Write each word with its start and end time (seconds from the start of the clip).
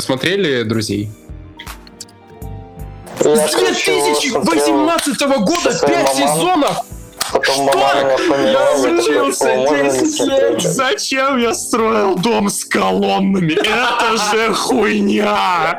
Вы 0.00 0.04
смотрели 0.04 0.62
«Друзей»? 0.62 1.10
С 3.18 3.22
2018 3.22 5.20
года 5.20 5.78
5 5.86 6.08
сезонов! 6.14 6.86
Потом 7.30 7.68
Что? 7.68 8.34
Я 8.34 8.76
ли 9.74 9.90
10 9.90 10.20
лет! 10.20 10.62
Зачем 10.62 11.36
я 11.36 11.52
строил 11.52 12.14
дом 12.14 12.48
с 12.48 12.64
колоннами? 12.64 13.52
Это 13.52 14.16
же 14.16 14.54
хуйня! 14.54 15.78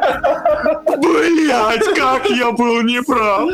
Блять, 1.00 1.86
как 1.96 2.30
я 2.30 2.52
был 2.52 2.84
неправ! 2.84 3.50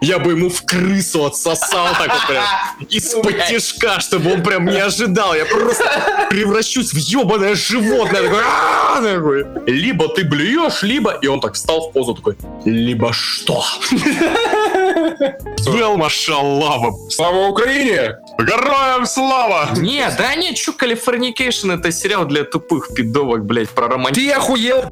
Я 0.00 0.18
бы 0.18 0.32
ему 0.32 0.48
в 0.48 0.62
крысу 0.64 1.24
отсосал 1.24 1.88
так 1.98 2.12
вот 2.12 2.26
прям 2.26 2.44
из-под 2.88 3.46
тишка, 3.46 4.00
чтобы 4.00 4.32
он 4.32 4.42
прям 4.42 4.66
не 4.66 4.78
ожидал. 4.78 5.34
Я 5.34 5.44
просто 5.44 6.26
превращусь 6.30 6.92
в 6.92 6.96
ебаное 6.96 7.54
животное. 7.54 8.22
Такой. 8.22 9.46
Либо 9.66 10.08
ты 10.08 10.24
блюешь, 10.24 10.82
либо... 10.82 11.12
И 11.22 11.26
он 11.26 11.40
так 11.40 11.54
встал 11.54 11.88
в 11.88 11.92
позу 11.92 12.14
такой, 12.14 12.36
либо 12.64 13.12
что? 13.12 13.64
Вэл, 15.66 15.96
машаллава. 15.96 16.94
Слава 17.10 17.48
Украине! 17.48 18.18
Героям 18.38 19.06
слава! 19.06 19.70
Не, 19.76 20.08
да 20.16 20.34
нет, 20.34 20.56
чё, 20.56 20.72
Калифорникейшн 20.72 21.72
это 21.72 21.92
сериал 21.92 22.24
для 22.24 22.44
тупых 22.44 22.94
пидовок, 22.94 23.44
блять, 23.44 23.68
про 23.70 23.88
романтику. 23.88 24.26
Ты 24.26 24.32
охуел? 24.32 24.84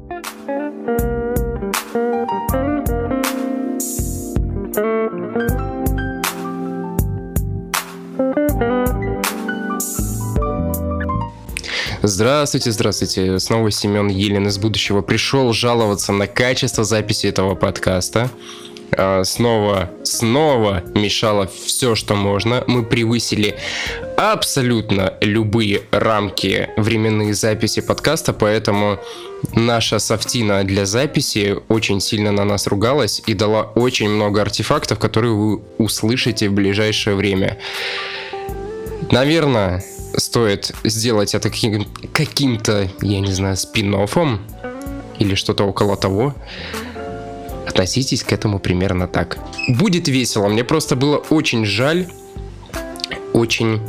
Здравствуйте, 12.09 12.71
здравствуйте. 12.71 13.37
Снова 13.37 13.69
Семен 13.69 14.07
Елен 14.07 14.47
из 14.47 14.57
будущего 14.57 15.01
пришел 15.01 15.51
жаловаться 15.51 16.13
на 16.13 16.25
качество 16.25 16.85
записи 16.85 17.27
этого 17.27 17.53
подкаста. 17.53 18.31
А, 18.97 19.25
Снова, 19.25 19.91
снова 20.03 20.83
мешало 20.95 21.51
все, 21.65 21.95
что 21.95 22.15
можно. 22.15 22.63
Мы 22.65 22.85
превысили 22.85 23.57
абсолютно 24.15 25.15
любые 25.19 25.81
рамки 25.91 26.69
временные 26.77 27.33
записи 27.33 27.81
подкаста, 27.81 28.31
поэтому 28.31 28.99
наша 29.53 29.99
софтина 29.99 30.63
для 30.63 30.85
записи 30.85 31.57
очень 31.67 31.99
сильно 31.99 32.31
на 32.31 32.45
нас 32.45 32.67
ругалась 32.67 33.21
и 33.25 33.33
дала 33.33 33.63
очень 33.63 34.07
много 34.09 34.41
артефактов, 34.41 34.97
которые 34.97 35.33
вы 35.33 35.61
услышите 35.77 36.47
в 36.47 36.53
ближайшее 36.53 37.17
время. 37.17 37.57
Наверное, 39.11 39.83
стоит 40.17 40.71
сделать 40.83 41.35
это 41.35 41.49
каким- 41.49 41.87
каким-то, 42.13 42.89
я 43.01 43.19
не 43.19 43.31
знаю, 43.31 43.55
спин 43.57 43.95
или 45.19 45.35
что-то 45.35 45.63
около 45.63 45.95
того. 45.95 46.35
Относитесь 47.67 48.23
к 48.23 48.31
этому 48.31 48.59
примерно 48.59 49.07
так. 49.07 49.37
Будет 49.69 50.07
весело. 50.07 50.47
Мне 50.47 50.63
просто 50.63 50.95
было 50.95 51.17
очень 51.29 51.65
жаль 51.65 52.07
очень, 53.33 53.81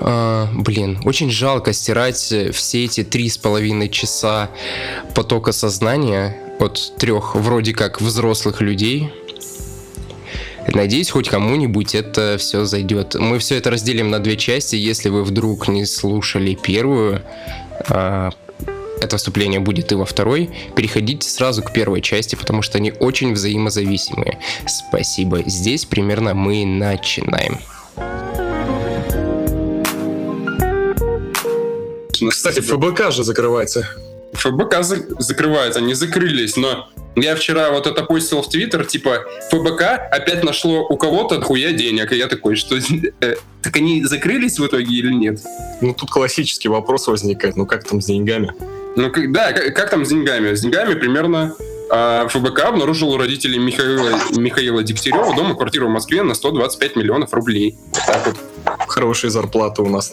э, 0.00 0.46
блин, 0.54 0.98
очень 1.04 1.30
жалко 1.30 1.72
стирать 1.72 2.32
э, 2.32 2.50
все 2.50 2.84
эти 2.84 3.04
три 3.04 3.28
с 3.28 3.38
половиной 3.38 3.88
часа 3.88 4.50
потока 5.14 5.52
сознания 5.52 6.36
от 6.58 6.96
трех 6.98 7.36
вроде 7.36 7.74
как 7.74 8.00
взрослых 8.00 8.60
людей. 8.60 9.12
Надеюсь, 10.74 11.10
хоть 11.10 11.28
кому-нибудь 11.28 11.94
это 11.94 12.36
все 12.38 12.64
зайдет. 12.64 13.14
Мы 13.14 13.38
все 13.38 13.56
это 13.56 13.70
разделим 13.70 14.10
на 14.10 14.18
две 14.20 14.36
части. 14.36 14.76
Если 14.76 15.08
вы 15.08 15.24
вдруг 15.24 15.68
не 15.68 15.86
слушали 15.86 16.54
первую, 16.54 17.22
а, 17.88 18.30
это 19.00 19.16
вступление 19.16 19.60
будет 19.60 19.92
и 19.92 19.94
во 19.94 20.04
второй, 20.04 20.50
переходите 20.74 21.28
сразу 21.28 21.62
к 21.62 21.72
первой 21.72 22.00
части, 22.00 22.34
потому 22.34 22.62
что 22.62 22.78
они 22.78 22.92
очень 22.92 23.32
взаимозависимые. 23.32 24.38
Спасибо. 24.66 25.42
Здесь 25.46 25.84
примерно 25.84 26.34
мы 26.34 26.64
начинаем. 26.64 27.58
Кстати, 32.28 32.60
ФБК 32.60 33.12
же 33.12 33.22
закрывается. 33.22 33.88
ФБК 34.38 34.82
за- 34.82 35.06
закрывается, 35.18 35.80
не 35.80 35.94
закрылись, 35.94 36.56
но 36.56 36.88
я 37.16 37.34
вчера 37.34 37.70
вот 37.70 37.86
это 37.86 38.04
постил 38.04 38.42
в 38.42 38.48
Твиттер, 38.48 38.84
типа, 38.86 39.24
ФБК 39.50 39.82
опять 40.10 40.44
нашло 40.44 40.86
у 40.88 40.96
кого-то 40.96 41.40
хуя 41.40 41.72
денег, 41.72 42.12
и 42.12 42.16
я 42.16 42.26
такой, 42.28 42.56
что... 42.56 42.76
э, 43.20 43.34
так 43.62 43.76
они 43.76 44.04
закрылись 44.04 44.58
в 44.58 44.66
итоге 44.66 44.94
или 44.94 45.12
нет? 45.12 45.40
Ну, 45.80 45.94
тут 45.94 46.10
классический 46.10 46.68
вопрос 46.68 47.08
возникает. 47.08 47.56
Ну, 47.56 47.66
как 47.66 47.84
там 47.84 48.00
с 48.00 48.06
деньгами? 48.06 48.52
Ну, 48.96 49.10
как- 49.10 49.32
да, 49.32 49.52
как, 49.52 49.74
как 49.74 49.90
там 49.90 50.04
с 50.04 50.08
деньгами? 50.08 50.54
С 50.54 50.60
деньгами 50.60 50.94
примерно 50.94 51.54
а, 51.90 52.28
ФБК 52.28 52.60
обнаружил 52.66 53.10
у 53.10 53.16
родителей 53.16 53.58
Михаила, 53.58 54.10
Михаила 54.36 54.82
Дегтярева 54.82 55.34
дома 55.34 55.54
квартиру 55.54 55.86
в 55.88 55.90
Москве 55.90 56.22
на 56.22 56.34
125 56.34 56.96
миллионов 56.96 57.32
рублей. 57.32 57.76
Так 58.06 58.26
вот. 58.26 58.36
Хорошие 58.88 59.30
зарплаты 59.30 59.82
у 59.82 59.88
нас. 59.88 60.10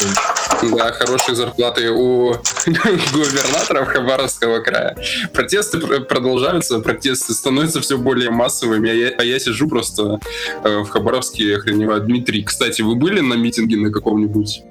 Да, 0.62 0.92
хорошие 0.94 1.36
зарплаты 1.36 1.90
у 1.92 2.34
губернаторов 2.66 3.88
Хабаровского 3.88 4.60
края. 4.60 4.96
Протесты 5.34 5.80
пр- 5.80 6.02
продолжаются, 6.06 6.80
протесты 6.80 7.34
становятся 7.34 7.82
все 7.82 7.98
более 7.98 8.30
массовыми, 8.32 8.90
а 8.90 8.94
я, 8.94 9.10
а 9.18 9.24
я 9.24 9.40
сижу 9.40 9.68
просто 9.68 10.20
э, 10.64 10.78
в 10.80 10.90
Хабаровске 10.90 11.44
и 11.44 11.54
охреневаю. 11.54 12.02
Дмитрий, 12.02 12.44
кстати, 12.44 12.82
вы 12.82 12.96
были 12.96 13.20
на 13.20 13.34
митинге 13.36 13.78
на 13.78 13.92
каком-нибудь? 13.92 14.64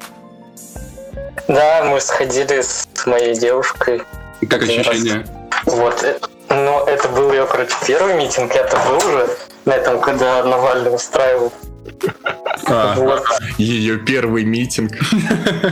Да, 1.48 1.84
мы 1.84 2.00
сходили 2.00 2.62
с 2.62 2.86
моей 3.06 3.34
девушкой. 3.38 4.02
Как 4.48 4.62
Один 4.62 4.78
раз. 4.78 4.88
ощущения? 4.88 5.26
Вот. 5.66 6.02
э, 6.02 6.18
Но 6.48 6.84
это 6.86 7.08
был 7.08 7.32
ее, 7.32 7.46
короче, 7.46 7.74
первый 7.86 8.14
митинг. 8.16 8.54
Я-то 8.54 8.76
был 8.88 8.96
уже 8.96 9.28
на 9.64 9.72
этом, 9.72 10.00
когда 10.00 10.42
Навальный 10.44 10.94
устраивал. 10.94 11.52
А. 12.66 12.96
Ее 13.58 13.98
первый 13.98 14.44
митинг. 14.44 14.92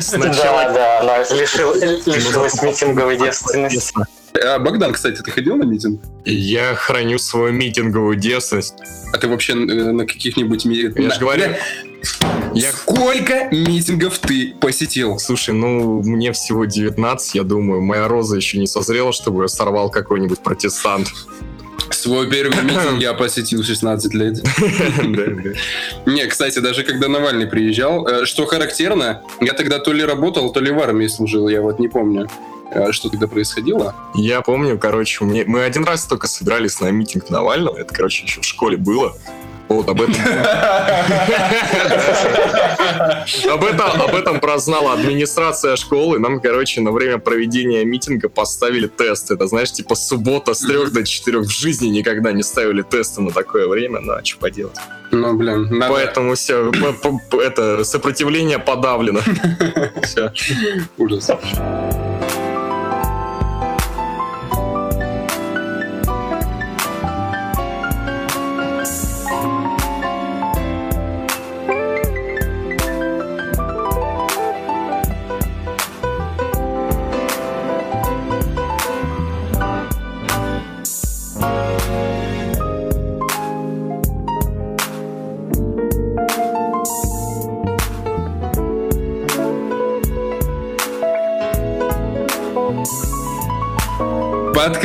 Сначала 0.00 0.64
Да, 0.64 0.72
да, 0.72 1.00
она 1.00 1.18
лишил- 1.20 1.74
лишилась 1.74 2.62
митинговой 2.62 3.16
девственности. 3.18 3.94
а, 4.44 4.58
Богдан, 4.58 4.92
кстати, 4.92 5.20
ты 5.22 5.30
ходил 5.30 5.56
на 5.56 5.64
митинг? 5.64 6.00
Я 6.24 6.74
храню 6.74 7.18
свою 7.18 7.52
митинговую 7.52 8.16
девственность. 8.16 8.74
А 9.12 9.18
ты 9.18 9.28
вообще 9.28 9.52
э, 9.52 9.56
на 9.56 10.06
каких-нибудь... 10.06 10.64
ми- 10.64 10.76
Я 10.76 10.90
на- 11.08 11.14
же 11.14 11.20
говорю, 11.20 11.54
я 12.54 12.72
Сколько 12.72 13.48
митингов 13.52 14.18
ты 14.18 14.54
посетил? 14.60 15.18
Слушай, 15.18 15.54
ну, 15.54 16.02
мне 16.02 16.32
всего 16.32 16.64
19, 16.64 17.34
я 17.36 17.42
думаю, 17.44 17.80
моя 17.80 18.08
роза 18.08 18.36
еще 18.36 18.58
не 18.58 18.66
созрела, 18.66 19.12
чтобы 19.12 19.42
я 19.44 19.48
сорвал 19.48 19.88
какой-нибудь 19.90 20.40
протестант. 20.40 21.08
Свой 22.02 22.28
первый 22.28 22.60
митинг 22.64 23.00
я 23.00 23.14
посетил 23.14 23.62
16 23.62 24.14
лет. 24.14 24.42
Не, 26.06 26.26
кстати, 26.26 26.58
даже 26.58 26.82
когда 26.82 27.06
Навальный 27.06 27.46
приезжал, 27.46 28.08
э, 28.08 28.26
что 28.26 28.44
характерно, 28.44 29.22
я 29.40 29.52
тогда 29.52 29.78
то 29.78 29.92
ли 29.92 30.04
работал, 30.04 30.52
то 30.52 30.58
ли 30.58 30.72
в 30.72 30.80
армии 30.80 31.06
служил, 31.06 31.48
я 31.48 31.62
вот 31.62 31.78
не 31.78 31.86
помню, 31.86 32.28
э, 32.72 32.90
что 32.90 33.08
тогда 33.08 33.28
происходило. 33.28 33.94
Я 34.16 34.40
помню, 34.40 34.80
короче, 34.80 35.24
мне... 35.24 35.44
мы 35.46 35.62
один 35.62 35.84
раз 35.84 36.04
только 36.06 36.26
собирались 36.26 36.80
на 36.80 36.90
митинг 36.90 37.30
Навального, 37.30 37.78
это, 37.78 37.94
короче, 37.94 38.24
еще 38.24 38.40
в 38.40 38.44
школе 38.44 38.76
было. 38.76 39.16
Вот 39.68 39.88
об 39.88 40.02
этом... 40.02 40.14
Об 43.50 43.64
этом, 43.64 44.02
об 44.02 44.14
этом 44.14 44.40
прознала 44.40 44.94
администрация 44.94 45.76
школы. 45.76 46.18
Нам, 46.18 46.40
короче, 46.40 46.80
на 46.80 46.92
время 46.92 47.18
проведения 47.18 47.84
митинга 47.84 48.28
поставили 48.28 48.86
тест. 48.86 49.30
Это, 49.30 49.46
знаешь, 49.46 49.72
типа 49.72 49.94
суббота 49.94 50.54
с 50.54 50.60
трех 50.60 50.92
до 50.92 51.04
четырех. 51.04 51.46
В 51.46 51.50
жизни 51.50 51.88
никогда 51.88 52.32
не 52.32 52.42
ставили 52.42 52.82
тесты 52.82 53.22
на 53.22 53.30
такое 53.30 53.68
время. 53.68 54.00
Ну, 54.00 54.12
а 54.12 54.24
что 54.24 54.38
поделать? 54.38 54.76
Ну, 55.10 55.34
блин, 55.34 55.68
надо... 55.70 55.92
Поэтому 55.92 56.34
все, 56.34 56.72
это 57.42 57.84
сопротивление 57.84 58.58
подавлено. 58.58 59.20
Все. 60.02 60.32
Ужас. 60.96 61.30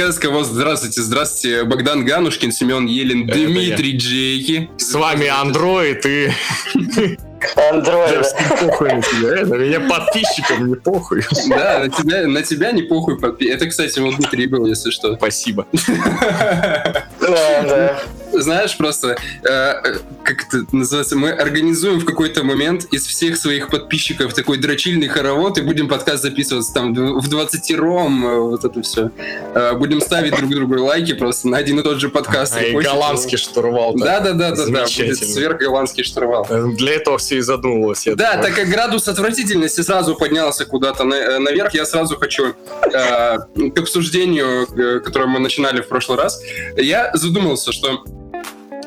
Подкаст 0.08 0.22
кого 0.22 0.44
здравствуйте, 0.46 1.02
здравствуйте, 1.02 1.64
Богдан 1.66 2.06
Ганушкин, 2.06 2.54
Семен 2.54 2.86
Елен, 2.86 3.30
Это 3.30 3.34
Дмитрий 3.40 3.98
Джейки. 3.98 4.70
С 4.78 4.94
вами 4.94 5.28
Андроид 5.28 6.06
и... 6.06 6.32
Андроида. 7.70 8.24
Всем 8.24 8.70
похуй 8.70 8.94
на 8.94 9.02
тебя, 9.02 9.46
на 9.46 9.56
меня 9.56 9.82
подписчикам 9.82 10.70
не 10.70 10.76
похуй. 10.76 11.24
Да, 11.50 11.80
на 11.80 11.90
тебя, 11.90 12.26
на 12.26 12.42
тебя 12.42 12.72
не 12.72 12.84
похуй 12.84 13.20
подпи- 13.20 13.50
Это, 13.50 13.68
кстати, 13.68 14.00
вот 14.00 14.16
Дмитрий 14.16 14.48
был, 14.48 14.66
если 14.66 14.92
что. 14.92 15.18
Спасибо. 15.18 15.68
Да, 17.20 17.64
да. 17.64 18.02
Знаешь, 18.32 18.78
просто, 18.78 19.18
э, 19.44 19.74
как 20.28 20.48
это 20.48 20.66
называется, 20.76 21.16
мы 21.16 21.32
организуем 21.32 22.00
в 22.00 22.06
какой-то 22.06 22.44
момент 22.44 22.86
из 22.92 23.06
всех 23.08 23.38
своих 23.38 23.70
подписчиков 23.70 24.34
такой 24.34 24.58
дрочильный 24.58 25.08
хоровод 25.08 25.58
и 25.58 25.62
будем 25.62 25.88
подкаст 25.88 26.24
записываться 26.24 26.74
там 26.74 26.94
в 26.94 27.28
20 27.30 27.76
ром, 27.76 28.26
э, 28.28 28.40
вот 28.40 28.66
это 28.66 28.82
все. 28.82 29.10
Будем 29.78 30.02
ставить 30.02 30.36
друг 30.36 30.50
другу 30.52 30.84
лайки 30.84 31.14
просто 31.14 31.48
на 31.48 31.58
один 31.58 31.80
и 31.80 31.84
тот 31.84 32.00
же 32.00 32.10
подкаст. 32.10 32.56
И 32.62 32.72
голландский 32.74 33.38
штурвал. 33.38 33.96
да. 33.96 34.20
Да, 34.20 34.20
да, 34.20 34.34
да, 34.34 34.56
да, 34.56 34.66
да, 34.66 34.86
будет 34.86 35.18
сверхголландский 35.18 36.04
штурвал. 36.04 36.46
Э, 36.50 36.66
Для 36.76 36.94
этого 36.96 37.18
все 37.18 37.38
и 37.38 37.42
задумывалось. 37.42 38.06
Да, 38.16 38.38
так 38.38 38.54
как 38.56 38.68
градус 38.68 39.08
отвратительности 39.08 39.82
сразу 39.82 40.16
поднялся 40.16 40.66
куда-то 40.66 41.04
на- 41.04 41.16
э, 41.16 41.40
наверх, 41.40 41.74
я 41.74 41.86
сразу 41.86 42.18
хочу 42.18 42.54
э, 42.92 43.38
к 43.70 43.80
обсуждению, 43.80 44.68
э, 44.76 45.00
которое 45.00 45.28
мы 45.28 45.40
начинали 45.40 45.82
в 45.82 45.88
прошлый 45.88 46.18
раз. 46.18 46.42
Я 46.76 47.12
задумался, 47.14 47.72
что 47.72 48.04
э, 48.27 48.27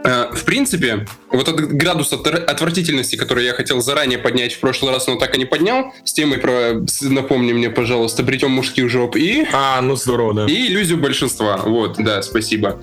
в 0.03 0.45
принципе, 0.45 1.07
вот 1.31 1.49
этот 1.49 1.73
градус 1.73 2.13
отвр- 2.13 2.45
отвратительности, 2.45 3.17
который 3.17 3.45
я 3.45 3.53
хотел 3.53 3.81
заранее 3.81 4.19
поднять 4.19 4.55
в 4.55 4.61
прошлый 4.61 4.93
раз, 4.93 5.07
но 5.07 5.17
так 5.17 5.35
и 5.35 5.39
не 5.39 5.45
поднял, 5.45 5.93
с 6.05 6.13
темой 6.13 6.39
про, 6.39 6.83
напомни 7.03 7.53
мне, 7.53 7.71
пожалуйста, 7.71 8.23
бритем 8.23 8.51
мужских 8.51 8.89
жоп 8.89 9.17
и, 9.17 9.47
А, 9.53 9.81
ну 9.83 9.97
здорово, 9.97 10.35
да. 10.35 10.47
и 10.47 10.69
иллюзию 10.69 10.99
большинства. 10.99 11.59
Вот, 11.59 11.97
да, 11.99 12.23
спасибо. 12.23 12.81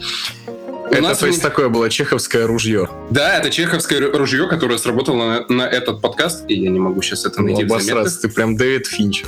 Это, 0.91 1.01
нас 1.01 1.17
то 1.19 1.27
есть, 1.27 1.39
в- 1.39 1.41
такое 1.41 1.69
было 1.69 1.89
чеховское 1.89 2.47
ружье. 2.47 2.89
Да, 3.09 3.37
это 3.37 3.49
чеховское 3.49 3.99
ру- 3.99 4.17
ружье, 4.17 4.47
которое 4.47 4.77
сработало 4.77 5.43
на, 5.47 5.55
на 5.55 5.61
этот 5.63 6.01
подкаст, 6.01 6.45
и 6.47 6.53
я 6.55 6.69
не 6.69 6.79
могу 6.79 7.01
сейчас 7.01 7.25
это 7.25 7.41
Ну, 7.41 7.47
найти 7.47 7.63
в 7.65 7.69
заметках. 7.69 7.91
обосраться, 7.97 8.21
ты 8.21 8.29
прям 8.33 8.55
Дэвид 8.57 8.87
прям. 8.87 9.25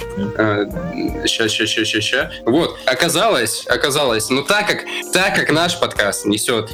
Сейчас, 1.25 1.51
сейчас, 1.51 1.69
сейчас, 1.69 1.87
сейчас, 1.87 2.03
сейчас. 2.03 2.31
Вот, 2.45 2.77
оказалось, 2.85 3.65
оказалось, 3.67 4.29
но 4.29 4.41
так 4.41 4.67
как, 4.67 4.85
так 5.13 5.35
как 5.35 5.51
наш 5.51 5.79
подкаст 5.79 6.25
несет 6.25 6.71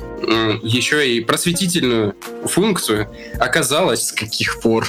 еще 0.61 1.09
и 1.09 1.21
просветительную 1.21 2.15
функцию, 2.45 3.07
оказалось, 3.39 4.07
С 4.07 4.11
каких 4.11 4.59
пор? 4.61 4.87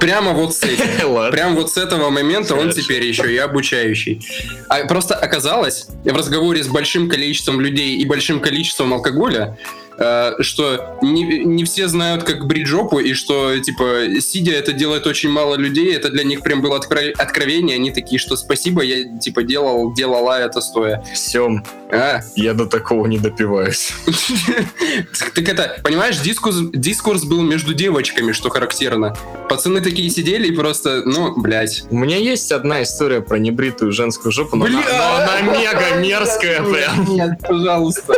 Прямо 0.00 0.32
вот 0.32 0.54
с 0.54 0.62
этим. 0.62 0.86
Ладно. 1.12 1.30
Прям 1.30 1.56
вот 1.56 1.70
с 1.70 1.76
этого 1.76 2.10
момента 2.10 2.54
он 2.54 2.70
теперь 2.70 3.04
еще 3.04 3.32
и 3.32 3.36
обучающий. 3.36 4.20
А 4.68 4.84
просто 4.86 5.14
оказалось 5.14 5.88
в 6.04 6.16
разговоре 6.16 6.62
с 6.62 6.68
большим 6.68 7.08
количеством 7.08 7.60
людей 7.60 7.96
и 7.96 8.04
большим 8.04 8.40
количеством 8.40 8.94
алкоголя, 8.94 9.58
э, 9.98 10.32
что 10.40 10.98
не, 11.02 11.44
не 11.44 11.64
все 11.64 11.88
знают, 11.88 12.24
как 12.24 12.46
брить 12.46 12.66
жопу, 12.66 12.98
и 12.98 13.14
что, 13.14 13.58
типа, 13.58 14.20
сидя 14.20 14.52
это 14.52 14.72
делает 14.72 15.06
очень 15.06 15.30
мало 15.30 15.56
людей, 15.56 15.94
это 15.94 16.10
для 16.10 16.24
них 16.24 16.42
прям 16.42 16.60
было 16.62 16.78
откро- 16.78 17.12
откровение, 17.12 17.76
они 17.76 17.90
такие, 17.90 18.18
что 18.18 18.36
спасибо, 18.36 18.82
я, 18.82 19.18
типа, 19.18 19.42
делал, 19.42 19.92
делала 19.92 20.38
это 20.40 20.60
стоя. 20.60 21.04
Всем, 21.14 21.64
А, 21.90 22.20
я 22.36 22.54
до 22.54 22.66
такого 22.66 23.06
не 23.06 23.18
допиваюсь. 23.18 23.92
так 25.34 25.48
это, 25.48 25.76
понимаешь, 25.82 26.18
дискурс, 26.18 26.56
дискурс 26.72 27.24
был 27.24 27.42
между 27.42 27.74
девочками, 27.74 28.32
что 28.32 28.50
характерно. 28.50 29.16
Пацаны 29.48 29.80
такие 29.80 30.10
сидели 30.10 30.48
и 30.48 30.52
просто, 30.52 31.02
ну, 31.04 31.34
блядь. 31.36 31.84
У 31.90 31.96
меня 31.96 32.16
есть 32.16 32.52
одна 32.52 32.82
история 32.82 33.20
про 33.20 33.38
небритую 33.38 33.92
женскую 33.92 34.32
жопу, 34.32 34.56
но, 34.56 34.66
она, 34.66 34.82
Бля! 34.82 34.98
но 34.98 35.14
она 35.16 35.40
мега 35.58 35.96
мерзкая 36.00 36.62
прям. 36.62 37.04
Нет, 37.08 37.30
пожалуйста. 37.46 38.14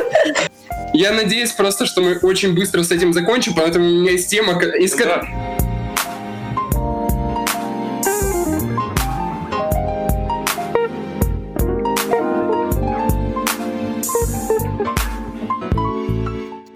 Я 0.92 1.12
надеюсь 1.12 1.52
просто, 1.52 1.86
что 1.86 2.00
мы 2.02 2.18
очень 2.18 2.54
быстро 2.54 2.82
с 2.82 2.90
этим 2.90 3.12
закончим, 3.12 3.54
поэтому 3.54 3.86
у 3.86 4.00
меня 4.00 4.12
есть 4.12 4.28
тема, 4.28 4.60
из 4.60 4.94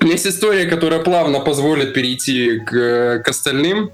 меня 0.05 0.13
есть 0.13 0.27
история, 0.27 0.67
которая 0.67 1.01
плавно 1.01 1.41
позволит 1.41 1.93
перейти 1.93 2.61
к, 2.61 3.23
к 3.25 3.29
остальным. 3.29 3.91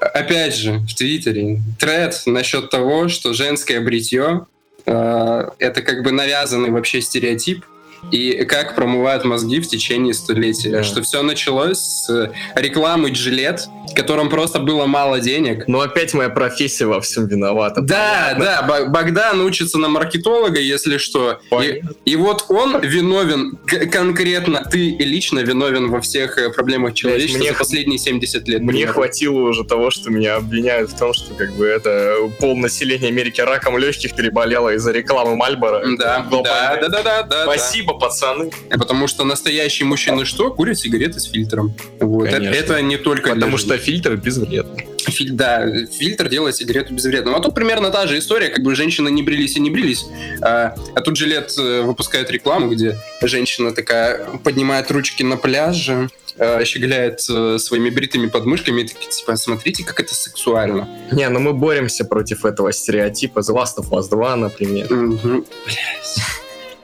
Опять 0.00 0.54
же, 0.54 0.80
в 0.80 0.94
Твиттере 0.94 1.60
тред 1.78 2.22
насчет 2.26 2.70
того, 2.70 3.08
что 3.08 3.32
женское 3.32 3.80
бритье 3.80 4.46
э, 4.84 5.50
это 5.58 5.82
как 5.82 6.02
бы 6.02 6.12
навязанный 6.12 6.70
вообще 6.70 7.00
стереотип, 7.00 7.64
и 8.10 8.44
как 8.44 8.74
промывают 8.74 9.24
мозги 9.24 9.60
в 9.60 9.68
течение 9.68 10.14
столетия. 10.14 10.70
Да. 10.70 10.82
Что 10.84 11.02
все 11.02 11.22
началось 11.22 11.78
с 11.78 12.32
рекламы 12.54 13.10
Джилет, 13.10 13.66
в 13.90 13.94
котором 13.94 14.28
просто 14.28 14.58
было 14.58 14.86
мало 14.86 15.20
денег. 15.20 15.66
Но 15.68 15.80
опять 15.80 16.14
моя 16.14 16.28
профессия 16.28 16.86
во 16.86 17.00
всем 17.00 17.26
виновата. 17.26 17.80
Да, 17.80 18.36
да, 18.38 18.62
Ба- 18.62 18.86
Богдан 18.86 19.40
учится 19.40 19.78
на 19.78 19.88
маркетолога, 19.88 20.60
если 20.60 20.98
что. 20.98 21.32
И, 21.32 21.48
Понятно. 21.50 21.90
и 22.04 22.16
вот 22.16 22.44
он 22.48 22.80
виновен, 22.80 23.58
конкретно 23.90 24.64
ты 24.70 24.90
лично 24.98 25.40
виновен 25.40 25.90
во 25.90 26.00
всех 26.00 26.38
э, 26.38 26.50
проблемах 26.50 26.94
человечества 26.94 27.38
мне 27.38 27.52
за 27.52 27.58
последние 27.58 27.98
70 27.98 28.48
лет. 28.48 28.60
Мне 28.60 28.68
примерно. 28.70 28.92
хватило 28.94 29.38
уже 29.40 29.64
того, 29.64 29.90
что 29.90 30.10
меня 30.10 30.36
обвиняют 30.36 30.90
в 30.90 30.98
том, 30.98 31.12
что 31.12 31.34
как 31.34 31.52
бы 31.54 31.66
это 31.66 32.14
пол 32.40 32.56
населения 32.56 33.08
Америки 33.08 33.40
раком 33.40 33.78
легких 33.78 34.14
переболело 34.14 34.74
из-за 34.74 34.92
рекламы 34.92 35.36
Мальбора. 35.36 35.82
Да, 35.98 36.26
да, 36.30 36.76
да, 36.80 36.88
да, 36.88 37.02
да, 37.02 37.22
да. 37.22 37.42
Спасибо, 37.44 37.87
пацаны. 37.94 38.50
да. 38.70 38.78
Потому 38.78 39.06
что 39.06 39.24
настоящие 39.24 39.86
мужчины 39.86 40.24
что? 40.24 40.50
Курят 40.50 40.78
сигареты 40.78 41.20
с 41.20 41.24
фильтром. 41.24 41.74
Вот. 42.00 42.26
Это, 42.26 42.36
Конечно. 42.36 42.54
это 42.56 42.82
не 42.82 42.96
только 42.96 43.34
Потому 43.34 43.58
что 43.58 43.76
фильтр 43.78 44.16
безвредный. 44.16 44.86
Филь- 45.08 45.32
да, 45.32 45.66
фильтр 45.86 46.28
делает 46.28 46.56
сигарету 46.56 46.92
безвредным. 46.92 47.34
А 47.34 47.40
тут 47.40 47.54
примерно 47.54 47.90
та 47.90 48.06
же 48.06 48.18
история, 48.18 48.48
как 48.48 48.62
бы 48.62 48.74
женщины 48.74 49.08
не 49.10 49.22
брились 49.22 49.56
и 49.56 49.60
не 49.60 49.70
брились. 49.70 50.04
А, 50.42 50.74
а 50.94 51.00
тут 51.00 51.16
Жилет 51.16 51.54
э, 51.58 51.82
выпускает 51.82 52.30
рекламу, 52.30 52.68
где 52.70 52.96
женщина 53.22 53.72
такая 53.72 54.26
поднимает 54.44 54.90
ручки 54.90 55.22
на 55.22 55.36
пляже, 55.38 56.10
э, 56.36 56.64
щеголяет 56.64 57.20
э, 57.30 57.58
своими 57.58 57.88
бритыми 57.90 58.26
подмышками 58.26 58.82
и 58.82 58.88
такие, 58.88 59.10
типа, 59.10 59.36
смотрите, 59.36 59.82
как 59.84 59.98
это 60.00 60.14
сексуально. 60.14 60.86
Не, 61.10 61.28
ну 61.30 61.40
мы 61.40 61.52
боремся 61.54 62.04
против 62.04 62.44
этого 62.44 62.70
стереотипа. 62.72 63.38
The 63.40 63.54
Last 63.54 63.78
of 63.78 63.88
Us 63.90 64.10
2, 64.10 64.36
например. 64.36 64.92
Мгм. 64.92 65.46
Блядь. 65.64 66.37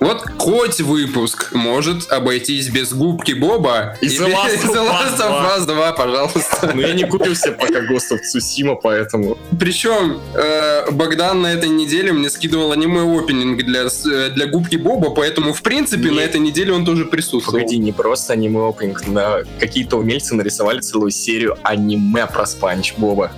Вот 0.04 0.22
хоть 0.36 0.82
выпуск 0.82 1.54
может 1.54 2.12
обойтись 2.12 2.68
без 2.68 2.92
губки 2.92 3.32
Боба 3.32 3.96
И 4.02 4.08
The 4.08 4.26
Last 4.26 4.62
The 4.70 4.86
Last 4.86 5.18
of 5.18 5.58
Us 5.58 5.64
2, 5.64 5.92
пожалуйста. 5.92 6.72
Но 6.74 6.82
я 6.82 6.92
не 6.92 7.04
купил 7.04 7.34
себе 7.34 7.52
пока 7.52 7.80
Ghost 7.80 8.12
of 8.12 8.18
Tsushima, 8.20 8.76
поэтому... 8.82 9.38
Причем 9.58 10.20
э, 10.34 10.90
Богдан 10.90 11.40
на 11.40 11.54
этой 11.54 11.70
неделе 11.70 12.12
мне 12.12 12.28
скидывал 12.28 12.72
аниме-опенинг 12.72 13.64
для, 13.64 13.84
э, 13.84 14.28
для 14.28 14.46
губки 14.46 14.76
Боба, 14.76 15.08
поэтому, 15.08 15.54
в 15.54 15.62
принципе, 15.62 16.10
Нет. 16.10 16.14
на 16.14 16.20
этой 16.20 16.40
неделе 16.40 16.74
он 16.74 16.84
тоже 16.84 17.06
присутствовал. 17.06 17.60
Погоди, 17.60 17.78
не 17.78 17.92
просто 17.92 18.34
аниме-опенинг, 18.34 19.06
на 19.06 19.38
какие-то 19.58 19.96
умельцы 19.96 20.34
нарисовали 20.34 20.80
целую 20.80 21.12
серию 21.12 21.56
аниме 21.62 22.26
про 22.26 22.44
Спанч 22.44 22.92
Боба. 22.98 23.32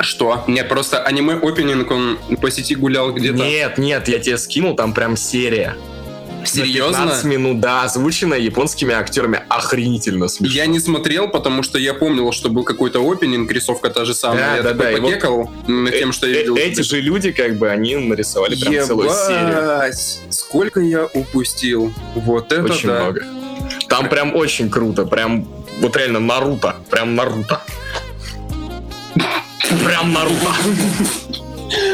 Что? 0.00 0.44
Нет, 0.48 0.68
просто 0.68 1.02
аниме-опенинг, 1.02 1.90
он 1.90 2.18
по 2.42 2.50
сети 2.50 2.74
гулял 2.74 3.10
где-то. 3.10 3.38
Нет, 3.38 3.78
нет, 3.78 4.06
я 4.08 4.18
тебе 4.18 4.36
скинул, 4.36 4.76
там 4.76 4.92
прям 4.92 5.16
серия. 5.16 5.78
На 6.44 6.50
Серьезно? 6.64 6.98
15 7.04 7.24
минут, 7.24 7.60
да, 7.60 7.82
озвученная 7.84 8.38
японскими 8.38 8.94
актерами. 8.94 9.42
Охренительно 9.48 10.28
смешно. 10.28 10.54
Я 10.54 10.66
не 10.66 10.78
смотрел, 10.80 11.28
потому 11.28 11.62
что 11.62 11.78
я 11.78 11.94
помнил, 11.94 12.30
что 12.32 12.48
был 12.50 12.64
какой-то 12.64 13.00
опенинг, 13.00 13.50
рисовка 13.50 13.90
та 13.90 14.04
же 14.04 14.14
самая. 14.14 14.38
Да, 14.38 14.56
я 14.56 14.62
да, 14.62 14.72
да, 14.72 14.90
и 14.92 15.00
вот 15.00 15.10
покекал 15.10 15.50
над 15.66 15.98
тем, 15.98 16.12
что 16.12 16.26
я 16.26 16.34
Э- 16.36 16.38
видел. 16.40 16.56
Эти 16.56 16.80
же 16.82 17.00
люди, 17.00 17.32
как 17.32 17.56
бы, 17.56 17.70
они 17.70 17.96
нарисовали 17.96 18.54
прям 18.60 18.86
целую 18.86 19.10
серию. 19.10 19.48
Ебать! 19.48 20.20
Сколько 20.30 20.80
я 20.80 21.06
упустил. 21.06 21.92
Вот 22.14 22.52
это 22.52 22.64
Очень 22.64 22.88
да. 22.88 23.00
много. 23.02 23.24
Там 23.88 24.08
прям 24.08 24.34
очень 24.34 24.70
круто, 24.70 25.04
прям 25.06 25.46
вот 25.80 25.96
реально 25.96 26.20
Наруто, 26.20 26.76
прям 26.90 27.14
Наруто. 27.14 27.62
Прям 29.84 30.12
Наруто. 30.12 30.52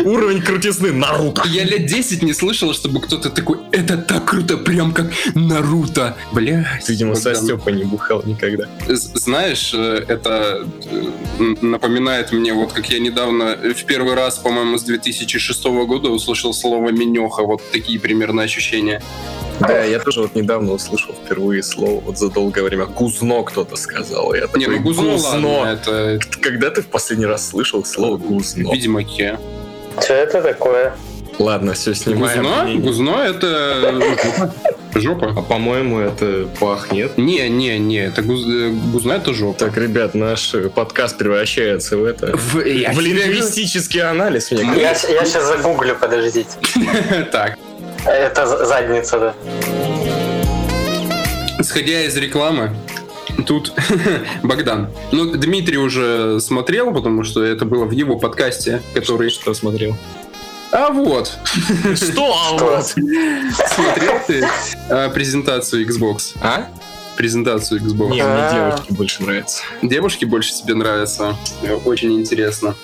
Уровень 0.05 0.43
крутизны 0.43 0.93
Наруто. 0.93 1.43
Я 1.47 1.65
лет 1.65 1.87
10 1.87 2.23
не 2.23 2.33
слышал, 2.33 2.73
чтобы 2.75 3.01
кто-то 3.01 3.31
такой, 3.31 3.59
это 3.73 3.97
так 3.97 4.25
круто, 4.25 4.57
прям 4.57 4.93
как 4.93 5.13
Наруто. 5.35 6.17
Бля. 6.33 6.81
Видимо, 6.89 7.15
со 7.15 7.35
Степой 7.35 7.73
не 7.75 7.85
бухал 7.85 8.23
никогда. 8.25 8.69
Знаешь, 8.89 9.73
э, 9.75 10.05
это 10.09 10.67
э, 10.91 11.55
напоминает 11.61 12.33
мне, 12.33 12.53
вот 12.53 12.73
как 12.73 12.89
я 12.91 12.99
недавно 12.99 13.57
э, 13.63 13.73
в 13.75 13.85
первый 13.85 14.15
раз, 14.15 14.39
по-моему, 14.39 14.79
с 14.79 14.83
2006 14.83 15.65
года 15.65 16.09
услышал 16.11 16.53
слово 16.55 16.91
«менеха». 16.91 17.43
Вот 17.43 17.63
такие 17.73 17.99
примерно 18.01 18.43
ощущения. 18.43 19.03
Да, 19.61 19.85
я 19.85 19.99
тоже 19.99 20.23
вот 20.23 20.35
недавно 20.35 20.73
услышал 20.73 21.15
впервые 21.15 21.63
слово, 21.63 22.01
вот 22.01 22.19
за 22.19 22.31
долгое 22.31 22.63
время. 22.63 22.87
Гузно 22.87 23.43
кто-то 23.43 23.77
сказал. 23.77 24.33
Я 24.35 24.43
Не, 24.55 24.65
такой, 24.65 24.77
ну 24.77 24.81
гузно, 24.83 25.17
ладно, 25.17 25.47
это 25.73 26.19
Когда 26.41 26.71
ты 26.71 26.81
в 26.81 26.87
последний 26.87 27.27
раз 27.27 27.51
слышал 27.51 27.85
слово 27.85 28.17
гузно? 28.17 28.71
в 28.71 28.75
Ведьмаке. 28.75 29.39
Что 29.99 30.15
это 30.15 30.43
такое? 30.43 30.95
Ладно, 31.39 31.73
все, 31.73 31.95
снимаем. 31.95 32.43
Гузно? 32.43 32.63
мнение. 32.65 32.83
Гузно 32.83 33.17
это... 33.25 34.53
Жопа? 34.95 35.33
А 35.37 35.43
по-моему, 35.43 36.01
это 36.01 36.49
пахнет. 36.59 37.17
Не, 37.17 37.49
не, 37.49 37.79
не, 37.79 37.99
это 38.07 38.23
гуз, 38.23 38.45
э, 38.45 38.71
гузна 38.93 39.13
это 39.15 39.33
жопа. 39.33 39.59
Так, 39.67 39.77
ребят, 39.77 40.15
наш 40.15 40.53
э, 40.53 40.69
подкаст 40.69 41.17
превращается 41.17 41.97
в 41.97 42.05
это. 42.05 42.37
В, 42.37 42.61
я 42.67 42.93
В 42.93 42.99
лингвистический 43.01 44.03
анализ, 44.03 44.51
мне 44.51 44.63
Я, 44.63 44.89
кажется. 44.89 45.13
я 45.13 45.25
сейчас 45.25 45.47
загуглю, 45.47 45.97
подождите. 45.99 46.51
Так, 47.33 47.57
Это 48.05 48.67
задница, 48.67 49.19
да. 49.19 49.35
исходя 51.61 52.03
из 52.03 52.17
рекламы, 52.17 52.75
тут 53.45 53.73
Богдан. 54.43 54.89
Ну, 55.13 55.33
Дмитрий 55.33 55.79
уже 55.79 56.41
смотрел, 56.41 56.93
потому 56.93 57.25
что 57.25 57.43
это 57.43 57.65
было 57.65 57.85
в 57.85 57.91
его 57.93 58.17
подкасте, 58.19 58.83
который... 58.95 59.31
Что 59.31 59.55
смотрел? 59.55 59.97
А 60.73 60.91
вот, 60.91 61.37
Что? 61.97 62.33
а 62.33 62.53
вот? 62.57 62.87
смотрел 62.87 64.21
ты 64.27 64.47
э, 64.89 65.11
презентацию 65.11 65.85
Xbox? 65.85 66.37
А? 66.41 66.69
Презентацию 67.17 67.81
Xbox. 67.81 68.11
Не, 68.11 68.23
мне 68.23 68.23
А. 68.23 68.53
девушки 68.55 68.93
больше 68.93 69.23
нравятся. 69.25 69.63
Девушки 69.83 70.25
больше 70.25 70.53
тебе 70.55 70.75
нравятся? 70.75 71.37
Очень 71.85 72.13
интересно. 72.21 72.77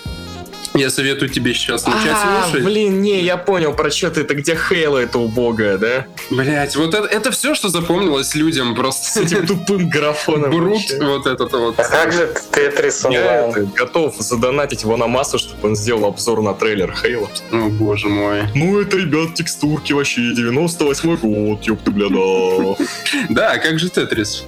Я 0.77 0.89
советую 0.89 1.29
тебе 1.29 1.53
сейчас 1.53 1.85
начать 1.85 2.11
А, 2.13 2.43
слушать. 2.49 2.65
блин, 2.65 3.01
не, 3.01 3.21
я 3.21 3.37
понял, 3.37 3.73
про 3.73 3.89
что 3.91 4.11
ты, 4.11 4.21
это 4.21 4.33
где 4.35 4.55
Хейла 4.55 4.99
это 4.99 5.19
убогая, 5.19 5.77
да? 5.77 6.05
Блять, 6.29 6.75
вот 6.75 6.93
это, 6.93 7.07
это 7.07 7.31
все, 7.31 7.55
что 7.55 7.69
запомнилось 7.69 8.35
людям, 8.35 8.73
С 8.73 8.77
просто 8.77 9.21
этим 9.23 9.47
тупым 9.47 9.89
графоном. 9.89 10.51
брут 10.51 10.81
вот 10.99 11.25
этот 11.27 11.51
вот. 11.51 11.79
А 11.79 11.83
как 11.83 12.13
же 12.13 12.33
Тетрис 12.51 13.05
Я 13.09 13.51
готов 13.75 14.15
задонатить 14.19 14.83
Ванамасу, 14.83 15.39
чтобы 15.39 15.69
он 15.69 15.75
сделал 15.75 16.05
обзор 16.05 16.41
на 16.41 16.53
трейлер 16.53 16.93
Хейла. 16.95 17.29
О, 17.51 17.69
боже 17.69 18.07
мой. 18.07 18.43
Ну 18.55 18.79
это, 18.79 18.97
ребят, 18.97 19.33
текстурки 19.35 19.93
вообще, 19.93 20.21
98 20.35 21.17
год, 21.17 21.63
ёпты, 21.63 21.91
бля, 21.91 22.07
да. 22.09 22.85
Да, 23.29 23.51
а 23.53 23.57
как 23.57 23.79
же 23.79 23.89
Тетрис? 23.89 24.45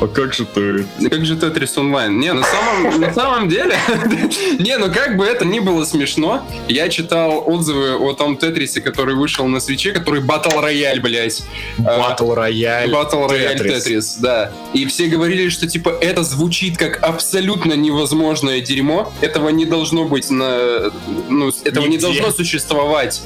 А 0.00 0.06
как 0.06 0.32
же 0.32 0.44
ты? 0.44 0.86
Как 1.08 1.26
же 1.26 1.36
Тетрис 1.36 1.76
онлайн? 1.76 2.20
Не, 2.20 2.32
на 2.32 2.44
самом, 2.44 3.00
на 3.00 3.12
самом 3.12 3.48
деле, 3.48 3.76
не, 4.58 4.78
ну 4.78 4.92
как 4.92 5.16
бы 5.16 5.24
это 5.24 5.44
ни 5.44 5.58
было 5.58 5.84
смешно, 5.84 6.46
я 6.68 6.88
читал 6.88 7.42
отзывы 7.46 7.96
о 7.96 8.12
том 8.12 8.36
Тетрисе, 8.36 8.80
который 8.80 9.16
вышел 9.16 9.46
на 9.46 9.58
свече, 9.58 9.92
который 9.92 10.22
Battle 10.22 10.62
Royale, 10.62 11.00
блять. 11.00 11.42
Батл 11.78 12.32
рояль. 12.32 12.90
Battle 12.90 13.28
Royale 13.28 13.54
Тетрис. 13.54 13.84
Тетрис, 13.84 14.16
да. 14.20 14.52
И 14.72 14.86
все 14.86 15.08
говорили, 15.08 15.48
что 15.48 15.66
типа 15.66 15.90
это 16.00 16.22
звучит 16.22 16.76
как 16.78 17.02
абсолютно 17.02 17.72
невозможное 17.72 18.60
дерьмо. 18.60 19.12
Этого 19.20 19.48
не 19.48 19.64
должно 19.64 20.04
быть 20.04 20.30
на... 20.30 20.92
Ну, 21.28 21.50
этого 21.64 21.86
не 21.86 21.96
Нигде. 21.96 22.06
должно 22.06 22.30
существовать. 22.30 23.22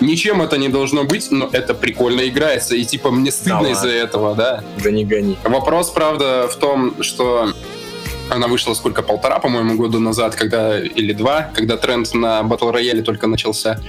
Ничем 0.00 0.42
это 0.42 0.56
не 0.58 0.68
должно 0.68 1.04
быть, 1.04 1.30
но 1.30 1.48
это 1.52 1.74
прикольно 1.74 2.26
играется. 2.28 2.74
И 2.74 2.84
типа 2.84 3.10
мне 3.10 3.30
стыдно 3.30 3.62
Да 3.62 3.70
из-за 3.70 3.88
этого, 3.88 4.34
да. 4.34 4.64
Да 4.82 4.90
не 4.90 5.04
гони. 5.04 5.36
Вопрос, 5.44 5.90
правда, 5.90 6.48
в 6.48 6.56
том, 6.56 7.02
что 7.02 7.52
она 8.30 8.48
вышла 8.48 8.74
сколько, 8.74 9.02
полтора, 9.02 9.38
по-моему, 9.38 9.76
года 9.76 9.98
назад, 9.98 10.34
когда, 10.34 10.80
или 10.80 11.12
два, 11.12 11.50
когда 11.54 11.76
тренд 11.76 12.12
на 12.14 12.42
батл 12.42 12.70
рояле 12.70 13.02
только 13.02 13.26
начался. 13.26 13.80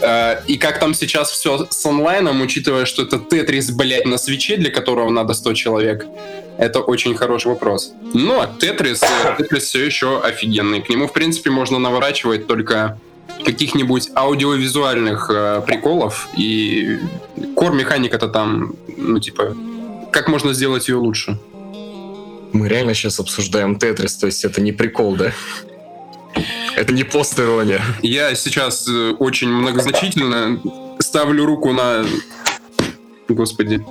Э, 0.00 0.40
И 0.46 0.58
как 0.58 0.80
там 0.80 0.94
сейчас 0.94 1.30
все 1.30 1.66
с 1.70 1.86
онлайном, 1.86 2.40
учитывая, 2.40 2.84
что 2.84 3.02
это 3.02 3.18
Тетрис, 3.18 3.70
блядь, 3.70 4.06
на 4.06 4.18
свече, 4.18 4.56
для 4.56 4.70
которого 4.70 5.10
надо 5.10 5.34
100 5.34 5.54
человек, 5.54 6.06
это 6.58 6.80
очень 6.80 7.14
хороший 7.14 7.48
вопрос. 7.48 7.92
Но 8.12 8.46
Тетрис, 8.58 9.02
э, 9.02 9.34
Тетрис 9.38 9.64
все 9.64 9.84
еще 9.84 10.20
офигенный. 10.20 10.82
К 10.82 10.88
нему, 10.88 11.06
в 11.06 11.12
принципе, 11.12 11.50
можно 11.50 11.78
наворачивать 11.78 12.46
только 12.46 12.98
каких-нибудь 13.44 14.10
аудиовизуальных 14.14 15.30
э, 15.30 15.62
приколов, 15.66 16.28
и 16.36 16.98
кор-механика-то 17.54 18.28
там, 18.28 18.74
ну, 18.96 19.18
типа, 19.18 19.56
как 20.12 20.28
можно 20.28 20.52
сделать 20.52 20.88
ее 20.88 20.96
лучше? 20.96 21.38
Мы 22.52 22.68
реально 22.68 22.94
сейчас 22.94 23.20
обсуждаем 23.20 23.76
Тетрис, 23.76 24.16
то 24.16 24.26
есть 24.26 24.44
это 24.44 24.60
не 24.60 24.72
прикол, 24.72 25.16
да? 25.16 25.32
Это 26.74 26.92
не 26.92 27.04
пост-ирония. 27.04 27.80
Я 28.02 28.34
сейчас 28.34 28.86
э, 28.88 29.12
очень 29.18 29.48
многозначительно 29.48 30.60
ставлю 30.98 31.46
руку 31.46 31.72
на... 31.72 32.04
Господи. 33.28 33.84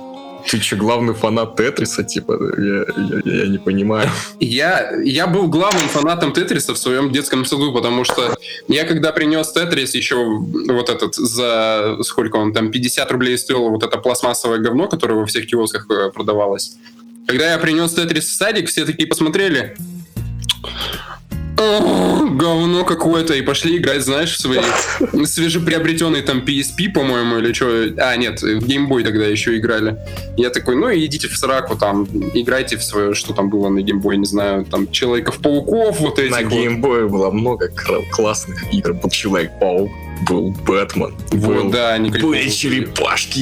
Ты 0.48 0.60
что, 0.60 0.76
главный 0.76 1.14
фанат 1.14 1.56
Тетриса, 1.56 2.04
типа? 2.04 2.38
Я, 2.58 2.84
я- 3.24 3.42
я 3.42 3.48
не 3.48 3.58
понимаю. 3.58 4.08
Я, 4.40 4.92
я 5.02 5.26
был 5.26 5.48
главным 5.48 5.88
фанатом 5.88 6.32
Тетриса 6.32 6.72
в 6.74 6.78
своем 6.78 7.10
детском 7.10 7.44
саду, 7.44 7.72
потому 7.72 8.04
что 8.04 8.36
я 8.68 8.84
когда 8.84 9.10
принес 9.12 9.50
Тетрис, 9.52 9.94
еще 9.94 10.16
вот 10.16 10.88
этот 10.88 11.14
за 11.16 11.98
сколько 12.02 12.36
он 12.36 12.52
там, 12.52 12.70
50 12.70 13.10
рублей 13.10 13.36
стоило 13.38 13.68
вот 13.70 13.82
это 13.82 13.98
пластмассовое 13.98 14.58
говно, 14.58 14.86
которое 14.88 15.14
во 15.14 15.26
всех 15.26 15.46
киосках 15.46 15.86
э, 15.90 16.10
продавалось. 16.12 16.76
Когда 17.26 17.50
я 17.50 17.58
принес 17.58 17.92
Тетрис 17.94 18.26
в 18.28 18.32
садик, 18.36 18.68
все 18.68 18.84
такие 18.84 19.08
посмотрели. 19.08 19.76
«О, 21.58 22.26
говно 22.30 22.84
какое-то, 22.84 23.34
и 23.34 23.42
пошли 23.42 23.78
играть, 23.78 24.02
знаешь, 24.02 24.36
в 24.36 24.40
свои 24.40 24.60
свежеприобретенный 25.24 26.22
там 26.22 26.40
PSP, 26.40 26.92
по-моему, 26.92 27.38
или 27.38 27.52
что. 27.52 27.66
А, 27.98 28.16
нет, 28.16 28.42
в 28.42 28.66
Game 28.66 28.88
Boy 28.88 29.04
тогда 29.04 29.24
еще 29.26 29.56
играли. 29.56 29.96
Я 30.36 30.50
такой, 30.50 30.76
ну 30.76 30.92
идите 30.94 31.28
в 31.28 31.36
сраку 31.36 31.76
там, 31.76 32.04
играйте 32.34 32.76
в 32.76 32.82
свое, 32.82 33.14
что 33.14 33.32
там 33.32 33.48
было 33.48 33.68
на 33.68 33.78
Game 33.78 34.02
Boy, 34.02 34.16
не 34.16 34.26
знаю, 34.26 34.64
там 34.64 34.90
Человеков-пауков, 34.90 36.00
вот 36.00 36.18
этих 36.18 36.30
На 36.30 36.42
вот. 36.42 36.52
геймбое 36.52 37.06
было 37.06 37.30
много 37.30 37.70
классных 38.10 38.72
игр. 38.72 38.92
Был 38.92 39.10
Человек-паук, 39.10 39.90
был 40.28 40.50
Бэтмен, 40.66 41.14
был... 41.32 41.62
Вот, 41.62 41.70
да, 41.72 41.96
никаких. 41.98 42.26
Были 42.26 42.48
Черепашки. 42.48 43.40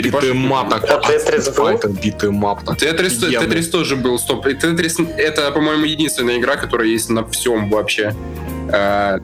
beat 0.00 0.28
'em 0.28 0.49
up, 0.49 0.70
так, 0.70 0.84
А 0.84 1.00
Тетрис 1.08 1.48
был? 1.48 1.78
Beat 2.02 2.32
'em 2.32 2.54
up. 2.54 2.76
Тетрис, 2.76 3.68
тоже 3.68 3.96
был, 3.96 4.18
стоп. 4.18 4.46
И 4.46 4.54
Тетрис 4.54 4.98
это, 5.16 5.50
по-моему, 5.50 5.84
единственная 5.84 6.38
игра, 6.38 6.56
которая 6.56 6.88
есть 6.88 7.08
на 7.10 7.22
всем 7.48 7.70
вообще. 7.70 8.14
А, 8.72 9.18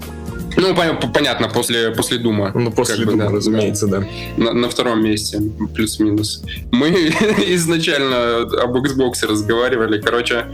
ну, 0.57 0.73
пон- 0.73 1.13
понятно, 1.13 1.49
после, 1.49 1.91
после 1.91 2.19
Дума. 2.19 2.53
Ну, 2.55 2.71
после 2.71 2.97
Как 2.97 3.07
бы, 3.07 3.13
Дума, 3.13 3.25
да, 3.27 3.37
разумеется, 3.37 3.87
да. 3.87 4.05
На, 4.37 4.53
на 4.53 4.69
втором 4.69 5.03
месте, 5.03 5.41
плюс-минус. 5.75 6.43
Мы 6.71 6.89
изначально 7.49 8.43
об 8.63 8.77
Xbox 8.77 9.27
разговаривали. 9.29 10.01
Короче, 10.01 10.47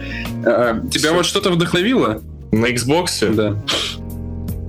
э, 0.45 0.81
тебя 0.91 1.13
вот 1.13 1.27
что-то 1.27 1.51
вдохновило? 1.51 2.21
На 2.53 2.67
Xbox, 2.67 3.33
Да. 3.35 3.57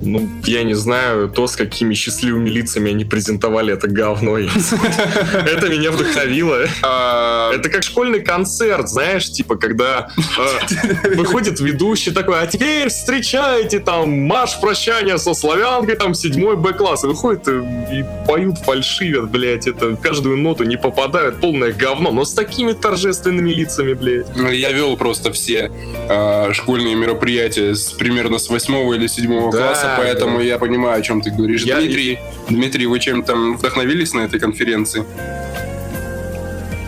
Ну, 0.01 0.29
я 0.45 0.63
не 0.63 0.73
знаю, 0.73 1.29
то, 1.29 1.47
с 1.47 1.55
какими 1.55 1.93
счастливыми 1.93 2.49
лицами 2.49 2.91
они 2.91 3.05
презентовали 3.05 3.73
это 3.73 3.87
говно. 3.87 4.37
Это 4.37 5.69
меня 5.69 5.91
вдохновило. 5.91 6.65
А, 6.81 7.51
Это 7.53 7.69
как 7.69 7.83
школьный 7.83 8.21
концерт, 8.21 8.89
знаешь, 8.89 9.29
типа, 9.29 9.55
когда 9.55 10.09
э, 10.17 11.15
выходит 11.15 11.59
ведущий 11.59 12.11
такой, 12.11 12.41
а 12.41 12.47
теперь 12.47 12.89
встречайте 12.89 13.79
там 13.79 14.09
марш 14.21 14.59
прощания 14.59 15.17
со 15.17 15.33
славянкой, 15.33 15.95
там 15.95 16.13
седьмой 16.13 16.57
Б-класс. 16.57 17.03
И 17.03 17.07
выходит 17.07 17.47
и, 17.47 17.51
и 17.51 18.05
поют, 18.27 18.57
фальшивят, 18.59 19.29
блядь, 19.29 19.67
это 19.67 19.89
в 19.89 19.97
каждую 19.97 20.37
ноту 20.37 20.63
не 20.63 20.77
попадают, 20.77 21.39
полное 21.39 21.73
говно, 21.73 22.11
но 22.11 22.25
с 22.25 22.33
такими 22.33 22.73
торжественными 22.73 23.51
лицами, 23.51 23.93
блядь. 23.93 24.35
Ну, 24.35 24.49
Я 24.49 24.71
вел 24.71 24.97
просто 24.97 25.31
все 25.31 25.71
э, 26.09 26.53
школьные 26.53 26.95
мероприятия 26.95 27.75
примерно 27.97 28.39
с 28.39 28.49
восьмого 28.49 28.93
или 28.93 29.07
седьмого 29.07 29.51
Да, 29.97 30.03
поэтому 30.03 30.37
да. 30.39 30.43
я 30.43 30.57
понимаю, 30.57 30.99
о 30.99 31.01
чем 31.01 31.21
ты 31.21 31.31
говоришь. 31.31 31.63
Я- 31.63 31.77
Дмитрий, 31.77 32.19
Дмитрий, 32.49 32.85
вы 32.87 32.99
чем 32.99 33.23
там 33.23 33.57
вдохновились 33.57 34.13
на 34.13 34.21
этой 34.21 34.39
конференции? 34.39 35.03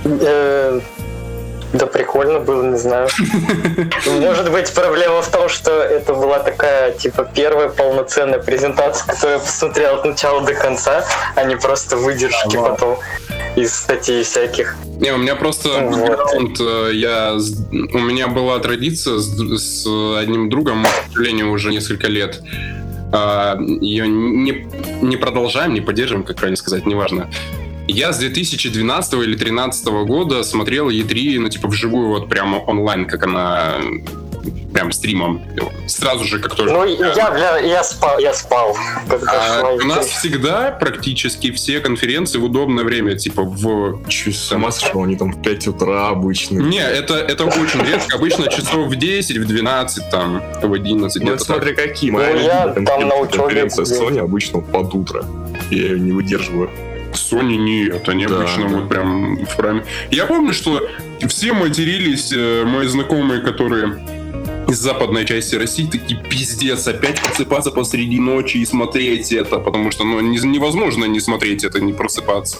Э, 0.05 0.79
Да 1.73 1.87
прикольно 1.87 2.39
было, 2.39 2.69
не 2.69 2.77
знаю. 2.77 3.07
Может 4.05 4.51
быть, 4.51 4.71
проблема 4.73 5.21
в 5.23 5.31
том, 5.31 5.49
что 5.49 5.71
это 5.81 6.13
была 6.13 6.37
такая, 6.39 6.91
типа, 6.91 7.27
первая 7.33 7.69
полноценная 7.69 8.37
презентация, 8.37 9.07
которую 9.07 9.39
я 9.39 9.43
посмотрел 9.43 9.95
от 9.95 10.05
начала 10.05 10.41
до 10.45 10.53
конца, 10.53 11.03
а 11.35 11.43
не 11.45 11.55
просто 11.57 11.97
выдержки 11.97 12.57
Ага. 12.57 12.69
потом 12.69 12.99
из 13.55 13.73
статей 13.73 14.23
всяких. 14.23 14.75
Не, 14.99 15.13
у 15.13 15.17
меня 15.17 15.35
просто 15.35 15.69
Вот. 15.89 16.59
э, 16.59 16.91
я, 16.93 17.33
у 17.33 17.99
меня 17.99 18.27
была 18.27 18.59
традиция 18.59 19.17
с, 19.17 19.27
с 19.57 19.87
одним 20.19 20.49
другом, 20.51 20.77
мы, 20.79 20.87
к 20.87 21.11
сожалению, 21.11 21.49
уже 21.51 21.71
несколько 21.71 22.05
лет. 22.07 22.39
А, 23.13 23.57
Ее 23.59 24.07
не, 24.07 24.67
не 25.01 25.17
продолжаем, 25.17 25.73
не 25.73 25.81
поддерживаем, 25.81 26.25
как 26.25 26.37
правильно 26.37 26.57
сказать, 26.57 26.85
неважно. 26.85 27.29
Я 27.87 28.11
с 28.11 28.17
2012 28.17 29.13
или 29.13 29.35
2013 29.35 29.85
года 30.07 30.43
смотрел 30.43 30.89
E3, 30.89 31.39
ну, 31.39 31.49
типа, 31.49 31.67
вживую, 31.67 32.07
вот 32.07 32.29
прямо 32.29 32.57
онлайн, 32.57 33.05
как 33.05 33.23
она 33.23 33.75
прям 34.73 34.91
стримом. 34.91 35.41
Сразу 35.87 36.23
же, 36.25 36.39
как 36.39 36.55
только... 36.55 36.73
Ну, 36.73 36.85
я, 36.85 37.31
бля, 37.31 37.57
я 37.59 37.83
спал, 37.83 38.19
я 38.19 38.33
спал, 38.33 38.75
А 39.27 39.71
у 39.73 39.85
нас 39.85 40.07
всегда 40.07 40.71
практически 40.71 41.51
все 41.51 41.79
конференции 41.79 42.37
в 42.39 42.45
удобное 42.45 42.83
время, 42.83 43.15
типа 43.15 43.43
в 43.43 44.01
с 44.09 44.51
ума 44.51 44.71
сошел, 44.71 45.03
они 45.03 45.15
там 45.15 45.31
в 45.31 45.41
5 45.41 45.67
утра 45.67 46.09
обычно. 46.09 46.59
Не, 46.59 46.79
это, 46.79 47.15
это 47.15 47.45
очень 47.45 47.81
редко. 47.81 48.17
Обычно 48.17 48.49
часов 48.49 48.87
в 48.87 48.95
10, 48.95 49.37
в 49.37 49.45
12, 49.45 50.09
там, 50.09 50.43
в 50.61 50.73
11. 50.73 51.23
Ну, 51.23 51.37
смотри, 51.37 51.75
какие. 51.75 52.11
Ну, 52.11 52.17
Моя 52.17 52.29
я 52.31 52.65
любимая 52.67 52.85
там 52.85 53.07
на 53.07 53.15
конференция 53.15 53.21
учебе 53.21 53.43
конференция. 53.63 53.85
Sony 53.85 54.19
обычно 54.19 54.59
под 54.59 54.93
утро. 54.93 55.25
Я 55.69 55.77
ее 55.83 55.99
не 55.99 56.11
выдерживаю. 56.11 56.69
так. 56.69 57.15
Sony 57.15 57.57
нет, 57.57 58.07
они 58.09 58.25
Да, 58.25 58.37
обычно 58.37 58.69
да. 58.69 58.75
вот 58.75 58.89
прям 58.89 59.45
в 59.45 59.55
прайме. 59.55 59.85
Я 60.11 60.25
помню, 60.25 60.53
что 60.53 60.81
все 61.27 61.53
матерились, 61.53 62.33
э, 62.33 62.63
мои 62.65 62.87
знакомые, 62.87 63.41
которые 63.41 64.03
из 64.73 64.79
западной 64.79 65.23
части 65.25 65.55
России, 65.55 65.87
такие 65.89 66.19
пиздец, 66.19 66.87
опять 66.87 67.21
просыпаться 67.21 67.69
посреди 67.71 68.19
ночи 68.19 68.57
и 68.57 68.65
смотреть 68.65 69.31
это, 69.31 69.59
потому 69.59 69.91
что 69.91 70.03
ну, 70.03 70.19
не- 70.19 70.39
невозможно 70.39 71.05
не 71.05 71.19
смотреть 71.19 71.63
это, 71.63 71.79
не 71.79 71.93
просыпаться. 71.93 72.57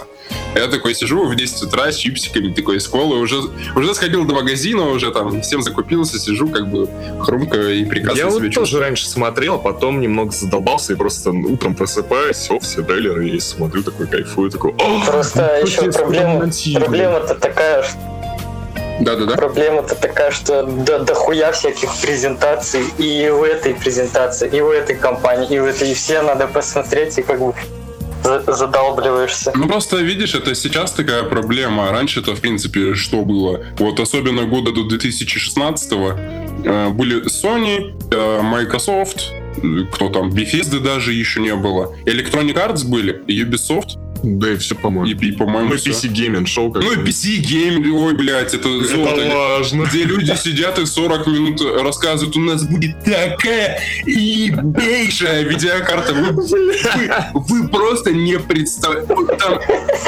Я 0.56 0.68
такой 0.68 0.94
сижу 0.94 1.26
в 1.26 1.36
10 1.36 1.64
утра 1.64 1.92
с 1.92 1.96
чипсиками, 1.98 2.54
такой 2.54 2.78
из 2.78 2.86
школы, 2.86 3.20
уже, 3.20 3.38
уже 3.76 3.96
сходил 3.96 4.26
до 4.26 4.36
магазина, 4.36 4.90
уже 4.90 5.12
там 5.12 5.42
всем 5.42 5.64
закупился, 5.64 6.20
сижу 6.20 6.48
как 6.48 6.70
бы 6.70 6.88
хрумкаю 7.20 7.80
и 7.80 7.84
прекрасно 7.86 8.20
Я 8.20 8.26
вот 8.26 8.32
чувствую. 8.34 8.54
тоже 8.54 8.80
раньше 8.80 9.08
смотрел, 9.08 9.58
потом 9.58 10.00
немного 10.00 10.32
задолбался 10.32 10.94
и 10.94 10.96
просто 10.96 11.32
утром 11.32 11.74
просыпаюсь, 11.76 12.38
все, 12.38 12.60
все 12.60 12.84
трейлеры 12.84 13.28
и 13.30 13.40
смотрю, 13.40 13.82
такой 13.82 14.06
кайфую, 14.08 14.52
такой, 14.52 14.72
«О, 14.78 15.02
Просто 15.06 15.58
ну, 15.60 15.68
еще 15.68 15.92
проблема, 15.92 16.36
анонсировали». 16.36 16.86
проблема-то 16.86 17.36
такая, 17.36 17.82
что 17.84 17.98
Да-да-да. 19.00 19.36
Проблема-то 19.36 19.96
такая, 19.96 20.32
что 20.32 20.64
до, 20.64 21.00
дохуя 21.00 21.52
всяких 21.52 21.90
презентаций 22.02 22.84
и 22.98 23.30
в 23.30 23.44
этой 23.44 23.74
презентации, 23.74 24.50
и 24.50 24.62
в 24.62 24.70
этой 24.70 24.96
компании, 24.96 25.56
и 25.56 25.60
в 25.60 25.66
этой, 25.66 25.92
и 25.92 25.94
все 25.94 26.22
надо 26.22 26.48
посмотреть, 26.48 27.18
и 27.18 27.24
как 27.24 27.40
бы 27.40 27.54
за- 28.24 28.44
задалбливаешься. 28.54 29.52
Ну 29.56 29.68
просто 29.68 29.98
видишь, 29.98 30.36
это 30.36 30.56
сейчас 30.56 30.92
такая 30.92 31.24
проблема. 31.24 31.92
Раньше-то, 31.92 32.36
в 32.36 32.42
принципе, 32.42 32.94
что 32.96 33.24
было? 33.24 33.66
Вот 33.78 34.00
особенно 34.00 34.44
года 34.46 34.72
до 34.72 34.84
2016 34.84 35.92
э, 35.92 36.90
были 36.90 37.26
Sony, 37.26 37.96
э, 38.12 38.42
Microsoft, 38.42 39.32
э, 39.58 39.62
кто 39.92 40.10
там, 40.10 40.30
Bethesda 40.30 40.80
даже 40.80 41.14
еще 41.14 41.42
не 41.42 41.56
было. 41.56 41.94
Electronic 42.06 42.56
Arts 42.56 42.86
были, 42.86 43.24
Ubisoft 43.28 43.98
Да 44.24 44.52
и 44.52 44.56
все, 44.58 44.74
и, 44.74 44.78
по-моему. 44.78 45.20
и, 45.22 45.32
по-моему, 45.34 45.70
Ну. 45.72 45.76
PC 45.76 46.10
Gaming 46.12 46.46
шоу 46.46 46.72
как 46.72 46.82
Ну 46.84 46.94
и. 46.94 46.96
PC 46.96 47.42
Game, 47.42 47.90
ой, 47.92 48.14
блядь, 48.16 48.54
это 48.54 48.70
золото. 48.86 49.22
Это 49.22 49.36
важно. 49.36 49.84
Где 49.84 50.04
люди 50.06 50.34
сидят 50.42 50.80
и 50.80 50.86
40 50.86 51.28
минут 51.28 51.62
рассказывают, 51.82 52.36
у 52.38 52.40
нас 52.40 52.64
будет 52.64 53.04
такая 53.04 53.82
ебейшая 54.06 55.44
видеокарта. 55.44 56.14
Вы, 56.14 56.32
вы- 56.32 57.22
вы 57.34 57.68
просто 57.68 58.12
не 58.12 58.40
представляете. 58.40 59.14
Там 59.40 59.60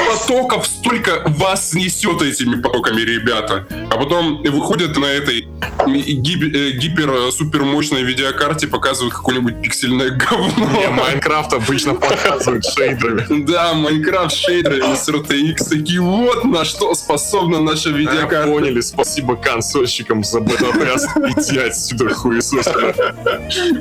потоков 0.08 0.66
столько 0.66 1.22
вас 1.26 1.70
снесет 1.70 2.22
этими 2.22 2.60
потоками, 2.60 3.00
ребята. 3.02 3.66
А 3.90 3.96
потом 3.96 4.42
выходят 4.42 4.96
на 4.96 5.06
этой 5.06 5.46
гип- 5.86 6.54
э, 6.54 6.70
гипер-супер 6.72 7.64
мощной 7.64 8.02
видеокарте, 8.02 8.66
показывают 8.66 9.14
какое-нибудь 9.14 9.60
пиксельное 9.62 10.10
Не, 10.10 10.16
говно. 10.16 10.90
Майнкрафт 10.92 11.52
обычно 11.52 11.94
показывают 11.94 12.64
шейдерами. 12.64 13.44
Да, 13.44 13.74
Майнкрафт 13.74 14.05
шейдерами 14.30 14.94
с 14.94 15.08
RTX. 15.08 15.68
Такие, 15.68 16.00
вот 16.00 16.44
на 16.44 16.64
что 16.64 16.94
способна 16.94 17.60
наша 17.60 17.90
А, 17.90 17.92
видеокарта. 17.92 18.50
Поняли, 18.50 18.80
спасибо 18.80 19.36
консольщикам 19.36 20.24
за 20.24 20.40
бета-тест. 20.40 21.08
Иди 21.16 21.58
отсюда, 21.58 22.14
хуесосина. 22.14 22.94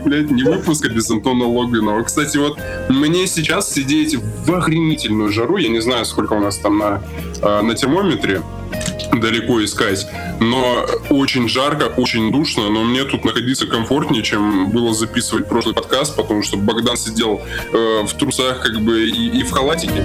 Блять, 0.03 0.31
не 0.31 0.43
выпуска 0.43 0.89
без 0.89 1.09
Антона 1.09 1.45
Логвинова. 1.45 2.03
Кстати, 2.03 2.37
вот 2.37 2.57
мне 2.89 3.27
сейчас 3.27 3.71
сидеть 3.71 4.15
в 4.15 4.53
охренительную 4.53 5.31
жару, 5.31 5.57
я 5.57 5.69
не 5.69 5.79
знаю, 5.81 6.05
сколько 6.05 6.33
у 6.33 6.39
нас 6.39 6.57
там 6.57 6.77
на, 6.77 7.01
э, 7.41 7.61
на 7.61 7.75
термометре, 7.75 8.41
далеко 9.21 9.63
искать, 9.63 10.07
но 10.39 10.85
очень 11.09 11.49
жарко, 11.49 11.85
очень 11.97 12.31
душно, 12.31 12.69
но 12.69 12.83
мне 12.83 13.03
тут 13.03 13.25
находиться 13.25 13.67
комфортнее, 13.67 14.23
чем 14.23 14.69
было 14.69 14.93
записывать 14.93 15.47
прошлый 15.47 15.73
подкаст, 15.73 16.15
потому 16.15 16.43
что 16.43 16.57
Богдан 16.57 16.97
сидел 16.97 17.41
э, 17.71 18.03
в 18.05 18.13
трусах 18.17 18.61
как 18.61 18.81
бы 18.81 19.09
и, 19.09 19.39
и 19.39 19.43
в 19.43 19.51
халатике. 19.51 20.03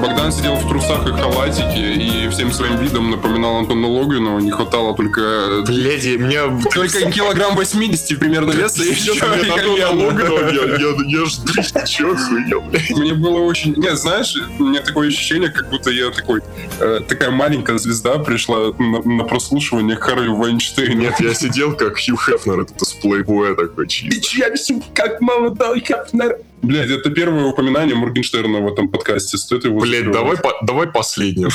Богдан 0.00 0.32
сидел 0.32 0.54
в 0.56 0.66
трусах 0.66 1.06
и 1.06 1.12
халатике 1.12 1.92
и 1.92 2.28
всем 2.30 2.52
своим 2.52 2.78
видом 2.78 3.10
напоминал 3.10 3.58
Антона 3.58 3.86
Логвинова. 3.86 4.38
Не 4.38 4.50
хватало 4.50 4.96
только 4.96 5.20
э, 5.20 5.62
Блядь, 5.66 6.04
меня... 6.06 6.44
только 6.72 7.10
килограмм 7.10 7.54
80 7.54 8.18
примерно 8.18 8.52
веса, 8.52 8.82
и 8.82 8.94
все. 8.94 9.12
Ты 9.14 9.26
мне? 9.26 9.78
Я, 9.78 11.26
жду, 11.26 11.52
ты 11.52 11.86
чё, 11.86 12.14
охуел? 12.14 12.62
Мне 12.96 13.12
было 13.14 13.40
очень... 13.40 13.74
Нет, 13.76 13.98
знаешь, 13.98 14.34
у 14.58 14.64
меня 14.64 14.80
такое 14.80 15.08
ощущение, 15.08 15.50
как 15.50 15.68
будто 15.68 15.90
я 15.90 16.10
такой... 16.10 16.40
э, 16.78 17.00
такая 17.06 17.30
маленькая 17.30 17.78
звезда 17.78 18.18
пришла 18.18 18.72
на, 18.78 19.24
прослушивание 19.24 19.96
Харви 19.96 20.28
Вайнштейну. 20.28 21.00
Нет, 21.00 21.20
я 21.20 21.34
сидел 21.34 21.76
как 21.76 21.98
Хью 21.98 22.16
Хефнер, 22.16 22.60
этот 22.60 22.80
из 22.80 22.92
плейбоя 22.94 23.54
такой 23.54 23.86
чисто. 23.86 24.36
я 24.38 24.54
всё 24.54 24.80
как 24.94 25.20
молодой 25.20 25.84
Хафнер. 25.84 26.38
Блядь, 26.62 26.90
это 26.90 27.10
первое 27.10 27.44
упоминание 27.46 27.94
Моргенштерна 27.96 28.60
в 28.60 28.72
этом 28.72 28.88
подкасте. 28.88 29.38
Стоит 29.38 29.64
его 29.64 29.80
Блядь, 29.80 30.04
закрывать. 30.04 30.40
давай, 30.42 30.54
по- 30.60 30.66
давай 30.66 30.86
последнее. 30.88 31.48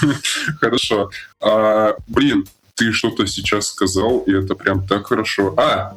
Хорошо. 0.60 1.10
А, 1.40 1.94
блин, 2.06 2.46
ты 2.76 2.92
что-то 2.92 3.26
сейчас 3.26 3.68
сказал, 3.68 4.18
и 4.20 4.32
это 4.32 4.54
прям 4.54 4.86
так 4.86 5.06
хорошо. 5.08 5.54
А! 5.56 5.94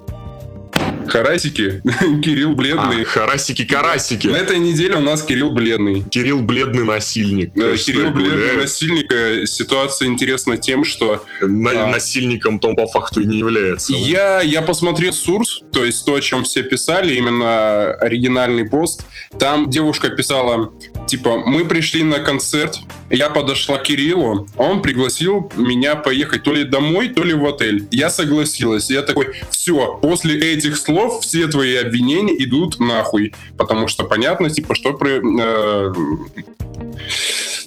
Харасики. 1.08 1.82
Кирилл 2.24 2.52
А, 2.52 2.56
Бледный. 2.56 2.98
На 3.00 3.06
Харасики-карасики. 3.06 4.28
этой 4.28 4.58
неделе 4.58 4.96
у 4.96 5.02
нас 5.02 5.22
Кирилл 5.24 5.52
Бледный. 5.52 6.02
Кирилл 6.10 6.42
бледный 6.42 6.84
насильник. 6.84 7.54
Да, 7.54 7.76
Кирилл 7.78 8.12
Бледный 8.12 8.36
гуляет. 8.38 8.58
насильник. 8.62 9.12
э, 9.14 9.46
Ситуация 9.46 10.08
интересна 10.08 10.58
тем, 10.58 10.84
что 10.84 11.24
На- 11.42 11.74
Да. 11.74 11.88
Насильником 11.88 12.60
он 12.64 12.76
по 12.76 12.88
факту 12.88 13.22
и 13.22 13.26
не 13.26 13.38
является. 13.38 13.94
я, 13.94 14.42
я 14.42 14.62
посмотрел 14.62 15.14
Сурс, 15.14 15.62
то 15.72 15.86
есть 15.86 16.06
то, 16.06 16.16
о 16.16 16.22
чем 16.22 16.44
все 16.44 16.64
писали, 16.64 17.14
именно 17.16 17.94
оригинальный 17.94 18.66
пост. 18.68 19.06
Там 19.40 19.70
девушка 19.70 20.10
писала, 20.10 20.72
типа, 21.08 21.38
мы 21.38 21.66
пришли 21.66 22.04
на 22.04 22.20
концерт, 22.20 22.80
я 23.10 23.30
подошла 23.30 23.78
к 23.78 23.84
Кириллу, 23.84 24.48
он 24.58 24.82
пригласил 24.82 25.52
меня 25.56 25.96
поехать 25.96 26.44
то 26.44 26.54
ли 26.54 26.64
домой, 26.64 27.10
то 27.10 27.24
ли 27.24 27.34
в 27.34 27.46
отель. 27.46 27.88
Я 27.92 28.10
согласилась. 28.10 28.90
Я 28.90 29.02
такой, 29.02 29.36
все, 29.50 29.98
после 30.02 30.54
этих 30.54 30.78
слов 30.78 31.22
все 31.24 31.48
твои 31.48 31.76
обвинения 31.76 32.36
идут 32.44 32.80
нахуй. 32.80 33.34
Потому 33.58 33.88
что 33.88 34.04
понятно, 34.04 34.50
типа, 34.50 34.76
что 34.76 34.94
про... 34.94 35.10
э, 35.10 35.94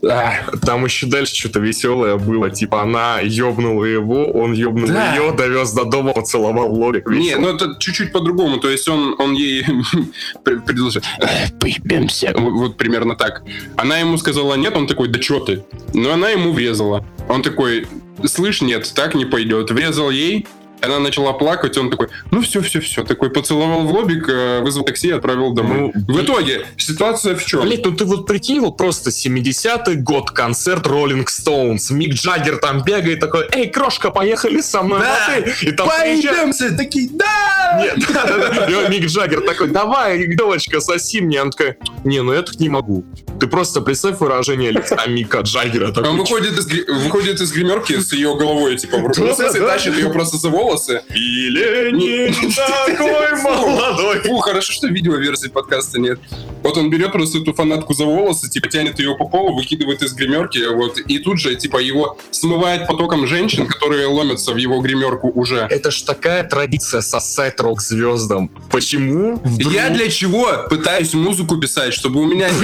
а, 0.02 0.32
Там 0.64 0.84
еще 0.84 1.06
дальше 1.06 1.34
что-то 1.34 1.60
веселое 1.60 2.16
было. 2.16 2.50
Типа 2.50 2.82
она 2.82 3.20
ёбнула 3.20 3.84
его, 3.84 4.30
он 4.30 4.52
ёбнул 4.52 4.88
Да. 4.88 5.14
ее, 5.14 5.32
довез 5.32 5.72
до 5.72 5.84
дома, 5.84 6.12
поцеловал 6.12 6.72
лобик. 6.72 7.08
Не, 7.10 7.36
ну 7.36 7.48
это 7.54 7.76
чуть-чуть 7.78 8.12
по-другому. 8.12 8.58
То 8.58 8.68
есть 8.70 8.88
он, 8.88 9.14
он 9.18 9.32
ей 9.34 9.64
пр- 10.44 10.60
предложил, 10.62 11.02
«Э, 11.20 11.48
поебемся. 11.60 12.32
Вот, 12.36 12.52
вот 12.52 12.76
примерно 12.76 13.14
так. 13.16 13.42
Она 13.76 13.98
ему 13.98 14.18
сказала 14.18 14.54
нет, 14.54 14.76
он 14.76 14.86
такой, 14.86 15.08
да 15.08 15.18
чё 15.18 15.40
ты? 15.40 15.64
Но 15.94 16.12
она 16.12 16.30
ему 16.30 16.52
врезала. 16.52 17.04
Он 17.28 17.42
такой, 17.42 17.86
слышь, 18.24 18.62
нет, 18.62 18.90
так 18.94 19.14
не 19.14 19.24
пойдет. 19.24 19.70
Врезал 19.70 20.10
ей, 20.10 20.46
она 20.80 20.98
начала 20.98 21.32
плакать, 21.32 21.76
он 21.78 21.90
такой, 21.90 22.08
ну 22.30 22.40
все, 22.42 22.60
все, 22.62 22.80
все. 22.80 23.04
Такой 23.04 23.30
поцеловал 23.30 23.82
в 23.86 23.92
лобик, 23.92 24.28
э, 24.28 24.60
вызвал 24.60 24.84
такси 24.84 25.08
и 25.08 25.10
отправил 25.12 25.52
домой. 25.52 25.92
Ну, 25.94 26.14
в 26.14 26.22
итоге, 26.22 26.66
ситуация 26.76 27.34
в 27.36 27.44
чем? 27.44 27.62
Блять, 27.62 27.84
ну 27.84 27.92
ты 27.92 28.04
вот 28.04 28.26
прикинь, 28.26 28.60
вот 28.60 28.76
просто 28.76 29.10
70-й 29.10 29.96
год, 29.96 30.30
концерт 30.30 30.86
Rolling 30.86 31.26
Stones, 31.26 31.92
Мик 31.92 32.14
Джаггер 32.14 32.58
там 32.58 32.82
бегает 32.84 33.20
такой, 33.20 33.46
эй, 33.52 33.68
крошка, 33.68 34.10
поехали 34.10 34.60
со 34.60 34.82
мной 34.82 35.00
Да, 35.00 35.14
в 35.26 35.28
отель!» 35.38 35.68
И 35.68 35.72
там 35.72 35.88
приезжает- 35.88 36.76
Такие, 36.76 37.08
да! 37.12 37.80
Нет. 37.82 37.98
И 38.70 38.74
он, 38.74 38.90
Мик 38.90 39.06
Джаггер 39.06 39.40
такой, 39.42 39.68
давай, 39.68 40.26
девочка, 40.26 40.80
соси 40.80 41.20
мне. 41.20 41.40
Она 41.40 41.50
такая, 41.50 41.76
не, 42.04 42.22
ну 42.22 42.32
я 42.32 42.42
так 42.42 42.58
не 42.60 42.68
могу. 42.68 43.04
Ты 43.40 43.46
просто 43.46 43.80
представь 43.80 44.18
выражение 44.20 44.70
лица 44.70 44.98
Мика 45.06 45.40
Джаггера. 45.40 45.92
такой, 45.92 46.10
Он 46.10 46.18
выходит 46.18 46.58
из, 46.58 46.66
выходит 46.88 47.40
из 47.40 47.52
гримерки 47.52 47.98
с 48.00 48.12
ее 48.12 48.34
головой, 48.36 48.76
типа, 48.76 48.98
в 48.98 49.14
смысле, 49.14 49.46
Да-да-да. 49.46 49.66
тащит 49.68 49.96
ее 49.96 50.10
просто 50.10 50.36
за 50.38 50.48
волосы. 50.48 50.67
И 51.14 51.48
Ленин 51.48 52.34
такой 52.86 53.42
молодой. 53.42 54.20
Фу, 54.20 54.38
хорошо, 54.38 54.72
что 54.72 54.88
видеоверсии 54.88 55.48
подкаста 55.48 55.98
нет. 56.00 56.18
Вот 56.62 56.76
он 56.76 56.90
берет 56.90 57.12
просто 57.12 57.38
эту 57.38 57.52
фанатку 57.54 57.94
за 57.94 58.04
волосы, 58.04 58.50
типа 58.50 58.68
тянет 58.68 58.98
ее 58.98 59.16
по 59.16 59.26
полу, 59.28 59.54
выкидывает 59.56 60.02
из 60.02 60.12
гримерки, 60.12 60.58
вот, 60.74 60.98
и 60.98 61.18
тут 61.18 61.38
же, 61.40 61.54
типа, 61.54 61.78
его 61.78 62.18
смывает 62.32 62.86
потоком 62.86 63.26
женщин, 63.26 63.66
которые 63.66 64.06
ломятся 64.06 64.52
в 64.52 64.56
его 64.56 64.80
гримерку 64.80 65.30
уже. 65.34 65.66
Это 65.70 65.90
ж 65.90 66.02
такая 66.02 66.42
традиция 66.44 67.00
сосать 67.00 67.60
рок-звездам. 67.60 68.50
Почему 68.70 69.36
вдруг- 69.44 69.72
Я 69.72 69.90
для 69.90 70.08
чего 70.10 70.48
пытаюсь 70.68 71.14
музыку 71.14 71.56
писать, 71.58 71.94
чтобы 71.94 72.20
у 72.20 72.26
меня... 72.26 72.48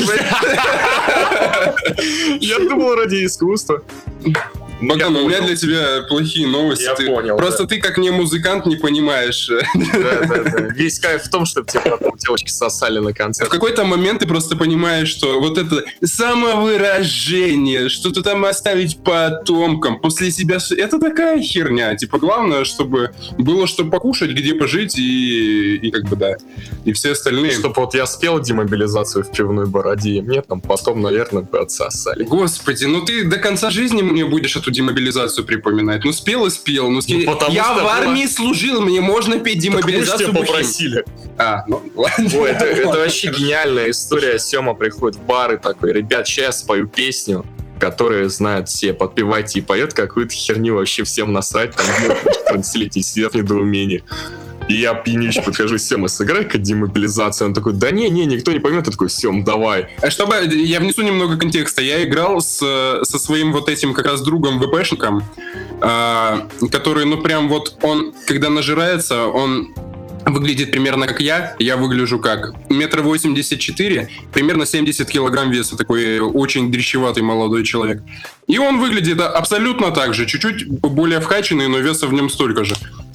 Я 2.40 2.58
думал 2.58 2.94
ради 2.94 3.24
искусства. 3.24 3.82
Богдан, 4.88 5.16
у 5.16 5.28
меня 5.28 5.40
для 5.40 5.56
тебя 5.56 6.02
плохие 6.08 6.46
новости. 6.46 6.84
Я 6.84 6.94
Ты- 6.94 7.06
понял, 7.06 7.36
Просто 7.36 7.66
ты 7.66 7.80
как 7.80 7.98
не 7.98 8.10
музыкант 8.10 8.66
не 8.66 8.76
понимаешь. 8.76 9.48
Да, 9.48 10.26
да, 10.26 10.42
да. 10.44 10.58
Весь 10.74 10.98
кайф 11.00 11.22
в 11.24 11.30
том, 11.30 11.44
чтобы 11.46 11.66
тебе 11.68 11.82
потом 11.82 12.16
девочки 12.16 12.50
сосали 12.50 12.98
на 12.98 13.10
В 13.10 13.14
концерт. 13.14 13.50
какой-то 13.50 13.84
момент 13.84 14.20
ты 14.20 14.26
просто 14.26 14.56
понимаешь, 14.56 15.08
что 15.08 15.40
вот 15.40 15.58
это 15.58 15.84
самовыражение, 16.02 17.88
что-то 17.88 18.22
там 18.22 18.44
оставить 18.44 18.98
потомкам 19.02 19.98
после 20.00 20.30
себя, 20.30 20.58
это 20.76 20.98
такая 20.98 21.40
херня. 21.40 21.94
Типа, 21.96 22.18
главное, 22.18 22.64
чтобы 22.64 23.10
было 23.38 23.66
что 23.66 23.84
покушать, 23.84 24.30
где 24.30 24.54
пожить 24.54 24.98
и, 24.98 25.76
и 25.76 25.90
как 25.90 26.04
бы 26.04 26.16
да. 26.16 26.36
И 26.84 26.92
все 26.92 27.12
остальные. 27.12 27.52
Чтобы 27.52 27.74
вот 27.76 27.94
я 27.94 28.06
спел 28.06 28.40
демобилизацию 28.40 29.24
в 29.24 29.30
пивной 29.30 29.66
бороде, 29.66 30.10
и 30.10 30.20
мне 30.20 30.42
там 30.42 30.60
потом, 30.60 31.00
наверное, 31.02 31.42
бы 31.42 31.58
отсосали. 31.58 32.24
Господи, 32.24 32.84
ну 32.84 33.04
ты 33.04 33.24
до 33.24 33.36
конца 33.38 33.70
жизни 33.70 34.02
мне 34.02 34.24
будешь 34.24 34.56
эту 34.56 34.70
демобилизацию 34.74 35.44
припоминать. 35.46 36.04
Ну 36.04 36.12
спел 36.12 36.44
и 36.46 36.50
спел. 36.50 36.90
Ну, 36.90 37.00
ски- 37.00 37.24
потому 37.24 37.54
я 37.54 37.64
что 37.64 37.74
в 37.74 37.78
было- 37.78 37.90
армии 37.92 38.26
служил, 38.26 38.80
мне 38.82 39.00
можно 39.00 39.38
петь 39.38 39.54
Так 39.54 39.62
демобилизацию. 39.62 40.32
бухим. 40.32 40.46
попросили. 40.46 41.04
А, 41.38 41.64
ну 41.66 41.82
ладно. 41.94 42.30
Ой, 42.34 42.50
это, 42.50 42.64
это 42.66 42.88
вообще 42.98 43.30
гениальная 43.30 43.90
история. 43.90 44.38
Сема 44.38 44.74
приходит 44.74 45.18
в 45.18 45.22
бар 45.22 45.54
и 45.54 45.56
такой, 45.56 45.92
ребят, 45.92 46.26
сейчас 46.28 46.60
спою 46.60 46.86
песню, 46.88 47.44
которую 47.80 48.28
знают 48.30 48.68
все, 48.68 48.92
подпевайте, 48.92 49.58
и 49.58 49.62
поет 49.62 49.94
какую-то 49.94 50.32
херню, 50.34 50.74
вообще 50.76 51.04
всем 51.04 51.32
насрать, 51.32 51.72
там 51.74 51.86
30-летний 52.60 53.02
сидят 53.02 53.32
в 53.32 53.36
недоумении. 53.36 54.04
И 54.68 54.74
я 54.74 54.94
пьянючий 54.94 55.42
подхожу, 55.42 55.78
Сема, 55.78 56.08
сыграй-ка 56.08 56.58
демобилизацию. 56.58 57.48
Он 57.48 57.54
такой, 57.54 57.74
да 57.74 57.90
не, 57.90 58.08
не, 58.08 58.26
никто 58.26 58.52
не 58.52 58.60
поймет. 58.60 58.86
Я 58.86 58.92
такой, 58.92 59.10
Сем, 59.10 59.44
давай. 59.44 59.88
А 60.00 60.10
Чтобы 60.10 60.34
я 60.52 60.80
внесу 60.80 61.02
немного 61.02 61.36
контекста, 61.36 61.82
я 61.82 62.02
играл 62.04 62.40
с, 62.40 62.58
со 63.02 63.18
своим 63.18 63.52
вот 63.52 63.68
этим 63.68 63.92
как 63.94 64.06
раз 64.06 64.22
другом 64.22 64.60
ВПшником, 64.60 65.22
а, 65.80 66.48
который, 66.70 67.04
ну 67.04 67.18
прям 67.18 67.48
вот 67.48 67.76
он, 67.82 68.14
когда 68.26 68.50
нажирается, 68.50 69.26
он 69.26 69.74
выглядит 70.26 70.70
примерно 70.70 71.06
как 71.06 71.20
я, 71.20 71.54
я 71.58 71.76
выгляжу 71.76 72.18
как 72.18 72.54
метр 72.70 73.02
восемьдесят 73.02 73.60
четыре, 73.60 74.08
примерно 74.32 74.66
70 74.66 75.08
килограмм 75.08 75.50
веса, 75.50 75.76
такой 75.76 76.18
очень 76.18 76.70
дрещеватый 76.70 77.22
молодой 77.22 77.64
человек. 77.64 78.02
И 78.46 78.58
он 78.58 78.78
выглядит 78.78 79.20
абсолютно 79.20 79.90
так 79.90 80.14
же, 80.14 80.26
чуть-чуть 80.26 80.66
более 80.68 81.20
вкачанный, 81.20 81.68
но 81.68 81.78
веса 81.78 82.06
в 82.06 82.12
нем 82.12 82.30
столько 82.30 82.64
же. 82.64 82.74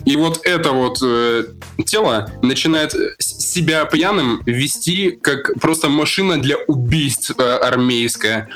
И 0.09 0.15
вот 0.15 0.41
это 0.43 0.71
вот 0.71 0.97
э, 1.03 1.43
тело 1.85 2.31
начинает 2.41 2.95
себя 3.19 3.85
пьяным 3.85 4.41
вести 4.43 5.11
как 5.11 5.53
просто 5.61 5.87
машина 5.87 6.41
для 6.41 6.57
убийств 6.65 7.35
э, 7.37 7.43
армейская. 7.43 8.49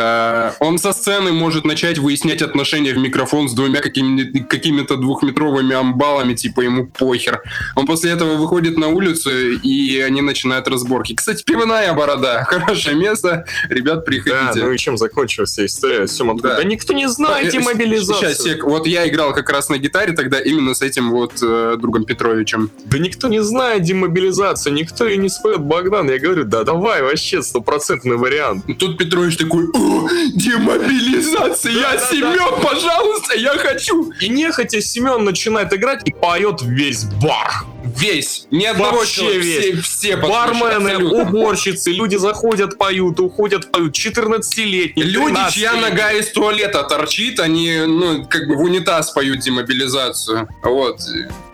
Э, 0.00 0.52
он 0.60 0.78
со 0.78 0.92
сцены 0.92 1.32
может 1.32 1.64
начать 1.64 1.98
выяснять 1.98 2.42
отношения 2.42 2.92
в 2.94 2.98
микрофон 2.98 3.48
с 3.48 3.52
двумя 3.54 3.80
какими- 3.80 4.40
какими-то 4.40 4.96
двухметровыми 4.96 5.74
амбалами, 5.74 6.34
типа 6.34 6.60
ему 6.62 6.86
похер. 6.86 7.42
Он 7.76 7.86
после 7.86 8.12
этого 8.12 8.34
выходит 8.36 8.76
на 8.78 8.88
улицу, 8.88 9.30
и 9.30 9.98
они 10.00 10.20
начинают 10.22 10.68
разборки. 10.68 11.14
Кстати, 11.14 11.42
пивная 11.44 11.92
борода. 11.94 12.44
Хорошее 12.48 12.96
место. 12.96 13.44
Ребят, 13.68 13.96
Да, 13.96 14.00
приходите. 14.02 14.64
ну 14.64 14.72
и 14.72 14.78
чем 14.78 14.96
закончилась 14.96 15.58
история? 15.58 16.06
Сема 16.06 16.36
такой, 16.36 16.50
Да. 16.50 16.56
да 16.58 16.64
никто 16.64 16.92
не 16.92 17.08
знает 17.08 17.48
Э, 17.48 17.50
демобилизацию. 17.50 18.30
Сейчас, 18.30 18.42
сек. 18.44 18.64
Вот 18.64 18.86
я 18.86 19.08
играл 19.08 19.32
как 19.34 19.50
раз 19.50 19.68
на 19.68 19.78
гитаре 19.78 20.12
тогда 20.12 20.38
именно 20.40 20.74
с 20.74 20.82
этим 20.82 21.10
вот 21.10 21.32
э, 21.42 21.76
другом 21.80 22.04
Петровичем. 22.04 22.70
Да 22.84 22.98
никто 22.98 23.28
не 23.28 23.42
знает 23.42 23.82
демобилизацию, 23.82 24.72
никто 24.74 25.06
и 25.06 25.16
не 25.16 25.28
споет 25.28 25.60
Богдан. 25.60 26.10
Я 26.10 26.18
говорю, 26.18 26.44
да 26.44 26.64
давай, 26.64 27.02
вообще 27.02 27.42
стопроцентный 27.42 28.16
вариант. 28.16 28.64
Тут 28.78 28.98
Петрович 28.98 29.36
такой, 29.36 29.64
«О, 29.74 29.87
демобилизация, 30.34 31.72
я 31.72 31.82
Да-да-да. 31.92 32.06
Семен, 32.10 32.62
пожалуйста, 32.62 33.36
я 33.36 33.56
хочу. 33.56 34.12
И 34.20 34.28
нехотя 34.28 34.80
Семен 34.80 35.24
начинает 35.24 35.72
играть 35.72 36.06
и 36.06 36.12
поет 36.12 36.60
весь 36.62 37.04
бар. 37.04 37.64
Весь, 37.96 38.46
ни 38.50 38.64
одного 38.64 38.98
Вообще 38.98 39.20
человека, 39.22 39.44
весь. 39.44 39.84
все, 39.84 40.16
все 40.16 40.16
Бармены, 40.16 40.90
абсолютно. 40.90 41.22
уборщицы, 41.22 41.90
люди 41.90 42.16
заходят, 42.16 42.78
поют, 42.78 43.18
уходят, 43.18 43.72
поют. 43.72 43.96
14-летние, 43.96 45.04
Люди, 45.06 45.32
13-летние. 45.34 45.50
чья 45.52 45.72
нога 45.74 46.12
из 46.12 46.28
туалета 46.30 46.84
торчит, 46.84 47.40
они, 47.40 47.76
ну, 47.86 48.24
как 48.26 48.46
бы 48.46 48.56
в 48.56 48.60
унитаз 48.60 49.10
поют 49.10 49.40
демобилизацию. 49.40 50.48
Вот. 50.62 51.00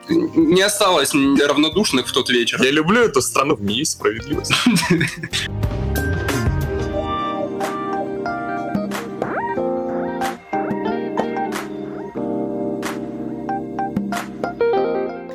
Не 0.08 0.60
осталось 0.60 1.12
равнодушных 1.14 2.08
в 2.08 2.12
тот 2.12 2.28
вечер. 2.28 2.60
Я 2.62 2.72
люблю 2.72 3.00
эту 3.00 3.22
страну, 3.22 3.54
в 3.54 3.62
ней 3.62 3.78
есть 3.78 3.92
справедливость. 3.92 4.52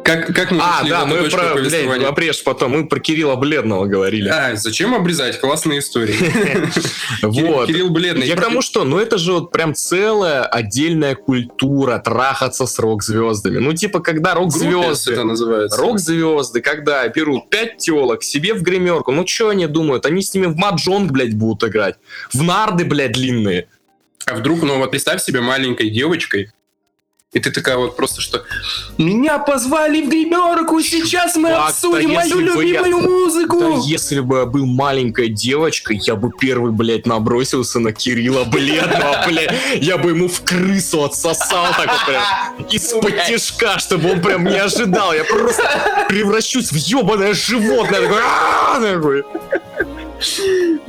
Как, 0.09 0.35
как 0.35 0.49
мы 0.49 0.59
А, 0.59 0.83
да, 0.87 1.05
мы 1.05 1.29
про, 1.29 1.53
блядь, 1.53 2.03
обрежь 2.03 2.43
потом, 2.43 2.71
мы 2.71 2.87
про 2.87 2.99
Кирилла 2.99 3.35
Бледного 3.35 3.85
говорили. 3.85 4.27
А, 4.27 4.55
зачем 4.55 4.95
обрезать? 4.95 5.39
Классная 5.39 5.79
история. 5.79 6.15
Вот. 7.21 7.67
Кирилл 7.67 7.89
Бледный. 7.89 8.25
Я 8.25 8.35
к 8.35 8.41
тому, 8.41 8.61
что, 8.61 8.83
ну 8.83 8.97
это 8.97 9.17
же 9.17 9.33
вот 9.33 9.51
прям 9.51 9.75
целая 9.75 10.43
отдельная 10.43 11.15
культура 11.15 11.99
трахаться 11.99 12.65
с 12.65 12.79
рок-звездами. 12.79 13.59
Ну 13.59 13.73
типа, 13.73 13.99
когда 13.99 14.33
Группес 14.33 14.55
это 14.61 14.71
рок-звезды... 14.71 15.23
называется. 15.23 15.77
Рок-звезды, 15.79 16.61
когда 16.61 17.07
берут 17.07 17.49
пять 17.49 17.77
телок 17.77 18.23
себе 18.23 18.53
в 18.53 18.63
гримерку, 18.63 19.11
ну 19.11 19.27
что 19.27 19.49
они 19.49 19.67
думают? 19.67 20.05
Они 20.05 20.21
с 20.21 20.33
ними 20.33 20.47
в 20.47 20.55
маджонг, 20.55 21.11
блядь, 21.11 21.35
будут 21.35 21.69
играть. 21.69 21.95
В 22.33 22.41
нарды, 22.41 22.85
блядь, 22.85 23.11
длинные. 23.11 23.67
А 24.25 24.35
вдруг, 24.35 24.63
ну 24.63 24.77
вот 24.77 24.91
представь 24.91 25.21
себе 25.21 25.41
маленькой 25.41 25.89
девочкой, 25.89 26.51
и 27.31 27.39
ты 27.39 27.51
такая 27.51 27.77
вот 27.77 27.95
просто, 27.95 28.21
что 28.21 28.43
«Меня 28.97 29.37
позвали 29.37 30.01
в 30.01 30.09
гримерку, 30.09 30.81
сейчас 30.81 31.35
мы 31.35 31.49
Чувак, 31.49 31.69
обсудим 31.69 32.09
да 32.09 32.15
мою 32.15 32.55
бы 32.55 32.65
я- 32.65 32.81
любимую 32.81 33.01
музыку!» 33.09 33.59
Да 33.59 33.69
если 33.85 34.19
бы 34.21 34.39
я 34.39 34.45
был 34.45 34.65
маленькой 34.65 35.29
девочкой, 35.29 35.99
я 36.01 36.15
бы 36.15 36.31
первый, 36.31 36.71
блядь, 36.71 37.05
набросился 37.05 37.79
на 37.79 37.93
Кирилла 37.93 38.45
бледного, 38.45 39.23
блядь. 39.27 39.53
Я 39.75 39.99
бы 39.99 40.09
ему 40.09 40.27
в 40.27 40.41
крысу 40.41 41.03
отсосал 41.03 41.67
так 41.77 41.87
вот 41.91 42.05
прям 42.07 42.65
из-под 42.67 43.25
тишка, 43.27 43.77
чтобы 43.77 44.11
он 44.13 44.21
прям 44.21 44.43
не 44.45 44.57
ожидал. 44.57 45.13
Я 45.13 45.23
просто 45.23 45.63
превращусь 46.09 46.71
в 46.71 46.75
ебаное 46.75 47.35
животное. 47.35 48.01
Такой, 48.01 48.21
такой. 48.91 49.23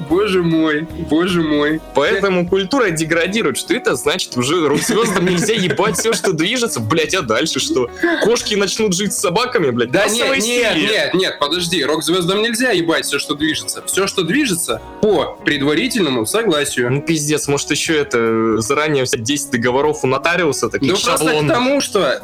Боже 0.08 0.42
мой, 0.42 0.86
боже 1.08 1.42
мой. 1.42 1.80
Поэтому 1.94 2.48
культура 2.48 2.90
деградирует. 2.90 3.58
Что 3.58 3.74
это 3.74 3.94
значит? 3.94 4.36
Уже 4.36 4.66
рок-звездам 4.66 5.26
нельзя 5.26 5.54
ебать 5.54 5.96
все, 5.98 6.12
что 6.12 6.32
движется. 6.32 6.80
Блять, 6.80 7.14
а 7.14 7.22
дальше 7.22 7.60
что? 7.60 7.88
Кошки 8.22 8.54
начнут 8.54 8.94
жить 8.94 9.12
с 9.12 9.18
собаками, 9.18 9.70
блядь? 9.70 9.90
Да 9.90 10.08
нет, 10.08 10.38
нет, 10.38 10.76
нет, 10.76 11.14
нет, 11.14 11.38
подожди, 11.38 11.84
рок-звездам 11.84 12.42
нельзя 12.42 12.70
ебать 12.70 13.06
все, 13.06 13.18
что 13.18 13.34
движется. 13.34 13.82
Все, 13.86 14.06
что 14.06 14.22
движется, 14.22 14.80
по 15.00 15.38
предварительному 15.44 16.26
согласию. 16.26 16.90
Ну 16.90 17.02
пиздец, 17.02 17.48
может 17.48 17.70
еще 17.70 17.96
это 17.96 18.60
заранее 18.60 19.04
взять 19.04 19.22
10 19.22 19.50
договоров 19.50 20.04
у 20.04 20.06
нотариуса, 20.06 20.68
таких 20.68 20.92
Ну 20.92 20.98
просто 20.98 21.42
к 21.42 21.48
тому, 21.48 21.80
что 21.80 22.20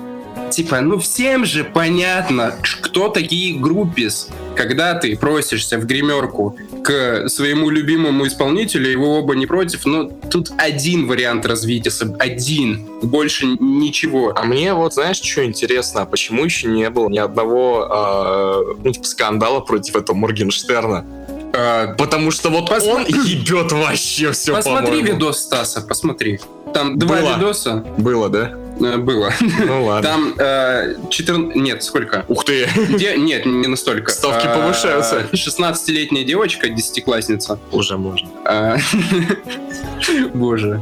типа, 0.51 0.81
ну 0.81 0.99
всем 0.99 1.45
же 1.45 1.65
понятно, 1.65 2.55
кто 2.81 3.09
такие 3.09 3.59
группис. 3.59 4.29
Когда 4.55 4.95
ты 4.95 5.17
просишься 5.17 5.79
в 5.79 5.87
гримерку 5.87 6.57
к 6.87 7.29
своему 7.29 7.69
любимому 7.69 8.29
исполнителю, 8.29 9.01
вы 9.01 9.09
оба 9.09 9.35
не 9.35 9.47
против, 9.47 9.87
но 9.87 10.05
тут 10.05 10.53
один 10.57 11.09
вариант 11.09 11.45
развития, 11.45 11.91
один, 12.21 12.87
больше 13.03 13.47
ничего. 13.59 14.33
А 14.37 14.45
мне 14.45 14.73
вот, 14.73 14.95
знаешь, 14.95 15.21
что 15.21 15.45
интересно, 15.45 16.03
а 16.03 16.07
почему 16.07 16.45
еще 16.45 16.69
не 16.69 16.89
было 16.89 17.09
ни 17.09 17.19
одного 17.19 18.77
ну, 18.85 18.93
типа, 18.93 19.05
скандала 19.05 19.59
против 19.59 19.97
этого 19.97 20.17
Моргенштерна? 20.17 21.05
А, 21.53 21.95
Потому 21.95 22.31
что 22.31 22.51
вот 22.51 22.71
Посма- 22.71 22.95
он 22.95 23.05
ебет 23.05 23.73
вообще 23.73 24.31
все, 24.31 24.55
посмотри 24.55 25.03
видос 25.03 25.41
Стаса, 25.41 25.81
посмотри. 25.81 26.39
Там 26.73 27.01
два 27.01 27.17
Было. 27.17 27.35
видоса 27.35 27.85
Было, 27.99 28.29
да? 28.29 28.55
Э, 28.81 28.97
было. 28.99 29.33
Ну 29.67 29.85
ладно. 29.85 30.09
Там 30.11 30.35
э, 30.39 30.95
14... 31.11 31.57
Нет, 31.57 31.83
сколько? 31.83 32.25
Ух 32.29 32.45
ты. 32.45 32.69
Де- 32.99 33.17
Нет, 33.17 33.47
не 33.47 33.67
настолько. 33.69 34.11
Ставки 34.13 34.47
А, 34.47 34.55
повышаются. 34.57 35.27
16-летняя 35.33 36.25
девочка, 36.25 36.69
десятиклассница. 36.69 37.59
Уже 37.73 37.97
можно. 37.97 38.29
А, 38.45 38.77
Боже. 40.35 40.81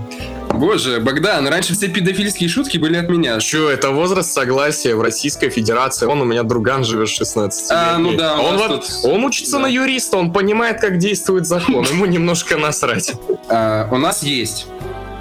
Боже, 0.50 1.00
Богдан, 1.00 1.48
раньше 1.48 1.72
все 1.74 1.88
педофильские 1.88 2.48
шутки 2.48 2.78
были 2.78 2.96
от 2.96 3.08
меня. 3.08 3.40
Че, 3.40 3.70
это 3.70 3.90
возраст 3.90 4.32
согласия 4.32 4.94
в 4.94 5.00
Российской 5.02 5.48
Федерации. 5.48 6.06
Он 6.06 6.20
у 6.20 6.24
меня 6.24 6.42
друган 6.44 6.84
живет 6.84 7.08
16 7.08 7.70
А, 7.72 7.98
ну 7.98 8.14
да, 8.16 8.38
он, 8.38 8.56
вот- 8.58 8.68
тут- 8.86 8.90
он 9.10 9.24
учится 9.24 9.52
да. 9.56 9.60
на 9.60 9.66
юриста, 9.66 10.16
он 10.16 10.32
понимает, 10.32 10.80
как 10.80 10.98
действует 10.98 11.46
закон. 11.46 11.84
Ему 11.90 12.06
немножко 12.06 12.56
насрать. 12.56 13.14
А, 13.48 13.88
У 13.90 13.96
нас 13.96 14.22
есть, 14.22 14.66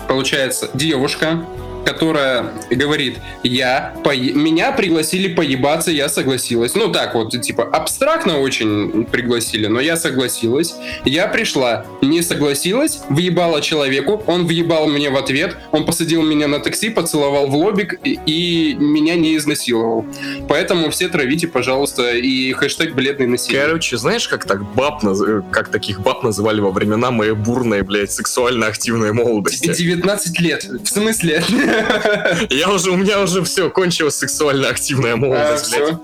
получается, 0.07 0.69
девушка, 0.73 1.43
которая 1.85 2.51
говорит, 2.71 3.17
я, 3.43 3.93
пое- 4.03 4.33
меня 4.33 4.71
пригласили 4.71 5.33
поебаться, 5.33 5.91
я 5.91 6.09
согласилась. 6.09 6.75
Ну 6.75 6.91
так 6.91 7.13
вот, 7.15 7.39
типа, 7.41 7.63
абстрактно 7.63 8.39
очень 8.39 9.05
пригласили, 9.05 9.67
но 9.67 9.79
я 9.79 9.97
согласилась. 9.97 10.75
Я 11.05 11.27
пришла, 11.27 11.85
не 12.01 12.21
согласилась, 12.21 13.01
въебала 13.09 13.61
человеку, 13.61 14.23
он 14.27 14.45
въебал 14.47 14.87
мне 14.87 15.09
в 15.09 15.17
ответ, 15.17 15.57
он 15.71 15.85
посадил 15.85 16.21
меня 16.23 16.47
на 16.47 16.59
такси, 16.59 16.89
поцеловал 16.89 17.47
в 17.47 17.55
лобик 17.55 17.99
и, 18.03 18.19
и 18.25 18.73
меня 18.75 19.15
не 19.15 19.35
изнасиловал. 19.37 20.05
Поэтому 20.47 20.89
все 20.89 21.09
травите, 21.09 21.47
пожалуйста, 21.47 22.11
и 22.13 22.51
хэштег 22.53 22.93
бледный 22.93 23.27
насилие. 23.27 23.61
Короче, 23.61 23.97
знаешь, 23.97 24.27
как 24.27 24.45
так 24.45 24.63
баб, 24.73 25.03
наз- 25.03 25.43
как 25.51 25.69
таких 25.69 26.01
баб 26.01 26.23
называли 26.23 26.59
во 26.61 26.71
времена 26.71 27.11
моей 27.11 27.33
бурной, 27.33 27.81
блядь, 27.81 28.11
сексуально 28.11 28.67
активной 28.67 29.13
молодости? 29.13 29.73
19 29.73 30.39
лет. 30.39 30.63
В 30.65 30.87
смысле? 30.87 31.43
Я 32.49 32.69
уже, 32.71 32.91
у 32.91 32.95
меня 32.97 33.21
уже 33.21 33.43
все, 33.43 33.69
кончилась 33.69 34.15
сексуально 34.15 34.69
активная 34.69 35.13
А, 35.13 35.17
молодость, 35.17 35.75
блядь. 35.75 35.87
всё. 35.89 35.99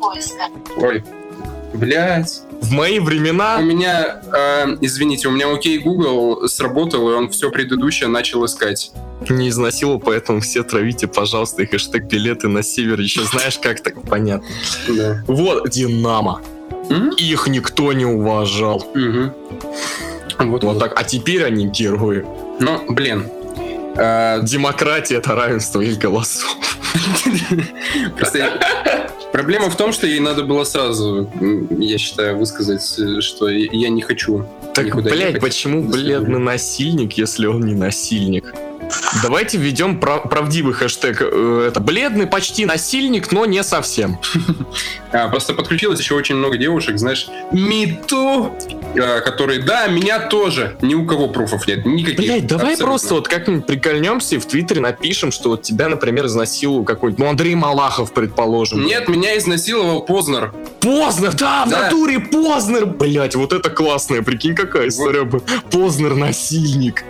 Ой. 0.77 1.03
Блять. 1.73 2.41
В 2.61 2.71
мои 2.71 2.99
У 2.99 3.03
времена... 3.03 3.61
меня, 3.61 4.21
э, 4.33 4.77
извините, 4.81 5.27
у 5.29 5.31
меня 5.31 5.51
окей 5.53 5.77
Google 5.77 6.49
сработал, 6.49 7.09
и 7.09 7.13
он 7.13 7.29
все 7.29 7.51
предыдущее 7.51 8.09
начал 8.09 8.43
искать. 8.45 8.91
Не 9.29 9.49
изнасиловал, 9.49 9.99
поэтому 9.99 10.41
все 10.41 10.63
травите, 10.63 11.07
пожалуйста, 11.07 11.61
и 11.61 11.65
хэштег 11.65 12.03
билеты 12.05 12.47
на 12.49 12.63
север. 12.63 12.99
Еще 12.99 13.23
знаешь, 13.23 13.59
как 13.59 13.81
так 13.81 14.01
понятно. 14.03 14.47
Да. 14.89 15.23
Вот, 15.27 15.69
Динамо. 15.69 16.41
М? 16.89 17.11
Их 17.11 17.47
никто 17.47 17.93
не 17.93 18.05
уважал. 18.05 18.85
Мгм. 18.93 19.33
Вот, 20.39 20.63
Вот 20.63 20.79
так. 20.79 20.99
А 20.99 21.03
теперь 21.03 21.45
они 21.45 21.67
герои. 21.67 22.25
Ну, 22.59 22.81
блин. 22.89 23.29
Э, 23.95 24.39
Демократия— 24.43 25.15
это 25.17 25.35
равенство 25.35 25.81
их 25.81 25.97
голосов. 25.97 26.57
Проблема 29.31 29.69
в 29.69 29.77
том, 29.77 29.93
что 29.93 30.07
ей 30.07 30.19
надо 30.19 30.43
было 30.43 30.63
сразу, 30.63 31.29
я 31.69 31.97
считаю, 31.97 32.37
высказать, 32.37 32.99
э, 32.99 33.21
что 33.21 33.47
я 33.47 33.89
не 33.89 34.01
хочу. 34.01 34.45
Так, 34.79 34.87
никуда 34.87 35.09
блядь, 35.11 35.27
ехать. 35.29 35.41
почему 35.41 35.83
бледный 35.83 36.39
насильник, 36.39 37.13
если 37.13 37.45
он 37.47 37.61
не 37.61 37.73
насильник? 37.75 38.53
Давайте 39.21 39.59
введем 39.59 39.99
прав- 39.99 40.27
правдивый 40.29 40.73
хэштег. 40.73 41.21
э, 41.21 41.65
Это 41.67 41.79
бледный 41.79 42.25
почти 42.25 42.65
насильник, 42.65 43.31
но 43.31 43.45
не 43.45 43.63
совсем. 43.63 44.17
А, 45.11 45.27
просто 45.27 45.55
подключилось 45.55 45.99
еще 45.99 46.13
очень 46.13 46.35
много 46.35 46.55
девушек, 46.57 46.99
знаешь, 46.99 47.27
МИТУ, 47.51 48.51
э, 48.95 49.21
которые, 49.21 49.59
да, 49.59 49.87
меня 49.87 50.19
тоже. 50.19 50.77
Ни 50.83 50.93
у 50.93 51.03
кого 51.05 51.27
пруфов 51.29 51.67
нет, 51.67 51.83
никаких. 51.83 52.17
Блять, 52.19 52.45
давай 52.45 52.73
Абсолютно. 52.73 52.85
просто 52.85 53.13
вот 53.15 53.27
как-нибудь 53.27 53.65
прикольнемся 53.65 54.35
и 54.35 54.37
в 54.37 54.45
Твиттере 54.45 54.81
напишем, 54.81 55.31
что 55.31 55.49
вот 55.49 55.63
тебя, 55.63 55.89
например, 55.89 56.27
изнасиловал 56.27 56.83
какой-нибудь, 56.83 57.23
ну, 57.23 57.27
Андрей 57.29 57.55
Малахов, 57.55 58.13
предположим. 58.13 58.85
Нет, 58.85 59.07
меня 59.07 59.35
изнасиловал 59.37 60.01
Познер. 60.05 60.53
Познер, 60.79 61.33
да, 61.33 61.65
в 61.65 61.69
Да. 61.69 61.83
натуре 61.85 62.19
Познер! 62.19 62.85
Блять, 62.85 63.35
вот 63.35 63.51
это 63.51 63.71
классная, 63.71 64.21
прикинь, 64.21 64.55
какая 64.69 64.87
история 64.89 65.23
бы. 65.23 65.41
Познер 65.71 66.15
насильник. 66.15 67.03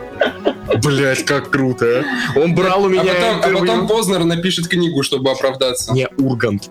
Блять, 0.84 1.26
как 1.26 1.50
круто, 1.50 2.04
а. 2.36 2.40
Он 2.40 2.54
брал 2.56 2.84
у 2.84 2.88
А 2.88 2.90
меня 2.90 3.14
потом, 3.14 3.56
а 3.56 3.60
потом 3.60 3.88
Познер 3.88 4.24
напишет 4.26 4.68
книгу, 4.68 5.02
чтобы 5.04 5.32
оправдаться. 5.32 5.94
Не, 5.94 6.08
Ургант. 6.18 6.70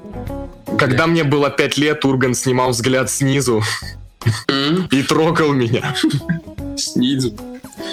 Когда 0.78 1.06
мне 1.06 1.24
было 1.24 1.50
пять 1.50 1.76
лет, 1.78 2.04
Ургант 2.04 2.36
снимал 2.36 2.70
взгляд 2.70 3.10
снизу 3.10 3.62
и 4.90 5.02
трогал 5.02 5.52
меня. 5.52 5.94
Снизу. 6.76 7.32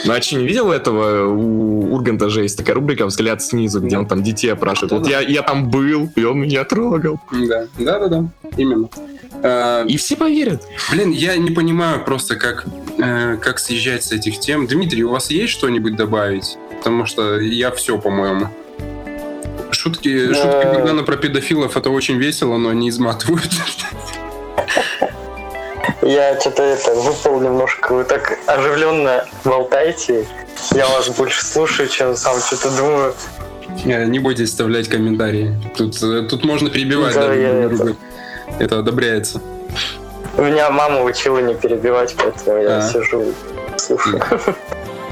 Значит, 0.04 0.40
не 0.40 0.46
видел 0.48 0.72
этого? 0.72 1.28
У 1.34 1.94
Урганта 1.94 2.30
же 2.30 2.44
есть 2.44 2.58
такая 2.58 2.76
рубрика 2.76 3.06
«Взгляд 3.06 3.42
снизу», 3.42 3.80
где 3.82 3.98
он 3.98 4.08
там 4.08 4.24
детей 4.24 4.50
опрашивает. 4.52 4.92
Вот 4.92 5.08
я, 5.08 5.22
я 5.22 5.42
там 5.42 5.70
был, 5.70 6.12
и 6.16 6.24
он 6.24 6.40
меня 6.42 6.64
трогал. 6.66 7.20
Да, 7.32 7.66
да, 7.80 8.00
да, 8.00 8.08
да. 8.08 8.26
Именно. 8.58 8.90
А, 9.42 9.84
И 9.86 9.98
все 9.98 10.16
поверят. 10.16 10.64
блин, 10.92 11.12
я 11.12 11.38
не 11.38 11.52
понимаю 11.52 12.04
просто, 12.04 12.36
как, 12.36 12.66
э, 12.98 13.38
как 13.42 13.60
съезжать 13.60 14.04
с 14.04 14.12
этих 14.12 14.40
тем. 14.40 14.68
Дмитрий, 14.68 15.04
у 15.04 15.12
вас 15.12 15.30
есть 15.30 15.54
что-нибудь 15.54 15.96
добавить? 15.96 16.58
Потому 16.78 17.06
что 17.06 17.40
я 17.40 17.72
все, 17.72 17.98
по-моему. 17.98 18.48
Шутки, 19.72 20.28
Да. 20.28 20.34
шутки 20.36 20.76
Богдана 20.76 21.04
про 21.04 21.16
педофилов 21.18 21.76
это 21.78 21.90
очень 21.90 22.18
весело, 22.18 22.58
но 22.58 22.72
не 22.74 22.90
изматывают. 22.90 23.50
Я 26.02 26.40
что-то 26.40 26.64
это 26.64 26.94
выпал 26.96 27.40
немножко. 27.42 27.94
Вы 27.94 28.04
так 28.04 28.38
оживленно 28.46 29.26
болтаете. 29.44 30.26
Я 30.74 30.88
вас 30.88 31.10
больше 31.10 31.44
слушаю, 31.44 31.90
чем 31.90 32.16
сам 32.16 32.40
что-то 32.40 32.70
думаю. 32.78 33.14
Э, 33.86 34.06
Не 34.06 34.20
бойтесь 34.20 34.50
вставлять 34.50 34.88
комментарии. 34.88 35.54
Тут, 35.76 36.02
э, 36.04 36.28
тут 36.30 36.46
можно 36.46 36.70
перебивать 36.70 37.16
Да, 37.16 37.28
друга. 37.28 37.36
это- 37.42 37.96
Это 38.60 38.80
одобряется. 38.80 39.42
Меня 40.38 40.70
мама 40.70 41.02
учила 41.04 41.40
не 41.40 41.56
перебивать, 41.56 42.16
поэтому 42.18 42.62
я 42.62 42.78
А. 42.78 42.82
сижу 42.82 43.22
и 43.24 43.34
слушаю. 43.80 44.22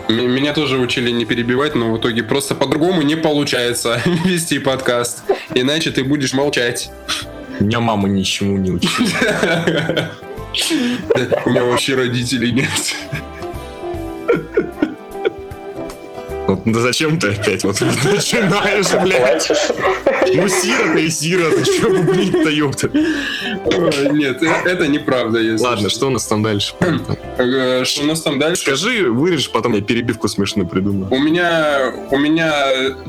Меня 0.10 0.54
тоже 0.54 0.78
учили 0.80 1.12
не 1.12 1.24
перебивать, 1.26 1.76
но 1.76 1.92
в 1.94 1.98
итоге 1.98 2.24
просто 2.24 2.56
по-другому 2.56 3.02
не 3.04 3.16
получается 3.16 4.02
вести 4.26 4.60
подкаст. 4.60 5.24
Иначе 5.56 5.92
ты 5.92 6.04
будешь 6.04 6.34
молчать. 6.34 6.92
Меня 7.60 7.80
мама 7.80 8.10
ничему 8.10 8.58
не 8.58 8.72
учила. 8.72 9.08
У 11.46 11.50
меня 11.50 11.64
вообще 11.64 11.96
родителей 11.96 12.52
нет. 12.52 12.70
Вот 16.48 16.62
да 16.66 16.80
зачем 16.82 17.20
ты 17.20 17.30
опять 17.30 17.64
вот 17.64 17.80
начинаешь, 17.82 18.92
блядь? 19.02 19.50
Ну, 20.36 20.48
сирота 20.48 21.00
и 21.00 21.10
сирота, 21.10 21.64
что 21.64 21.90
бублить-то, 21.90 22.50
ёпта? 22.50 22.90
Нет, 24.12 24.42
э, 24.44 24.48
это 24.66 24.88
неправда. 24.88 25.40
если 25.40 25.64
Ладно, 25.64 25.90
что 25.90 26.08
у 26.08 26.10
нас 26.10 26.26
там 26.26 26.44
дальше? 26.44 26.74
Э, 27.36 27.84
Что 27.84 28.04
у 28.04 28.06
нас 28.06 28.22
там 28.22 28.38
дальше? 28.38 28.62
Скажи, 28.62 29.10
вырежь, 29.10 29.50
потом 29.50 29.74
я 29.74 29.82
перебивку 29.82 30.28
смешную 30.28 30.68
придумаю. 30.68 31.08
У 31.12 31.18
меня, 31.18 31.92
у 32.12 32.18
меня 32.20 32.54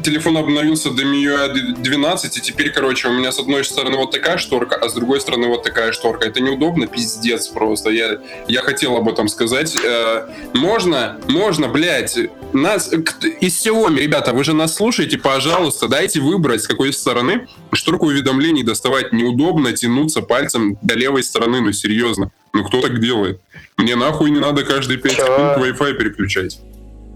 телефон 0.02 0.38
обновился 0.38 0.90
до 0.90 1.02
MIUI 1.02 1.74
12, 1.82 2.36
и 2.38 2.40
теперь, 2.40 2.70
короче, 2.70 3.08
у 3.08 3.12
меня 3.12 3.32
с 3.32 3.38
одной 3.38 3.64
стороны 3.64 3.98
вот 3.98 4.12
такая 4.12 4.38
шторка, 4.38 4.76
а 4.76 4.88
с 4.88 4.94
другой 4.94 5.20
стороны 5.20 5.48
вот 5.48 5.62
такая 5.62 5.92
шторка. 5.92 6.26
Это 6.26 6.40
неудобно, 6.40 6.86
пиздец 6.86 7.48
просто. 7.48 7.90
Я, 7.90 8.18
я 8.48 8.62
хотел 8.62 8.96
об 8.96 9.08
этом 9.08 9.28
сказать. 9.28 9.76
Э, 9.84 10.26
можно, 10.54 11.18
можно, 11.28 11.68
блядь, 11.68 12.16
нас 12.54 12.90
из 13.24 13.66
Xiaomi, 13.66 13.98
ребята, 14.00 14.32
вы 14.32 14.44
же 14.44 14.52
нас 14.54 14.74
слушаете, 14.76 15.18
пожалуйста, 15.18 15.88
дайте 15.88 16.20
выбрать, 16.20 16.62
с 16.62 16.66
какой 16.66 16.92
стороны 16.92 17.48
шторку 17.72 18.06
уведомлений 18.06 18.62
доставать. 18.62 19.12
Неудобно 19.12 19.72
тянуться 19.72 20.22
пальцем 20.22 20.78
до 20.82 20.94
левой 20.94 21.22
стороны, 21.22 21.60
ну 21.60 21.72
серьезно. 21.72 22.30
Ну 22.52 22.64
кто 22.64 22.80
так 22.80 23.00
делает? 23.00 23.40
Мне 23.76 23.96
нахуй 23.96 24.30
не 24.30 24.38
надо 24.40 24.64
каждые 24.64 24.98
5 24.98 25.12
Чё? 25.16 25.22
секунд 25.24 25.58
Wi-Fi 25.58 25.94
переключать. 25.94 26.60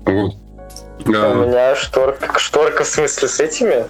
Вот. 0.05 0.35
У 1.07 1.13
А, 1.13 1.35
меня 1.47 1.77
шторка. 1.77 2.39
Шторка 2.39 2.85
в 2.85 2.89
смысле 2.89 3.29
с 3.29 3.39
этими? 3.41 3.87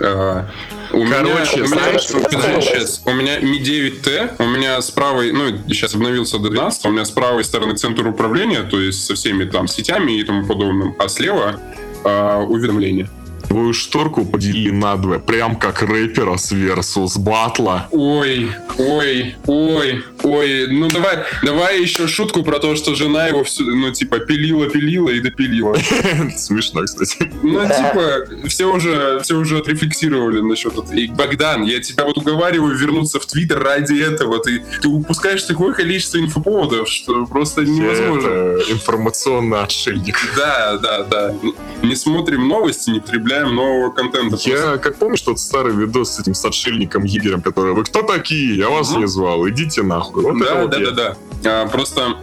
А, 0.00 0.48
у 0.92 1.04
меня, 1.04 1.16
Короче, 1.16 1.62
у 1.62 1.66
меня, 1.66 1.66
знаешь, 1.66 2.10
у 2.10 2.18
меня, 2.18 2.60
сейчас, 2.60 3.02
у 3.04 3.12
меня 3.12 3.40
Mi 3.40 3.60
9T, 3.60 4.36
у 4.38 4.44
меня 4.44 4.80
с 4.80 4.90
правой, 4.90 5.32
ну, 5.32 5.48
сейчас 5.68 5.94
обновился 5.94 6.38
до 6.38 6.48
12, 6.48 6.86
у 6.86 6.90
меня 6.90 7.04
с 7.04 7.10
правой 7.10 7.44
стороны 7.44 7.76
центр 7.76 8.06
управления, 8.06 8.62
то 8.62 8.80
есть 8.80 9.04
со 9.04 9.14
всеми 9.14 9.44
там 9.44 9.68
сетями 9.68 10.12
и 10.12 10.24
тому 10.24 10.46
подобным, 10.46 10.96
а 10.98 11.08
слева 11.08 11.60
а, 12.04 12.42
уведомления. 12.42 13.08
Твою 13.48 13.72
шторку 13.72 14.26
поделили 14.26 14.70
надвое, 14.70 15.18
прям 15.18 15.56
как 15.56 15.82
рэпера 15.82 16.36
с 16.36 16.52
Versus 16.52 17.18
батла. 17.18 17.88
Ой, 17.90 18.50
ой, 18.76 19.36
ой, 19.46 20.04
ой, 20.22 20.66
ну 20.68 20.88
давай, 20.88 21.18
давай 21.42 21.80
еще 21.80 22.06
шутку 22.06 22.42
про 22.42 22.58
то, 22.58 22.76
что 22.76 22.94
жена 22.94 23.26
его 23.26 23.44
всю, 23.44 23.64
ну, 23.64 23.90
типа, 23.90 24.18
пилила-пилила 24.18 25.08
и 25.08 25.20
допилила. 25.20 25.76
Смешно, 26.36 26.82
кстати. 26.84 27.32
Ну, 27.42 27.62
типа, 27.62 28.48
все 28.48 28.66
уже, 28.66 29.20
все 29.22 29.36
уже 29.36 29.58
отрефлексировали 29.58 30.40
насчет 30.40 30.72
этого. 30.72 30.92
И, 30.92 31.08
Богдан, 31.08 31.64
я 31.64 31.80
тебя 31.80 32.04
вот 32.04 32.18
уговариваю 32.18 32.76
вернуться 32.76 33.18
в 33.18 33.26
Твиттер 33.26 33.62
ради 33.62 33.98
этого. 34.00 34.40
Ты, 34.40 34.62
ты 34.80 34.88
упускаешь 34.88 35.42
такое 35.44 35.72
количество 35.72 36.18
инфоповодов, 36.18 36.88
что 36.88 37.24
просто 37.26 37.62
невозможно. 37.62 38.60
Информационный 38.70 39.62
отшельник. 39.62 40.18
Да, 40.36 40.76
да, 40.76 41.02
да. 41.04 41.34
Не 41.82 41.94
смотрим 41.94 42.46
новости, 42.46 42.90
не 42.90 43.00
потребляем 43.00 43.37
нового 43.46 43.90
контента. 43.90 44.36
Я, 44.40 44.76
как 44.78 44.96
помнишь 44.96 45.22
тот 45.22 45.38
старый 45.38 45.74
видос 45.74 46.16
с 46.16 46.20
этим 46.20 46.34
с 46.34 46.44
отшельником 46.44 47.04
который 47.42 47.72
«Вы 47.74 47.84
кто 47.84 48.02
такие? 48.02 48.56
Я 48.56 48.70
вас 48.70 48.90
Мгм. 48.90 49.00
не 49.00 49.06
звал, 49.06 49.48
идите 49.48 49.82
нахуй». 49.82 50.22
Вот 50.22 50.38
Да, 50.38 50.54
вот 50.62 50.70
да, 50.70 50.78
я. 50.78 50.90
да, 50.90 51.16
да. 51.42 51.62
А, 51.62 51.66
просто 51.68 52.16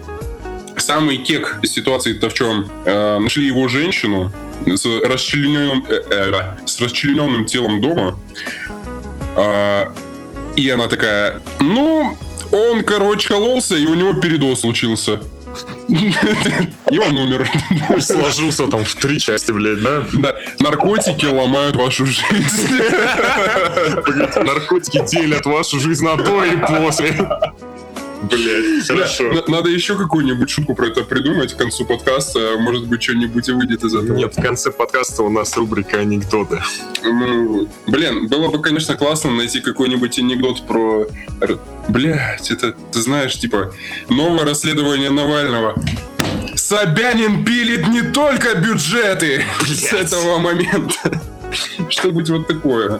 самый 0.78 1.17
кек 1.17 1.60
ситуации-то 1.63 2.30
в 2.30 2.34
чем? 2.34 2.67
А, 2.86 3.19
нашли 3.19 3.47
его 3.47 3.67
женщину 3.67 4.32
с 4.65 4.86
расчлененным, 4.86 5.86
э, 5.89 6.01
э, 6.10 6.65
с 6.65 6.80
расчлененным 6.82 7.45
телом 7.45 7.82
дома. 7.82 8.17
А, 9.36 9.91
и 10.56 10.69
она 10.69 10.88
такая, 10.88 11.41
ну, 11.60 12.17
он, 12.51 12.84
короче, 12.84 13.28
кололся, 13.28 13.75
и 13.75 13.86
у 13.86 13.93
него 13.95 14.13
передоз 14.13 14.62
случился. 14.62 15.21
И 15.87 16.97
он 16.99 17.17
умер. 17.17 17.49
Сложился 17.99 18.67
там 18.67 18.83
в 18.83 18.95
три 18.95 19.19
части, 19.19 19.51
блядь, 19.51 19.81
да? 19.81 20.03
Да, 20.13 20.35
наркотики 20.59 21.25
ломают 21.25 21.75
вашу 21.75 22.05
жизнь. 22.05 22.21
Наркотики 24.35 25.05
делят 25.05 25.45
вашу 25.45 25.79
жизнь 25.79 26.03
на 26.03 26.15
до 26.15 26.43
и 26.43 26.57
после. 26.57 27.15
Блядь, 28.23 28.88
хорошо. 28.88 29.32
Н- 29.32 29.43
Надо 29.47 29.69
еще 29.69 29.95
какую-нибудь 29.95 30.49
шутку 30.49 30.73
про 30.75 30.88
это 30.88 31.04
придумать 31.04 31.54
к 31.54 31.58
концу 31.58 31.86
подкаста. 31.86 32.56
Может 32.58 32.88
быть, 32.88 33.04
что-нибудь 33.04 33.47
и 33.49 33.51
выйдет 33.51 33.84
из 33.84 33.93
этого. 33.93 34.15
Нет, 34.15 34.36
в 34.36 34.41
конце 34.41 34.71
подкаста 34.71 35.23
у 35.23 35.30
нас 35.30 35.56
рубрика 35.58 35.99
анекдоты. 35.99 36.62
Ну, 37.04 37.67
блин, 37.88 38.28
было 38.28 38.49
бы, 38.49 38.62
конечно, 38.62 38.95
классно 38.95 39.32
найти 39.32 39.60
какой-нибудь 39.60 40.17
анекдот 40.19 40.65
про... 40.65 41.08
Блять, 41.89 42.49
это, 42.51 42.73
ты 42.91 42.99
знаешь, 43.01 43.36
типа, 43.38 43.73
новое 44.10 44.45
расследование 44.45 45.10
Навального. 45.12 45.75
Собянин 46.56 47.43
пилит 47.45 47.88
не 47.88 48.01
только 48.01 48.56
бюджеты 48.56 49.43
с 49.67 49.93
этого 49.93 50.39
момента. 50.39 51.21
Что-нибудь 51.89 52.30
вот 52.30 52.47
такое. 52.47 52.99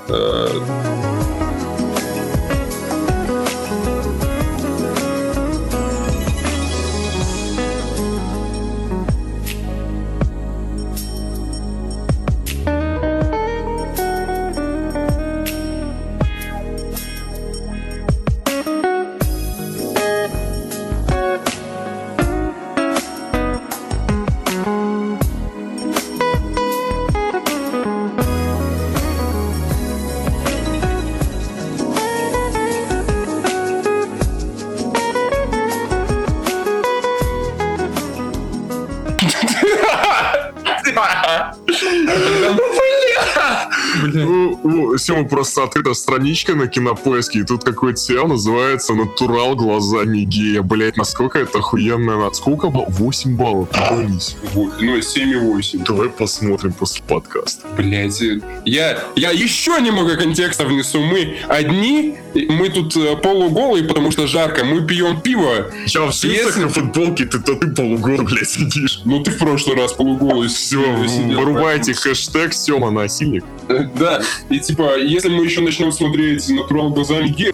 У, 44.13 44.67
у 44.67 44.97
Сема 44.97 45.25
просто 45.25 45.63
открыта 45.63 45.93
страничка 45.93 46.55
на 46.55 46.67
кинопоиске, 46.67 47.39
и 47.39 47.43
тут 47.43 47.63
какой-то 47.63 47.97
сериал 47.99 48.27
называется 48.27 48.93
«Натурал. 48.93 49.55
Глаза 49.55 50.05
не 50.05 50.25
гея». 50.25 50.61
Блять, 50.61 50.97
насколько 50.97 51.39
это 51.39 51.59
охуенно. 51.59 52.29
Сколько 52.33 52.69
баллов? 52.69 52.99
8 52.99 53.35
баллов. 53.35 53.69
Прикольнись. 53.69 54.37
Ну, 54.53 54.97
7,8. 54.97 55.83
Давай 55.85 56.09
посмотрим 56.09 56.73
после 56.73 57.03
подкаста. 57.03 57.67
Блять, 57.77 58.21
я, 58.65 59.03
я 59.15 59.31
еще 59.31 59.79
немного 59.81 60.15
контекста 60.15 60.65
внесу. 60.65 61.01
Мы 61.01 61.37
одни, 61.47 62.17
мы 62.49 62.69
тут 62.69 62.95
э, 62.97 63.15
полуголые, 63.15 63.85
потому 63.85 64.11
что 64.11 64.27
жарко, 64.27 64.63
мы 64.65 64.85
пьем 64.85 65.21
пиво. 65.21 65.71
Я 65.87 66.01
в 66.01 66.13
Если- 66.13 66.65
и 66.65 66.67
футболке, 66.67 67.25
ты 67.25 67.39
то 67.39 67.55
ты 67.55 67.67
полугол, 67.67 68.23
блядь, 68.23 68.49
сидишь. 68.49 69.01
Ну 69.05 69.23
ты 69.23 69.31
в 69.31 69.37
прошлый 69.37 69.77
раз 69.77 69.93
полуголый 69.93 70.49
Все, 70.49 70.77
вырубайте 70.79 71.93
хэштег 71.93 72.53
Сема 72.53 72.91
насильник. 72.91 73.43
Э, 73.69 73.83
Да, 73.97 74.21
и 74.49 74.59
типа, 74.59 74.97
если 74.99 75.29
мы 75.29 75.45
еще 75.45 75.61
начнем 75.61 75.91
смотреть 75.91 76.47
натурал 76.49 76.89
глазами 76.89 77.29
гея, 77.29 77.53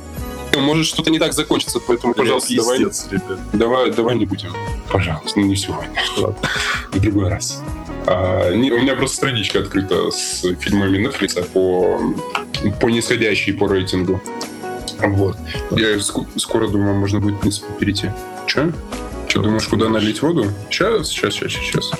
может 0.58 0.86
что-то 0.86 1.12
не 1.12 1.20
так 1.20 1.34
закончится, 1.34 1.80
поэтому, 1.80 2.14
пожалуйста, 2.14 2.54
давай, 2.56 2.80
ребят. 2.80 2.94
давай, 3.54 3.92
давай 3.92 4.16
не 4.18 4.26
будем. 4.26 4.52
Пожалуйста, 4.92 5.40
ну 5.40 5.46
не 5.46 5.56
сегодня. 5.56 5.90
В 6.92 7.00
другой 7.00 7.30
раз. 7.30 7.62
А, 8.08 8.52
не- 8.54 8.72
у 8.72 8.80
меня 8.80 8.96
просто 8.96 9.16
страничка 9.18 9.60
открыта 9.60 10.10
с 10.12 10.42
фильмами 10.60 11.08
Netflix 11.08 11.42
по, 11.54 12.02
по 12.82 12.90
нисходящей 12.90 13.54
по 13.54 13.68
рейтингу. 13.68 14.20
Вот. 15.04 15.38
Я 15.72 15.96
ск- 15.98 16.28
скоро 16.38 16.68
думаю, 16.68 16.96
можно 16.96 17.20
будет, 17.20 17.36
в 17.36 17.40
принципе, 17.40 17.68
перейти. 17.80 18.10
Че? 18.48 18.72
Че, 19.28 19.40
думаешь, 19.42 19.68
куда 19.68 19.90
налить 19.90 20.22
воду? 20.22 20.46
Сейчас, 20.70 21.08
сейчас, 21.10 21.34
сейчас, 21.36 21.52
сейчас. 21.54 21.92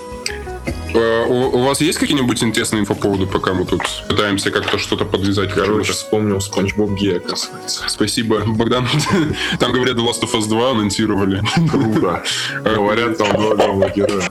А, 0.94 1.26
У, 1.26 1.58
у 1.60 1.64
вас 1.64 1.80
есть 1.82 1.98
какие-нибудь 1.98 2.44
интересные 2.44 2.82
инфо 2.82 2.94
по 2.96 3.02
поводу, 3.04 3.26
пока 3.26 3.54
мы 3.54 3.66
тут 3.66 3.82
пытаемся 4.10 4.52
как-то 4.52 4.78
что-то 4.78 5.06
подвязать? 5.06 5.50
Короче, 5.50 5.72
Короче, 5.72 5.92
вспомнил 5.94 6.42
Спанч 6.42 6.76
Боб 6.76 6.92
Гея, 7.00 7.18
оказывается. 7.18 7.84
спасибо, 7.88 8.42
Богдан. 8.46 8.86
Там, 9.60 9.72
говорят, 9.72 9.96
The 9.96 10.06
Last 10.06 10.22
of 10.24 10.34
Us 10.34 10.48
2 10.50 10.72
анонсировали. 10.72 11.42
Круто. 11.70 12.24
Говорят, 12.64 13.18
там 13.18 13.32
два 13.34 13.56
главных 13.56 13.96
героя. 13.96 14.24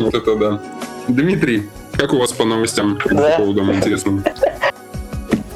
Вот 0.00 0.14
это 0.14 0.34
да. 0.36 0.62
Дмитрий, 1.08 1.68
как 1.92 2.12
у 2.12 2.18
вас 2.18 2.32
по 2.32 2.44
новостям? 2.44 2.96
По 2.98 3.14
Да. 3.14 3.36
поводам 3.38 3.72
интересным. 3.72 4.24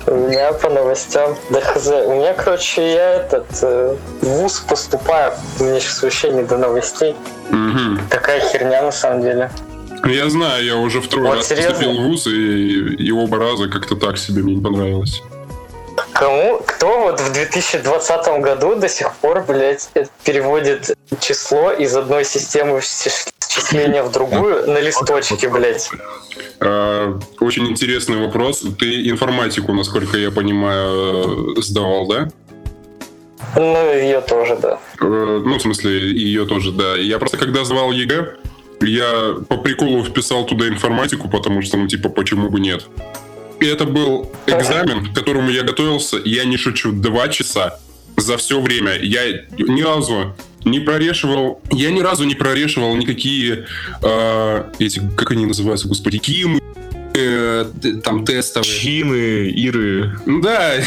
У 0.07 0.15
меня 0.15 0.53
по 0.53 0.69
новостям, 0.69 1.37
да 1.51 1.61
хз. 1.61 1.87
У 1.89 2.15
меня, 2.15 2.35
короче, 2.35 2.93
я 2.93 3.15
этот 3.15 3.47
э, 3.63 3.97
в 4.21 4.27
ВУЗ 4.27 4.65
поступаю. 4.69 5.33
У 5.61 5.65
меня 5.65 5.81
сейчас 5.81 6.03
вообще 6.03 6.31
не 6.31 6.43
до 6.43 6.59
новостей. 6.59 7.17
Мгм. 7.51 8.01
Такая 8.11 8.41
херня 8.41 8.83
на 8.83 8.93
самом 8.93 9.23
деле. 9.23 9.51
Я 10.05 10.29
знаю, 10.29 10.63
я 10.65 10.77
уже 10.77 11.01
второй 11.01 11.29
Вот 11.29 11.37
раз 11.37 11.49
серьезно? 11.49 11.71
поступил 11.71 11.99
в 11.99 12.07
ВУЗ, 12.09 12.27
и, 12.27 12.95
и 12.97 13.11
оба 13.13 13.39
раза 13.39 13.69
как-то 13.69 13.97
так 13.97 14.19
себе 14.19 14.43
мне 14.43 14.57
не 14.57 14.63
понравилось. 14.63 15.23
Кому, 16.13 16.61
кто 16.67 17.01
вот 17.05 17.21
в 17.21 17.33
2020 17.33 18.27
году 18.41 18.77
до 18.77 18.89
сих 18.89 19.13
пор, 19.17 19.43
блядь, 19.43 19.89
переводит 20.25 20.97
число 21.21 21.73
из 21.73 21.97
одной 21.97 22.25
системы 22.25 22.79
счис- 22.81 23.29
счисления 23.55 24.03
в 24.03 24.11
другую 24.13 24.71
на 24.71 24.81
листочке, 24.81 25.49
блядь? 25.49 25.91
А, 26.61 27.19
Очень 27.41 27.67
интересный 27.69 28.17
вопрос. 28.17 28.65
Ты 28.79 29.09
информатику, 29.09 29.73
насколько 29.73 30.17
я 30.17 30.31
понимаю, 30.31 31.55
сдавал, 31.63 32.07
да? 32.07 32.29
Ну, 33.57 33.93
ее 33.95 34.21
тоже, 34.21 34.57
да. 34.61 34.79
Э, 35.01 35.43
Ну, 35.45 35.59
в 35.59 35.63
смысле, 35.63 35.93
ее 36.13 36.45
тоже, 36.47 36.73
да. 36.73 36.97
Я 36.97 37.19
просто 37.19 37.37
когда 37.37 37.65
сдавал 37.65 37.93
ЕГЭ, 37.93 38.37
я 38.81 39.37
по 39.49 39.59
приколу 39.59 40.03
вписал 40.03 40.45
туда 40.47 40.67
информатику, 40.67 41.29
потому 41.29 41.63
что, 41.63 41.77
ну, 41.77 41.87
типа, 41.87 42.09
почему 42.09 42.49
бы 42.49 42.59
нет? 42.59 42.87
И 43.61 43.67
это 43.67 43.85
был 43.85 44.33
экзамен, 44.47 45.07
к 45.13 45.15
которому 45.15 45.51
я 45.51 45.63
готовился, 45.63 46.17
я 46.25 46.45
не 46.45 46.57
шучу, 46.57 46.91
два 46.91 47.29
часа 47.29 47.79
за 48.17 48.37
все 48.37 48.61
время. 48.61 48.99
Я 49.01 49.45
ни 49.59 49.83
разу 49.83 50.35
не 50.65 50.81
прорешивал, 50.81 51.61
я 51.71 51.91
ни 51.91 52.01
разу 52.01 52.25
не 52.25 52.35
прорешивал 52.35 52.97
никакие 52.97 53.67
э, 54.03 54.65
эти, 54.79 55.01
как 55.17 55.31
они 55.33 55.47
называются, 55.47 55.89
господи, 55.89 56.19
кимы, 56.19 56.61
э, 57.15 57.67
там 58.03 58.25
тестовые. 58.25 58.65
Чины, 58.65 59.51
Иры, 59.51 60.19
Ну 60.27 60.41
Да, 60.41 60.81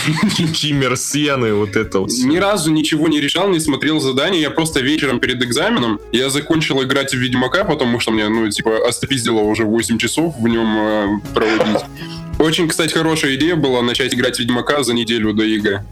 Чимерсены, 0.54 1.54
вот 1.54 1.76
это 1.76 2.00
вот. 2.00 2.12
Ни 2.12 2.38
разу 2.38 2.72
ничего 2.72 3.08
не 3.08 3.22
решал, 3.22 3.50
не 3.50 3.60
смотрел 3.60 4.00
задания. 4.00 4.40
Я 4.40 4.50
просто 4.50 4.80
вечером 4.82 5.20
перед 5.20 5.42
экзаменом 5.44 6.00
я 6.12 6.30
закончил 6.30 6.82
играть 6.84 7.14
в 7.14 7.18
Ведьмака, 7.18 7.64
потому 7.64 8.00
что 8.00 8.12
мне, 8.12 8.28
ну, 8.30 8.50
типа, 8.50 8.88
остопиздило 8.88 9.40
уже 9.42 9.64
8 9.64 9.98
часов 9.98 10.36
в 10.40 10.48
нем 10.48 10.78
э, 10.78 11.08
проводить. 11.34 11.84
Очень, 12.40 12.68
кстати, 12.68 12.94
хорошая 12.94 13.36
идея 13.36 13.56
была 13.56 13.82
начать 13.82 14.14
играть 14.14 14.36
в 14.36 14.40
Ведьмака 14.40 14.84
за 14.84 14.94
неделю 14.94 15.34
до 15.34 15.44
ЕГЭ. 15.44 15.84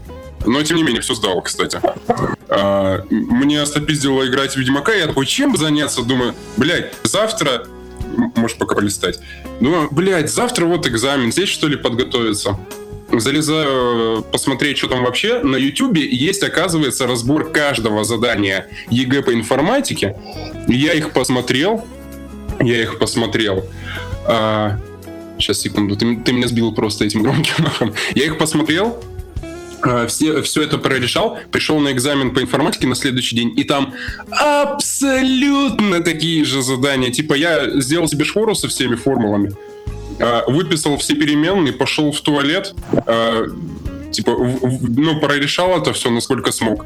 Но, 0.46 0.62
тем 0.62 0.76
не 0.76 0.82
менее, 0.82 1.02
все 1.02 1.14
сдал, 1.14 1.42
кстати. 1.42 1.80
А, 2.48 3.04
мне 3.10 3.60
остопиздило 3.60 4.26
играть 4.26 4.54
в 4.54 4.56
Ведьмака, 4.56 4.92
я 4.92 5.06
такой, 5.06 5.26
чем 5.26 5.56
заняться? 5.56 6.02
Думаю, 6.02 6.34
блядь, 6.56 6.92
завтра... 7.02 7.66
Можешь 8.36 8.56
пока 8.56 8.74
полистать. 8.76 9.18
Думаю, 9.60 9.88
блядь, 9.90 10.30
завтра 10.30 10.64
вот 10.66 10.86
экзамен, 10.86 11.32
здесь 11.32 11.48
что 11.48 11.66
ли 11.68 11.76
подготовиться? 11.76 12.58
залезаю 13.12 14.18
э, 14.18 14.22
посмотреть, 14.32 14.78
что 14.78 14.88
там 14.88 15.04
вообще. 15.04 15.40
На 15.42 15.56
Ютубе 15.56 16.06
есть, 16.06 16.42
оказывается, 16.42 17.06
разбор 17.06 17.50
каждого 17.50 18.04
задания 18.04 18.68
ЕГЭ 18.90 19.22
по 19.22 19.32
информатике. 19.32 20.16
Я 20.68 20.92
их 20.92 21.12
посмотрел. 21.12 21.86
Я 22.60 22.82
их 22.82 22.98
посмотрел. 22.98 23.64
А, 24.26 24.78
сейчас, 25.38 25.60
секунду. 25.60 25.96
Ты, 25.96 26.16
ты 26.16 26.32
меня 26.32 26.48
сбил 26.48 26.72
просто 26.72 27.04
этим 27.04 27.22
громким 27.22 27.64
махом. 27.64 27.94
Я 28.14 28.24
их 28.24 28.38
посмотрел. 28.38 29.02
А, 29.82 30.06
Все, 30.06 30.42
все 30.42 30.62
это 30.62 30.78
прорешал, 30.78 31.38
пришел 31.50 31.78
на 31.78 31.92
экзамен 31.92 32.34
по 32.34 32.40
информатике 32.40 32.86
на 32.86 32.94
следующий 32.94 33.36
день, 33.36 33.52
и 33.56 33.64
там 33.64 33.94
абсолютно 34.30 36.02
такие 36.02 36.44
же 36.44 36.62
задания. 36.62 37.10
Типа 37.10 37.34
я 37.34 37.80
сделал 37.80 38.08
себе 38.08 38.24
шпору 38.24 38.54
со 38.54 38.68
всеми 38.68 38.96
формулами, 38.96 39.52
а, 40.18 40.44
выписал 40.48 40.96
все 40.96 41.14
переменные, 41.14 41.72
пошел 41.72 42.12
в 42.12 42.20
туалет, 42.20 42.74
а, 43.06 43.46
типа, 44.12 44.32
ну, 44.32 45.20
прорешал 45.20 45.78
это 45.78 45.92
все, 45.92 46.10
насколько 46.10 46.52
смог. 46.52 46.84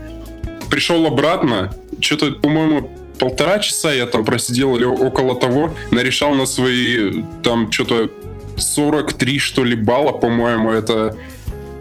Пришел 0.70 1.04
обратно, 1.06 1.72
что-то, 2.00 2.32
по-моему, 2.32 2.90
полтора 3.18 3.58
часа 3.58 3.92
я 3.92 4.06
там 4.06 4.24
просидел 4.24 4.76
или 4.76 4.84
около 4.84 5.34
того, 5.34 5.74
нарешал 5.90 6.34
на 6.34 6.46
свои, 6.46 7.22
там, 7.42 7.70
что-то 7.70 8.10
43, 8.56 9.38
что 9.38 9.64
ли, 9.64 9.76
балла, 9.76 10.12
по-моему, 10.12 10.70
это, 10.70 11.16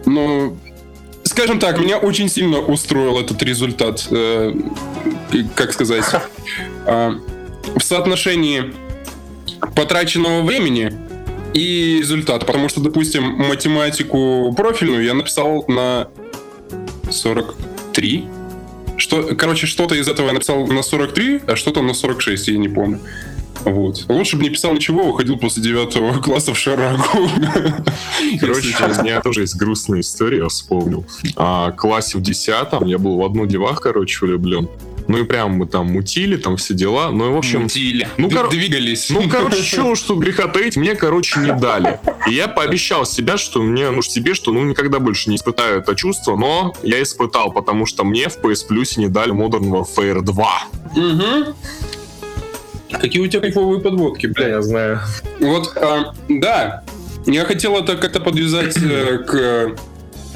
ну, 0.06 0.56
скажем 1.30 1.60
так, 1.60 1.78
меня 1.78 1.96
очень 1.96 2.28
сильно 2.28 2.58
устроил 2.58 3.18
этот 3.18 3.40
результат. 3.42 4.06
э, 4.10 4.52
как 5.54 5.72
сказать? 5.72 6.04
а, 6.86 7.14
в 7.76 7.82
соотношении 7.82 8.74
потраченного 9.76 10.42
времени 10.42 10.92
и 11.54 11.98
результата. 12.00 12.44
Потому 12.44 12.68
что, 12.68 12.80
допустим, 12.80 13.22
математику 13.22 14.52
профильную 14.56 15.04
я 15.04 15.14
написал 15.14 15.64
на 15.68 16.08
43. 17.10 18.24
Что, 18.96 19.22
короче, 19.36 19.66
что-то 19.66 19.94
из 19.94 20.08
этого 20.08 20.26
я 20.26 20.32
написал 20.32 20.66
на 20.66 20.82
43, 20.82 21.42
а 21.46 21.56
что-то 21.56 21.80
на 21.82 21.94
46, 21.94 22.48
я 22.48 22.58
не 22.58 22.68
помню. 22.68 22.98
Вот. 23.64 24.04
Лучше 24.08 24.36
бы 24.36 24.42
не 24.44 24.50
писал 24.50 24.72
ничего, 24.72 25.04
уходил 25.08 25.36
после 25.36 25.62
девятого 25.62 26.18
класса 26.22 26.54
в 26.54 26.58
шарагу. 26.58 27.02
Короче, 28.40 28.74
у 28.98 29.02
меня 29.02 29.20
тоже 29.20 29.42
есть 29.42 29.56
грустная 29.56 30.00
история, 30.00 30.38
я 30.38 30.48
вспомнил. 30.48 31.04
А, 31.36 31.72
классе 31.72 32.18
в 32.18 32.22
десятом 32.22 32.86
я 32.86 32.98
был 32.98 33.16
в 33.18 33.24
одну 33.24 33.46
девах, 33.46 33.80
короче, 33.80 34.24
влюблен. 34.24 34.68
Ну 35.08 35.18
и 35.18 35.24
прям 35.24 35.54
мы 35.54 35.66
там 35.66 35.86
мутили, 35.92 36.36
там 36.36 36.56
все 36.56 36.72
дела. 36.72 37.10
Ну 37.10 37.30
и, 37.30 37.34
в 37.34 37.36
общем, 37.38 37.62
Мутили. 37.62 38.08
ну, 38.16 38.30
кор- 38.30 38.48
Двигались. 38.48 39.10
Ну, 39.10 39.28
короче, 39.28 39.56
что 39.62 39.84
уж 39.86 40.00
тут 40.02 40.18
греха 40.20 40.46
таить, 40.46 40.76
мне, 40.76 40.94
короче, 40.94 41.40
не 41.40 41.52
дали. 41.52 41.98
И 42.28 42.34
я 42.34 42.46
пообещал 42.46 43.04
себя, 43.04 43.36
что 43.36 43.60
мне, 43.60 43.90
ну, 43.90 44.02
себе, 44.02 44.34
что, 44.34 44.52
ну, 44.52 44.62
никогда 44.64 45.00
больше 45.00 45.28
не 45.30 45.34
испытаю 45.36 45.80
это 45.80 45.96
чувство, 45.96 46.36
но 46.36 46.74
я 46.84 47.02
испытал, 47.02 47.50
потому 47.50 47.86
что 47.86 48.04
мне 48.04 48.28
в 48.28 48.38
PS 48.38 48.68
Plus 48.70 49.00
не 49.00 49.08
дали 49.08 49.32
Modern 49.32 49.68
Warfare 49.70 50.20
2. 50.20 50.62
Мгм. 50.94 51.54
Какие 52.98 53.22
у 53.22 53.26
тебя 53.26 53.40
кайфовые 53.40 53.80
подводки, 53.80 54.26
бля. 54.26 54.48
я 54.48 54.62
знаю. 54.62 55.00
Вот, 55.38 55.72
а, 55.76 56.14
да, 56.28 56.82
я 57.26 57.44
хотел 57.44 57.76
это 57.76 57.96
как-то 57.96 58.20
подвязать 58.20 58.76
э, 58.76 59.18
к 59.18 59.76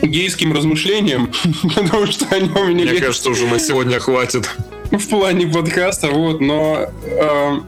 гейским 0.02 0.52
размышлениям, 0.52 1.30
потому 1.74 2.06
что 2.06 2.26
они 2.34 2.48
у 2.50 2.64
меня 2.66 2.84
Мне 2.84 2.92
есть 2.92 3.00
кажется, 3.02 3.30
уже 3.30 3.46
на 3.46 3.58
сегодня 3.58 3.98
хватит. 4.00 4.48
в 4.90 5.08
плане 5.08 5.46
подкаста, 5.46 6.08
вот, 6.08 6.40
но... 6.40 6.86
э, 7.04 7.60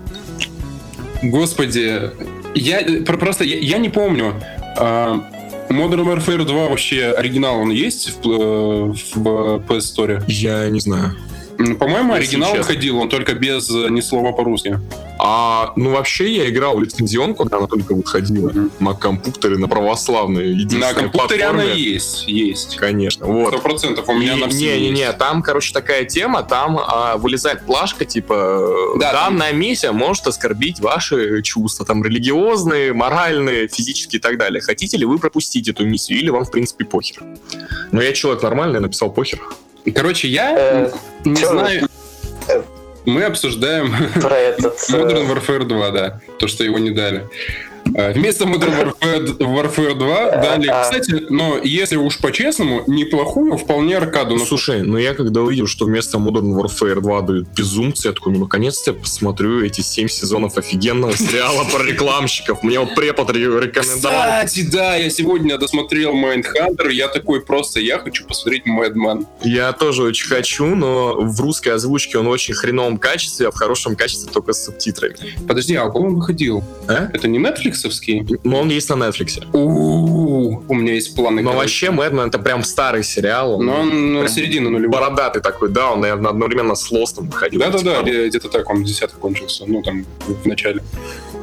господи, 1.22 2.10
я 2.54 3.02
про- 3.04 3.16
просто, 3.16 3.44
я, 3.44 3.58
я 3.58 3.78
не 3.78 3.88
помню, 3.88 4.34
э, 4.78 5.20
Modern 5.68 6.04
Warfare 6.04 6.44
2 6.44 6.68
вообще 6.68 7.06
оригинал 7.16 7.58
он 7.58 7.70
есть 7.70 8.18
в, 8.22 8.30
э, 8.30 8.92
в 9.14 9.62
PS 9.66 9.78
Store? 9.78 10.22
Я 10.28 10.68
не 10.70 10.80
знаю. 10.80 11.16
По-моему, 11.78 12.12
оригинал 12.14 12.54
честно. 12.54 12.74
ходил, 12.74 12.98
он 12.98 13.08
только 13.08 13.34
без 13.34 13.70
э, 13.70 13.88
ни 13.88 14.00
слова 14.00 14.32
по-русски. 14.32 14.78
А, 15.18 15.72
ну, 15.76 15.90
вообще, 15.92 16.30
я 16.36 16.48
играл 16.50 16.76
в 16.76 16.82
лицензионку, 16.82 17.44
когда 17.44 17.56
она 17.56 17.66
только 17.66 17.94
выходила. 17.94 18.50
Мгм. 18.50 18.70
На 18.80 18.92
компьютере, 18.94 19.56
на 19.56 19.66
православной. 19.66 20.54
На 20.72 20.92
компьютере 20.92 21.44
она 21.44 21.62
платформе. 21.62 21.74
есть, 21.80 22.28
есть. 22.28 22.76
Конечно, 22.76 23.26
вот. 23.26 23.48
Сто 23.48 23.58
процентов 23.62 24.08
у 24.08 24.12
меня 24.14 24.34
И- 24.34 24.40
на 24.40 24.48
все 24.48 24.58
Не-не-не, 24.78 25.00
есть. 25.06 25.18
там, 25.18 25.42
короче, 25.42 25.72
такая 25.72 26.04
тема, 26.04 26.42
там 26.42 26.78
а, 26.78 27.16
вылезает 27.16 27.62
плашка, 27.64 28.04
типа, 28.04 28.94
Да, 29.00 29.12
там- 29.12 29.38
данная 29.38 29.52
миссия 29.54 29.92
может 29.92 30.26
оскорбить 30.26 30.80
ваши 30.80 31.40
чувства, 31.42 31.86
там, 31.86 32.04
религиозные, 32.04 32.92
моральные, 32.92 33.68
физические 33.68 34.18
и 34.18 34.22
так 34.22 34.36
далее. 34.38 34.60
Хотите 34.60 34.96
ли 34.98 35.06
вы 35.06 35.18
пропустить 35.18 35.68
эту 35.68 35.86
миссию, 35.86 36.18
или 36.18 36.28
вам, 36.28 36.44
в 36.44 36.50
принципе, 36.50 36.84
похер? 36.84 37.22
Но 37.92 38.02
я 38.02 38.12
человек 38.12 38.42
нормальный, 38.42 38.80
написал 38.80 39.10
похер. 39.10 39.40
Короче, 39.94 40.28
я 40.28 40.54
Э, 40.58 40.90
не 41.24 41.44
знаю... 41.44 41.88
э, 42.48 42.62
Мы 43.04 43.24
обсуждаем 43.24 43.94
Про 44.20 44.36
этот... 44.36 44.74
э, 44.88 44.92
Modern 44.92 45.28
Warfare 45.28 45.64
2, 45.64 45.90
да. 45.90 46.20
То, 46.38 46.48
что 46.48 46.64
его 46.64 46.78
не 46.78 46.90
дали. 46.90 47.26
А, 47.94 48.12
Вместо 48.12 48.44
Modern 48.44 48.94
Warfare, 49.00 49.38
Warfare 49.38 49.94
2 49.94 50.30
дали... 50.42 50.68
А. 50.68 50.82
Кстати, 50.82 51.26
но 51.30 51.58
если 51.62 51.96
уж 51.96 52.18
по-честному, 52.18 52.82
неплохую 52.86 53.56
вполне 53.56 53.96
аркаду. 53.96 54.34
Ну, 54.34 54.40
Но 54.40 54.44
слушай, 54.46 54.82
ну 54.82 54.98
я 54.98 55.14
когда 55.14 55.40
увидел, 55.42 55.66
что 55.66 55.84
вместо 55.86 56.18
Modern 56.18 56.52
Warfare 56.54 57.00
2 57.00 57.20
дают 57.22 57.48
безумцы, 57.56 58.08
я 58.08 58.12
такой, 58.14 58.32
ну 58.32 58.40
наконец-то 58.40 58.92
я 58.92 58.96
посмотрю 58.98 59.64
эти 59.64 59.80
7 59.80 60.08
сезонов 60.08 60.58
офигенного 60.58 61.16
сериала 61.16 61.64
про 61.64 61.82
рекламщиков. 61.84 62.62
Мне 62.62 62.80
вот 62.80 62.94
препод 62.94 63.30
ре- 63.30 63.44
рекомендовал. 63.44 64.22
Кстати, 64.44 64.68
да, 64.70 64.96
я 64.96 65.10
сегодня 65.10 65.58
досмотрел 65.58 66.14
Mindhunter, 66.14 66.90
я 66.92 67.08
такой 67.08 67.40
просто, 67.40 67.80
я 67.80 67.98
хочу 67.98 68.26
посмотреть 68.26 68.64
Madman. 68.66 69.26
Я 69.42 69.72
тоже 69.72 70.02
очень 70.02 70.28
хочу, 70.28 70.66
но 70.74 71.14
в 71.20 71.40
русской 71.40 71.70
озвучке 71.70 72.18
он 72.18 72.26
в 72.26 72.30
очень 72.30 72.54
хреновом 72.54 72.98
качестве, 72.98 73.48
а 73.48 73.50
в 73.50 73.54
хорошем 73.54 73.96
качестве 73.96 74.30
только 74.32 74.52
с 74.52 74.64
субтитрами. 74.64 75.16
Подожди, 75.46 75.74
а 75.74 75.84
у 75.84 75.92
кого 75.92 76.06
он 76.06 76.16
выходил? 76.16 76.62
А? 76.88 77.08
Это 77.12 77.28
не 77.28 77.38
нетфликсовский? 77.84 78.38
Но 78.44 78.60
он 78.60 78.68
есть 78.68 78.88
на 78.88 78.94
Netflix. 78.94 79.44
У 79.52 80.62
у 80.68 80.74
меня 80.74 80.94
есть 80.94 81.14
планы. 81.14 81.42
Но 81.42 81.52
вообще 81.52 81.90
Мэдмен 81.90 82.28
это 82.28 82.38
прям 82.38 82.62
старый 82.64 83.04
сериал. 83.04 83.60
Но 83.60 83.80
он 83.80 84.12
на 84.14 84.20
прям 84.20 84.28
середину 84.32 84.70
нулевого. 84.70 85.00
бородатый 85.00 85.40
такой, 85.42 85.68
да, 85.70 85.92
он, 85.92 86.00
наверное, 86.00 86.30
одновременно 86.30 86.74
с 86.74 86.90
Лостом 86.90 87.28
выходил. 87.28 87.60
Да-да-да, 87.60 87.90
Типа, 87.98 88.02
где- 88.02 88.28
где-то 88.28 88.48
так, 88.48 88.68
он 88.70 88.82
десятый 88.84 89.18
кончился, 89.18 89.64
ну 89.66 89.82
там, 89.82 90.04
в 90.26 90.46
начале. 90.46 90.82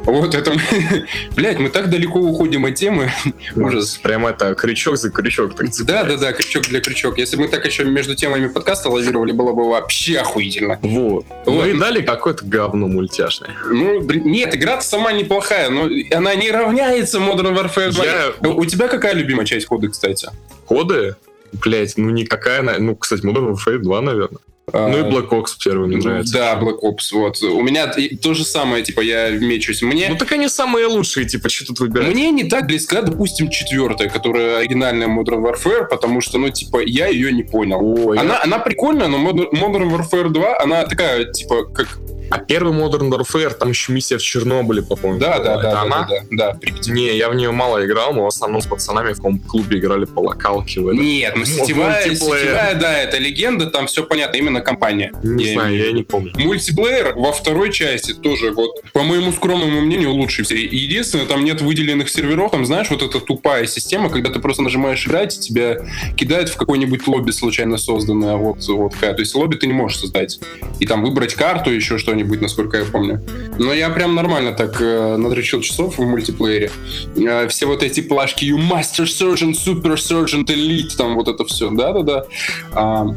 Вот 0.05 0.35
это... 0.35 0.51
Блять, 1.35 1.59
мы 1.59 1.69
так 1.69 1.89
далеко 1.89 2.19
уходим 2.19 2.65
от 2.65 2.75
темы. 2.75 3.11
Ужас. 3.55 3.97
Прям 3.97 4.25
это, 4.27 4.53
крючок 4.55 4.97
за 4.97 5.09
крючок. 5.09 5.55
Так 5.55 5.67
Да, 5.85 6.03
да, 6.03 6.17
да, 6.17 6.33
крючок 6.33 6.63
для 6.63 6.81
крючок. 6.81 7.17
Если 7.17 7.35
бы 7.37 7.43
мы 7.43 7.47
так 7.47 7.65
еще 7.65 7.85
между 7.85 8.15
темами 8.15 8.47
подкаста 8.47 8.89
лавировали, 8.89 9.31
было 9.31 9.53
бы 9.53 9.69
вообще 9.69 10.17
охуительно. 10.19 10.77
Вот. 10.81 11.25
Ну 11.45 11.51
Вот. 11.53 11.67
и 11.67 11.73
дали 11.77 12.01
какое-то 12.01 12.45
говно 12.45 12.87
мультяшное. 12.87 13.51
Ну, 13.69 14.01
нет, 14.01 14.55
игра 14.55 14.81
сама 14.81 15.13
неплохая, 15.13 15.69
но 15.69 15.89
она 16.15 16.35
не 16.35 16.51
равняется 16.51 17.19
Modern 17.19 17.55
Warfare 17.55 17.91
2. 17.91 18.05
Я- 18.05 18.33
У 18.49 18.65
тебя 18.65 18.87
какая 18.87 19.13
любимая 19.13 19.45
часть 19.45 19.65
коды, 19.67 19.87
кстати? 19.89 20.29
Коды? 20.65 21.15
Блять, 21.53 21.93
ну 21.97 22.09
никакая, 22.09 22.61
ну, 22.79 22.95
кстати, 22.95 23.21
Modern 23.23 23.53
Warfare 23.53 23.77
2, 23.77 24.01
наверное. 24.01 24.39
Ну 24.71 24.97
и 24.97 25.01
А, 25.01 25.09
Black 25.09 25.29
Ops 25.29 25.57
первый 25.63 25.87
мне 25.87 25.97
нравится. 25.97 26.33
Да, 26.33 26.59
Black 26.59 26.79
Ops, 26.81 27.11
вот. 27.11 27.41
У 27.41 27.61
меня 27.61 27.87
то 28.21 28.33
же 28.33 28.45
самое, 28.45 28.81
типа, 28.83 29.01
я 29.01 29.29
мечусь. 29.31 29.81
Мне... 29.81 30.07
Ну 30.09 30.15
так 30.15 30.31
они 30.31 30.47
самые 30.47 30.85
лучшие, 30.85 31.27
типа, 31.27 31.49
что 31.49 31.65
тут 31.67 31.79
выбирать? 31.81 32.13
Мне 32.13 32.31
не 32.31 32.45
так 32.45 32.67
близка, 32.67 33.01
допустим, 33.01 33.49
четвертая, 33.49 34.09
которая 34.09 34.59
оригинальная 34.59 35.07
Modern 35.07 35.43
Warfare, 35.43 35.85
потому 35.89 36.21
что, 36.21 36.37
ну, 36.37 36.49
типа, 36.49 36.79
я 36.85 37.07
ее 37.07 37.33
не 37.33 37.43
понял. 37.43 37.79
Ой, 37.81 38.17
Она, 38.17 38.41
она 38.41 38.59
прикольная, 38.59 39.07
но 39.07 39.17
Modern 39.17 39.97
Warfare 39.97 40.29
2, 40.29 40.59
она 40.59 40.83
такая, 40.85 41.25
типа, 41.25 41.65
как... 41.65 41.99
А 42.29 42.39
первый 42.39 42.73
Modern 42.73 43.09
Warfare, 43.09 43.53
там 43.53 43.69
еще 43.69 43.91
миссия 43.91 44.17
в 44.17 44.21
Чернобыле, 44.23 44.81
по-моему. 44.81 45.19
Да, 45.19 45.39
да, 45.39 45.57
да, 45.57 45.61
да, 45.61 45.81
она? 45.81 46.07
да, 46.09 46.21
да, 46.31 46.53
да. 46.53 46.91
Не, 46.91 47.15
я 47.15 47.29
в 47.29 47.35
нее 47.35 47.51
мало 47.51 47.85
играл, 47.85 48.13
мы 48.13 48.23
в 48.23 48.27
основном 48.27 48.61
с 48.61 48.65
пацанами 48.65 49.13
в 49.13 49.17
каком 49.17 49.39
клубе 49.39 49.77
играли 49.77 50.05
по 50.05 50.19
локалке. 50.21 50.79
В 50.79 50.87
этом. 50.87 51.01
Нет, 51.03 51.33
ну 51.35 51.41
Вот 51.41 51.47
сетевая, 51.47 52.15
сетевая, 52.15 52.75
да, 52.75 52.97
это 52.97 53.17
легенда, 53.17 53.67
там 53.67 53.85
все 53.85 54.03
понятно, 54.03 54.37
именно 54.37 54.52
компания. 54.61 55.11
Не 55.23 55.45
Я 55.45 55.53
знаю, 55.53 55.75
имею 55.75 55.87
я 55.87 55.91
не 55.93 56.03
помню. 56.03 56.31
Мультиплеер 56.35 57.13
во 57.15 57.31
второй 57.31 57.71
части 57.71 58.13
тоже, 58.13 58.51
вот, 58.51 58.81
по 58.93 59.03
моему 59.03 59.31
скромному 59.31 59.81
мнению, 59.81 60.11
лучший 60.13 60.45
в 60.45 60.47
серии. 60.47 60.73
Единственное, 60.73 61.25
там 61.25 61.43
нет 61.43 61.61
выделенных 61.61 62.09
серверов, 62.09 62.51
там, 62.51 62.65
знаешь, 62.65 62.89
вот 62.89 63.01
эта 63.01 63.19
тупая 63.19 63.65
система, 63.67 64.09
когда 64.09 64.29
ты 64.29 64.39
просто 64.39 64.63
нажимаешь 64.63 65.05
играть, 65.07 65.37
и 65.37 65.39
тебя 65.39 65.77
кидают 66.15 66.49
в 66.49 66.57
какой-нибудь 66.57 67.07
лобби 67.07 67.31
случайно 67.31 67.77
созданное, 67.77 68.35
вот, 68.35 68.67
вот. 68.67 68.93
То 68.99 69.15
есть 69.17 69.35
лобби 69.35 69.55
ты 69.55 69.67
не 69.67 69.73
можешь 69.73 69.99
создать. 69.99 70.39
И 70.79 70.85
там 70.85 71.03
выбрать 71.03 71.33
карту, 71.33 71.71
еще 71.71 71.97
что-нибудь, 71.97 72.41
насколько 72.41 72.77
я 72.77 72.85
помню. 72.85 73.23
Но 73.57 73.73
я 73.73 73.89
прям 73.89 74.15
нормально 74.15 74.53
так 74.53 74.81
э, 74.81 75.17
надрочил 75.17 75.61
часов 75.61 75.97
в 75.97 76.01
мультиплеере. 76.01 76.71
Э, 77.15 77.47
все 77.47 77.65
вот 77.65 77.83
эти 77.83 78.01
плашки 78.01 78.45
You 78.45 78.57
Master 78.57 79.05
Surgeon, 79.05 79.53
Super 79.53 79.95
Surgeon, 79.95 80.45
Elite, 80.45 80.95
там 80.97 81.15
вот 81.15 81.27
это 81.27 81.45
все, 81.45 81.69
да-да-да. 81.69 82.25
А, 82.73 83.07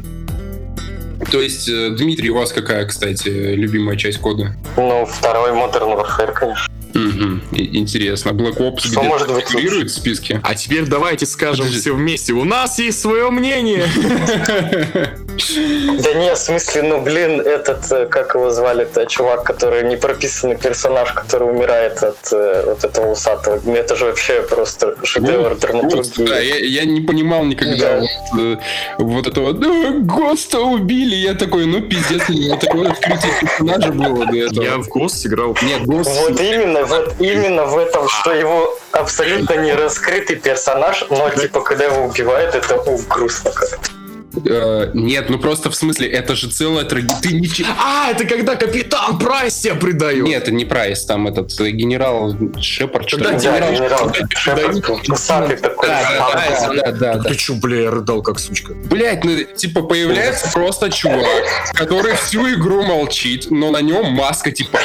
то 1.31 1.41
есть, 1.41 1.67
э, 1.67 1.89
Дмитрий, 1.91 2.29
у 2.29 2.35
вас 2.35 2.51
какая, 2.51 2.85
кстати, 2.85 3.29
любимая 3.29 3.97
часть 3.97 4.19
кода? 4.19 4.55
Ну, 4.75 5.05
второй 5.05 5.51
Modern 5.51 5.97
Warfare, 5.97 6.33
конечно. 6.33 6.76
Интересно. 6.93 8.29
Black 8.31 8.57
Ops 8.57 8.87
Что 8.87 9.03
может 9.03 9.31
быть 9.33 9.47
фигурирует 9.47 9.89
в 9.89 9.93
списке? 9.93 10.39
А 10.43 10.55
теперь 10.55 10.85
давайте 10.85 11.25
скажем 11.25 11.65
Подожди. 11.65 11.79
все 11.81 11.93
вместе. 11.93 12.33
У 12.33 12.43
нас 12.43 12.79
есть 12.79 12.99
свое 13.01 13.29
мнение. 13.29 13.85
Да 15.37 16.13
не, 16.15 16.33
в 16.33 16.37
смысле, 16.37 16.81
ну, 16.81 17.01
блин, 17.01 17.39
этот, 17.41 17.91
э, 17.91 18.07
как 18.07 18.33
его 18.33 18.49
звали-то, 18.49 19.05
чувак, 19.05 19.43
который 19.43 19.83
не 19.87 19.95
прописанный 19.95 20.57
персонаж, 20.57 21.13
который 21.13 21.47
умирает 21.49 22.01
от 22.01 22.17
э, 22.31 22.63
вот 22.65 22.83
этого 22.83 23.11
усатого. 23.11 23.59
Ну, 23.63 23.75
Это 23.75 23.95
же 23.95 24.05
вообще 24.05 24.41
просто 24.41 24.95
шедевр 25.03 25.49
Вот, 25.49 25.59
да, 25.59 25.67
драматургии. 25.67 26.43
я, 26.47 26.81
я 26.81 26.85
не 26.85 27.01
понимал 27.01 27.43
никогда 27.45 27.99
Да. 27.99 28.05
вот, 28.33 28.41
э, 28.41 28.57
вот 28.97 29.27
этого 29.27 29.53
«Да, 29.53 29.91
Госта 29.99 30.59
убили. 30.59 31.15
Я 31.15 31.35
такой, 31.35 31.65
ну 31.67 31.81
пиздец, 31.81 32.23
такое 32.59 32.89
открытие 32.89 33.31
персонажа 33.39 33.91
было 33.91 34.25
до 34.25 34.37
этого. 34.37 34.63
Я 34.63 34.77
в 34.77 34.87
Ghost 34.89 35.27
играл. 35.27 35.55
Нет, 35.61 35.85
Гост... 35.85 36.09
Вот 36.09 36.39
именно, 36.41 36.76
вот 36.85 37.15
именно 37.19 37.65
в 37.65 37.77
этом, 37.77 38.07
что 38.09 38.33
его 38.33 38.77
абсолютно 38.91 39.53
не 39.55 39.73
раскрытый 39.73 40.35
персонаж, 40.35 41.05
но 41.09 41.29
типа 41.29 41.61
когда 41.61 41.85
его 41.85 42.05
убивают, 42.05 42.55
это 42.55 42.75
уф, 42.81 43.07
грустно 43.07 43.51
как. 43.51 43.96
Э, 44.45 44.91
нет, 44.93 45.29
ну 45.29 45.39
просто 45.39 45.71
в 45.71 45.75
смысле, 45.75 46.07
это 46.09 46.35
же 46.35 46.49
целая 46.49 46.85
трагедия. 46.85 47.15
Ты 47.21 47.33
ничего... 47.33 47.69
А, 47.79 48.11
это 48.11 48.25
когда 48.25 48.55
капитан 48.55 49.17
Прайс 49.17 49.55
тебя 49.57 49.75
предает. 49.75 50.23
Нет, 50.23 50.43
это 50.43 50.51
не 50.51 50.65
Прайс, 50.65 51.05
там 51.05 51.27
этот 51.27 51.59
э, 51.59 51.69
генерал 51.71 52.35
Шепард, 52.61 53.07
что 53.07 53.17
Да, 53.17 53.33
генерал- 53.33 53.71
генерал 53.73 54.13
Шепард, 54.35 55.61
такой. 55.61 55.87
Да, 55.87 56.31
да, 56.33 56.73
да, 56.75 56.91
да, 56.91 57.13
да. 57.15 57.29
Ты 57.29 57.35
чё, 57.35 57.55
бля, 57.55 57.83
я 57.83 57.91
рыдал 57.91 58.21
как 58.21 58.39
сучка. 58.39 58.73
Блять, 58.73 59.23
ну 59.23 59.35
типа 59.43 59.81
появляется 59.83 60.51
просто 60.53 60.91
чувак, 60.91 61.25
который 61.73 62.15
всю 62.15 62.53
игру 62.53 62.83
молчит, 62.83 63.47
но 63.49 63.71
на 63.71 63.81
нем 63.81 64.07
маска 64.11 64.51
типа. 64.51 64.79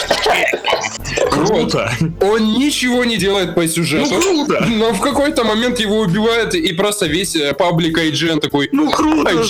Круто. 1.30 1.90
Он 2.20 2.54
ничего 2.54 3.04
не 3.04 3.16
делает 3.16 3.54
по 3.54 3.62
Ну 3.62 3.68
сюжету. 3.68 4.14
круто. 4.20 4.64
Но 4.68 4.92
в 4.92 5.00
какой-то 5.00 5.44
момент 5.44 5.78
его 5.80 5.98
убивают, 6.00 6.54
и 6.54 6.72
просто 6.72 7.06
весь 7.06 7.34
э, 7.36 7.52
паблик 7.54 7.98
IGN 7.98 8.40
такой... 8.40 8.68
Ну 8.72 8.90
круто 8.90 9.41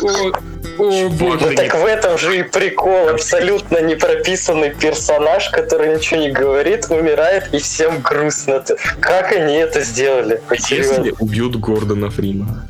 Вот. 0.00 0.36
О, 0.76 1.08
боже. 1.08 1.46
Ну 1.50 1.54
так 1.54 1.74
в 1.74 1.84
этом 1.84 2.18
же 2.18 2.38
и 2.38 2.42
прикол. 2.42 3.08
Абсолютно 3.08 3.80
не 3.80 3.94
прописанный 3.94 4.70
персонаж, 4.70 5.50
который 5.50 5.94
ничего 5.96 6.20
не 6.20 6.32
говорит, 6.32 6.86
умирает, 6.90 7.54
и 7.54 7.58
всем 7.58 8.00
грустно. 8.00 8.64
Как 9.00 9.32
они 9.32 9.54
это 9.54 9.82
сделали? 9.82 10.40
Если 10.50 11.14
убьют 11.20 11.56
Гордона 11.56 12.10
Фримана, 12.10 12.68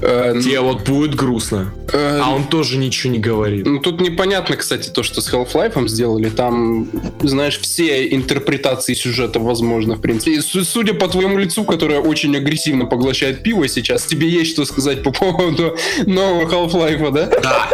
Э, 0.00 0.34
тебе 0.42 0.60
вот 0.60 0.88
будет 0.88 1.14
грустно. 1.14 1.72
Э, 1.92 2.20
А 2.22 2.30
он 2.34 2.44
тоже 2.48 2.76
ничего 2.76 3.12
не 3.12 3.18
говорит. 3.18 3.66
Ну, 3.66 3.78
тут 3.80 4.00
непонятно, 4.00 4.56
кстати, 4.56 4.88
то, 4.88 5.02
что 5.02 5.20
с 5.20 5.32
Half-Life 5.32 5.88
сделали. 5.88 6.28
Там, 6.28 6.88
знаешь, 7.20 7.58
все 7.60 8.08
интерпретации 8.14 8.94
сюжета 8.94 9.38
возможно, 9.40 9.96
в 9.96 10.00
принципе. 10.00 10.32
И 10.34 10.40
су- 10.40 10.64
судя 10.64 10.94
по 10.94 11.08
твоему 11.08 11.38
лицу, 11.38 11.64
которое 11.64 12.00
очень 12.00 12.36
агрессивно 12.36 12.86
поглощает 12.86 13.42
пиво 13.42 13.66
сейчас, 13.68 14.04
тебе 14.04 14.28
есть 14.28 14.52
что 14.52 14.64
сказать 14.64 15.02
по 15.02 15.10
поводу 15.10 15.76
нового 16.06 16.48
Half-Life, 16.48 17.10
да? 17.12 17.26
Да. 17.42 17.68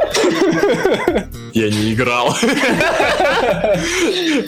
Я 1.53 1.71
не 1.71 1.93
играл. 1.95 2.37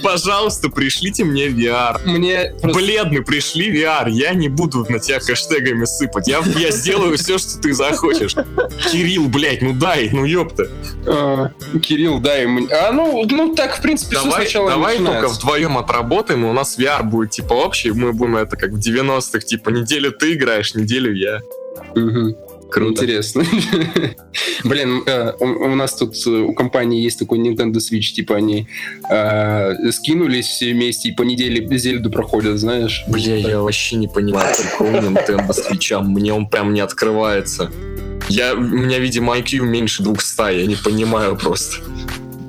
Пожалуйста, 0.02 0.68
пришлите 0.68 1.24
мне 1.24 1.46
VR. 1.46 2.00
Мне 2.04 2.52
просто... 2.60 2.78
Бледный, 2.80 3.22
пришли 3.22 3.70
VR. 3.72 4.10
Я 4.10 4.34
не 4.34 4.48
буду 4.48 4.84
на 4.88 4.98
тебя 4.98 5.20
хэштегами 5.20 5.84
сыпать. 5.84 6.26
Я, 6.28 6.42
я 6.58 6.70
сделаю 6.72 7.16
все, 7.16 7.38
что 7.38 7.58
ты 7.60 7.72
захочешь. 7.74 8.34
Кирилл, 8.90 9.28
блядь, 9.28 9.55
ну 9.60 9.72
дай, 9.72 10.10
ну 10.12 10.24
ёпта. 10.24 10.68
э, 11.06 11.78
Кирилл, 11.80 12.20
дай 12.20 12.46
мне... 12.46 12.68
А, 12.68 12.92
ну, 12.92 13.24
ну, 13.30 13.54
так, 13.54 13.76
в 13.76 13.82
принципе, 13.82 14.16
все 14.16 14.24
Давай, 14.24 14.42
сначала 14.42 14.70
давай 14.70 14.96
только 14.96 15.10
начинается. 15.10 15.40
вдвоем 15.40 15.78
отработаем, 15.78 16.44
и 16.44 16.48
у 16.48 16.52
нас 16.52 16.78
VR 16.78 17.02
будет 17.02 17.30
типа 17.30 17.54
общий, 17.54 17.92
мы 17.92 18.12
будем 18.12 18.36
это 18.36 18.56
как 18.56 18.70
в 18.70 18.78
90-х, 18.78 19.40
типа 19.40 19.70
неделю 19.70 20.12
ты 20.12 20.34
играешь, 20.34 20.74
неделю 20.74 21.14
я. 21.14 21.40
Мгм. 21.94 22.36
Круто. 22.70 23.04
Интересно. 23.04 23.44
Блин, 24.64 25.02
э, 25.06 25.32
у, 25.38 25.44
у 25.44 25.74
нас 25.74 25.94
тут 25.94 26.14
э, 26.26 26.30
у 26.30 26.52
компании 26.52 27.00
есть 27.00 27.18
такой 27.18 27.38
Nintendo 27.38 27.76
Switch, 27.76 28.12
типа 28.12 28.36
они 28.36 28.66
э, 29.08 29.90
скинулись 29.92 30.46
все 30.46 30.72
вместе 30.72 31.10
и 31.10 31.12
по 31.12 31.22
неделе 31.22 31.66
Зельду 31.78 32.10
проходят, 32.10 32.58
знаешь? 32.58 33.04
Бля, 33.08 33.36
я 33.36 33.60
вообще 33.60 33.96
не 33.96 34.08
понимаю 34.08 34.54
прикол 34.56 34.88
Nintendo 34.88 35.50
Switch, 35.50 36.02
мне 36.02 36.32
он 36.32 36.48
прям 36.48 36.74
не 36.74 36.80
открывается. 36.80 37.70
Я, 38.28 38.54
у 38.54 38.60
меня, 38.60 38.98
видимо, 38.98 39.36
IQ 39.36 39.60
меньше 39.60 40.02
200, 40.02 40.60
я 40.60 40.66
не 40.66 40.76
понимаю 40.76 41.36
просто. 41.36 41.82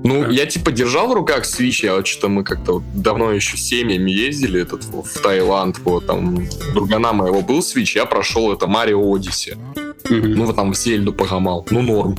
Ну, 0.03 0.29
я 0.29 0.45
типа 0.45 0.71
держал 0.71 1.07
в 1.07 1.13
руках 1.13 1.43
Switch, 1.43 1.85
я 1.85 1.95
вот 1.95 2.07
что-то 2.07 2.29
мы 2.29 2.43
как-то 2.43 2.73
вот 2.73 2.83
давно 2.93 3.31
еще 3.31 3.57
с 3.57 3.61
семьями 3.61 4.11
ездили 4.11 4.61
этот, 4.61 4.85
в, 4.85 5.21
Таиланд, 5.21 5.79
вот 5.79 6.05
там 6.05 6.47
другана 6.73 7.13
моего 7.13 7.41
был 7.41 7.59
Switch, 7.59 7.91
я 7.95 8.05
прошел 8.05 8.53
это 8.53 8.67
Марио. 8.67 9.17
Мгм. 10.09 10.31
Ну, 10.33 10.45
вот 10.45 10.55
там 10.55 10.71
в 10.71 10.77
Зельду 10.77 11.13
погамал. 11.13 11.67
Ну, 11.71 11.81
норм. 11.81 12.17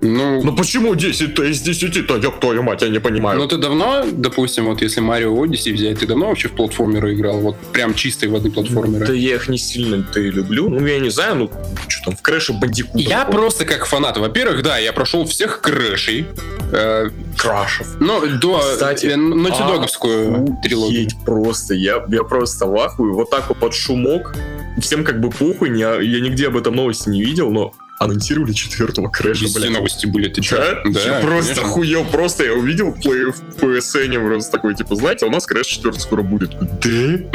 Ну, 0.00 0.42
Ну 0.42 0.54
почему 0.56 0.94
10-то 0.94 1.42
из 1.44 1.60
10-то, 1.66 2.16
ёб 2.18 2.38
твою 2.40 2.62
мать, 2.62 2.82
я 2.82 2.88
не 2.88 3.00
понимаю. 3.00 3.38
ну 3.38 3.48
ты 3.48 3.56
давно, 3.56 4.04
допустим, 4.12 4.66
вот 4.66 4.80
если 4.80 5.00
Марио 5.00 5.34
Odyssey 5.44 5.72
взять, 5.72 5.98
ты 5.98 6.06
давно 6.06 6.28
вообще 6.28 6.48
в 6.48 6.52
платформеры 6.52 7.14
играл? 7.14 7.40
Вот 7.40 7.56
прям 7.72 7.94
чистой 7.94 8.28
воды 8.28 8.50
платформеры? 8.50 9.06
Да 9.06 9.12
я 9.12 9.34
их 9.34 9.48
не 9.48 9.58
сильно-то 9.58 10.20
и 10.20 10.30
люблю. 10.30 10.68
Ну, 10.68 10.86
я 10.86 11.00
не 11.00 11.10
знаю, 11.10 11.34
ну, 11.34 11.50
что 11.88 12.04
там, 12.06 12.16
в 12.16 12.22
Крэше 12.22 12.52
Бандикута. 12.52 12.98
Я 12.98 13.24
просто 13.24 13.64
как 13.64 13.86
фанат. 13.86 14.18
Во-первых, 14.18 14.62
да, 14.62 14.78
я 14.78 14.92
прошел 14.92 15.24
всех 15.26 15.60
крэшей. 15.60 16.26
Э, 16.72 17.08
Крашев. 17.36 17.96
ну, 17.98 18.20
до 18.40 18.58
Кстати, 18.60 19.06
э, 19.06 19.16
Naughty 19.16 19.74
Dog 19.74 19.99
овскую 19.99 20.58
трилогию. 20.62 21.06
Охуеть 21.06 21.24
просто, 21.24 21.74
я, 21.74 22.04
я 22.08 22.22
просто 22.22 22.66
в 22.66 22.76
ахуе. 22.78 23.12
Вот 23.12 23.30
так 23.30 23.48
вот 23.48 23.58
под 23.58 23.74
шумок. 23.74 24.34
Всем 24.80 25.02
как 25.02 25.20
бы 25.20 25.30
похуй, 25.30 25.70
не- 25.70 25.80
я 25.80 26.20
нигде 26.20 26.46
об 26.48 26.56
этом 26.56 26.76
новости 26.76 27.08
не 27.08 27.22
видел, 27.22 27.50
но 27.50 27.72
анонсировали 27.98 28.52
четвертого 28.52 29.08
Крэша, 29.08 29.44
Везде 29.44 29.60
блядь. 29.60 29.72
новости 29.72 30.06
были, 30.06 30.28
ты 30.28 30.40
чё? 30.40 30.56
Да? 30.56 31.00
я 31.00 31.20
просто 31.20 31.54
конечно. 31.54 31.62
охуел, 31.62 32.04
просто 32.04 32.44
я 32.44 32.54
увидел 32.54 32.92
плей- 32.94 33.32
в 33.32 33.56
PSN 33.56 34.26
просто 34.26 34.52
такой, 34.52 34.74
типа, 34.74 34.94
знаете, 34.96 35.26
у 35.26 35.30
нас 35.30 35.46
Крэш 35.46 35.66
4 35.66 35.98
скоро 35.98 36.22
будет. 36.22 36.50
Да? 36.58 37.28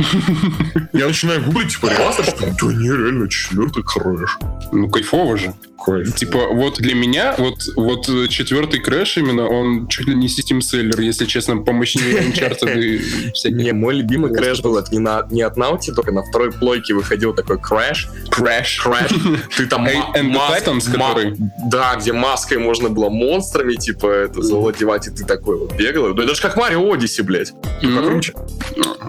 Я 0.93 1.07
начинаю 1.07 1.43
гуглить, 1.43 1.72
типа, 1.72 1.88
ремастер, 1.88 2.26
что 2.26 2.68
да 2.68 2.74
не, 2.74 2.88
реально, 2.89 3.30
четвертый 3.30 3.84
Крэш. 3.84 4.38
Ну, 4.72 4.89
кайфово 4.89 5.38
же. 5.38 5.53
Кайф. 5.84 6.15
Типа, 6.15 6.47
вот 6.47 6.77
для 6.77 6.95
меня, 6.95 7.36
вот, 7.38 7.63
вот 7.75 8.07
э, 8.09 8.27
четвертый 8.29 8.79
крэш 8.79 9.17
именно, 9.17 9.47
он 9.47 9.88
чуть 9.88 10.07
ли 10.07 10.15
не 10.15 10.27
system 10.28 10.61
seller, 10.61 10.99
если 11.01 11.25
честно, 11.25 11.57
помощнее 11.57 12.21
Uncharted 12.21 12.79
и 12.79 13.31
всяких. 13.34 13.57
Не, 13.57 13.73
мой 13.73 13.95
любимый 13.95 14.34
Крэш 14.34 14.61
был 14.61 14.77
это 14.77 14.91
не, 14.91 14.99
на, 14.99 15.27
не 15.29 15.41
от 15.41 15.57
Naughty, 15.57 15.91
только 15.93 16.11
на 16.11 16.23
второй 16.23 16.51
плойке 16.51 16.93
выходил 16.93 17.34
такой 17.34 17.59
Крэш. 17.59 18.09
Crash. 18.29 18.81
Крэш. 18.81 19.11
Ты 19.57 19.67
там 19.67 19.86
Titans, 19.86 20.91
который? 20.91 21.36
Да, 21.69 21.95
где 21.95 22.13
маской 22.13 22.57
можно 22.57 22.89
было 22.89 23.09
монстрами, 23.09 23.75
типа, 23.75 24.07
это, 24.07 24.41
завладевать, 24.41 25.07
и 25.07 25.11
ты 25.11 25.25
такой 25.25 25.57
вот 25.57 25.75
бегал. 25.75 26.13
Да 26.13 26.23
это 26.23 26.36
же 26.36 26.41
как 26.41 26.57
Марио 26.57 26.93
Одиссе, 26.93 27.23
блядь. 27.23 27.53
Ну, 27.81 28.01
Покруче. 28.01 28.34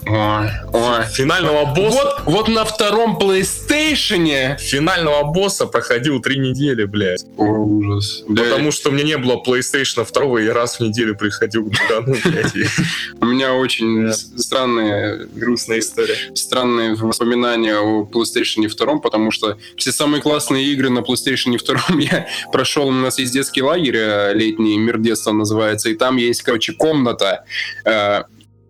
Ой, 0.07 0.49
ой. 0.73 1.05
Финального 1.13 1.75
босса... 1.75 1.97
Вот, 1.97 2.23
вот 2.25 2.49
на 2.49 2.65
втором 2.65 3.19
PlayStation... 3.19 4.57
Финального 4.59 5.25
босса 5.25 5.67
проходил 5.67 6.21
три 6.21 6.39
недели, 6.39 6.64
блядь. 6.87 7.25
О, 7.37 7.45
ужас. 7.45 8.25
Да, 8.29 8.43
Потому 8.45 8.71
что 8.71 8.91
у 8.91 8.93
меня 8.93 9.05
не 9.05 9.19
было 9.19 9.43
PlayStation 9.45 10.07
2, 10.11 10.41
и 10.43 10.49
раз 10.49 10.79
в 10.79 10.81
неделю 10.81 11.17
приходил 11.17 11.65
к 11.65 11.69
Бугану, 11.69 12.17
блядь. 12.25 12.53
У 13.21 13.27
меня 13.27 13.55
очень 13.55 14.13
странные, 14.13 15.27
Грустная 15.35 15.79
история. 15.81 16.17
странные 16.35 16.95
воспоминания 16.95 17.77
о 17.77 18.05
PlayStation 18.05 18.67
2, 18.69 18.99
потому 18.99 19.31
что 19.31 19.59
все 19.77 19.93
самые 19.93 20.23
классные 20.23 20.65
игры 20.67 20.91
на 20.91 21.01
PlayStation 21.01 21.57
2 21.59 22.01
я 22.01 22.27
прошел. 22.53 22.89
У 22.89 22.93
нас 22.93 23.19
есть 23.19 23.33
детский 23.33 23.63
лагерь 23.63 23.97
э, 23.97 24.33
летний, 24.35 24.79
Мир 24.79 24.99
детства 24.99 25.33
называется, 25.33 25.91
и 25.91 25.95
там 25.95 26.17
есть, 26.17 26.43
короче, 26.43 26.73
комната. 26.73 27.45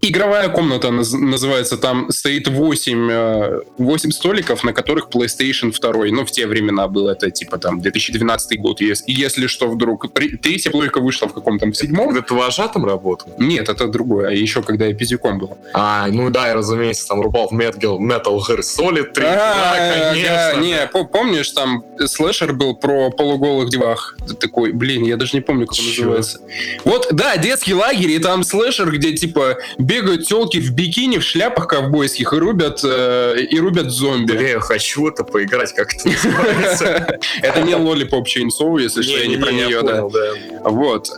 Э, 0.05 0.09
Игровая 0.09 0.49
комната 0.49 0.89
наз- 0.89 1.17
называется, 1.17 1.77
там 1.77 2.11
стоит 2.11 2.49
8, 2.49 3.09
э, 3.11 3.61
8 3.79 4.11
столиков, 4.11 4.65
на 4.65 4.73
которых 4.73 5.09
PlayStation 5.09 5.73
2. 5.73 6.11
Ну, 6.11 6.25
в 6.25 6.31
те 6.31 6.47
времена 6.47 6.89
было 6.89 7.11
это, 7.11 7.31
типа, 7.31 7.59
там, 7.59 7.81
2012 7.81 8.59
год. 8.61 8.81
Ес- 8.81 9.03
И 9.07 9.13
если 9.13 9.47
что, 9.47 9.69
вдруг... 9.69 10.07
Третья 10.13 10.71
плойка 10.71 11.01
вышла 11.01 11.27
в 11.29 11.33
каком-то 11.35 11.67
в 11.67 11.75
седьмом. 11.75 12.09
Когда 12.09 12.23
ты 12.23 12.35
вожатым 12.35 12.85
работал? 12.85 13.33
Нет, 13.39 13.69
это 13.69 13.87
другое. 13.89 14.31
Еще 14.31 14.63
когда 14.63 14.87
я 14.87 14.95
пиздюком 14.95 15.39
был. 15.39 15.57
А, 15.73 16.07
ну 16.09 16.31
да, 16.31 16.51
и 16.51 16.55
разумеется, 16.55 17.07
там 17.09 17.21
рубал 17.23 17.49
в 17.51 17.53
Metal, 17.59 17.99
Metal 17.99 18.39
Gear 18.39 18.61
Solid 18.61 19.13
3. 19.13 19.25
А, 19.25 19.35
Да, 19.77 20.11
конечно. 20.11 20.31
да, 20.35 20.55
не, 20.57 20.87
по- 20.93 21.05
помнишь, 21.05 21.51
там 21.51 21.85
слэшер 22.07 22.53
был 22.53 22.75
про 22.77 23.11
полуголых 23.11 23.71
девах? 23.71 24.17
Такой, 24.41 24.73
блин, 24.73 25.05
я 25.05 25.17
даже 25.17 25.33
не 25.35 25.41
помню, 25.41 25.67
как 25.67 25.79
он 25.79 25.85
называется. 25.87 26.41
Вот, 26.85 27.09
да, 27.11 27.37
детский 27.37 27.75
лагерь, 27.75 28.11
и 28.11 28.19
там 28.19 28.45
слэшер, 28.45 28.91
где, 28.91 29.13
типа, 29.13 29.57
бегают 29.95 30.27
телки 30.27 30.59
в 30.59 30.73
бикини, 30.73 31.19
в 31.19 31.23
шляпах 31.23 31.69
ковбойских 31.69 32.33
и 32.33 32.37
рубят, 32.37 32.81
э, 32.85 33.37
и 33.39 33.59
рубят 33.61 33.91
зомби. 33.91 34.33
Бля, 34.33 34.49
я 34.49 34.61
хочу 34.61 35.09
это 35.09 35.25
поиграть, 35.25 35.73
как 35.75 35.95
это 35.95 36.09
называется. 36.09 37.19
Это 37.43 37.61
не 37.63 37.73
Lollipop 37.73 38.25
Chainsaw, 38.25 38.81
если 38.81 39.03
что, 39.03 39.19
я 39.19 39.27
не 39.27 39.37
про 39.37 39.53
нее, 39.53 39.83
да. 39.83 40.03
Вот. 40.65 41.11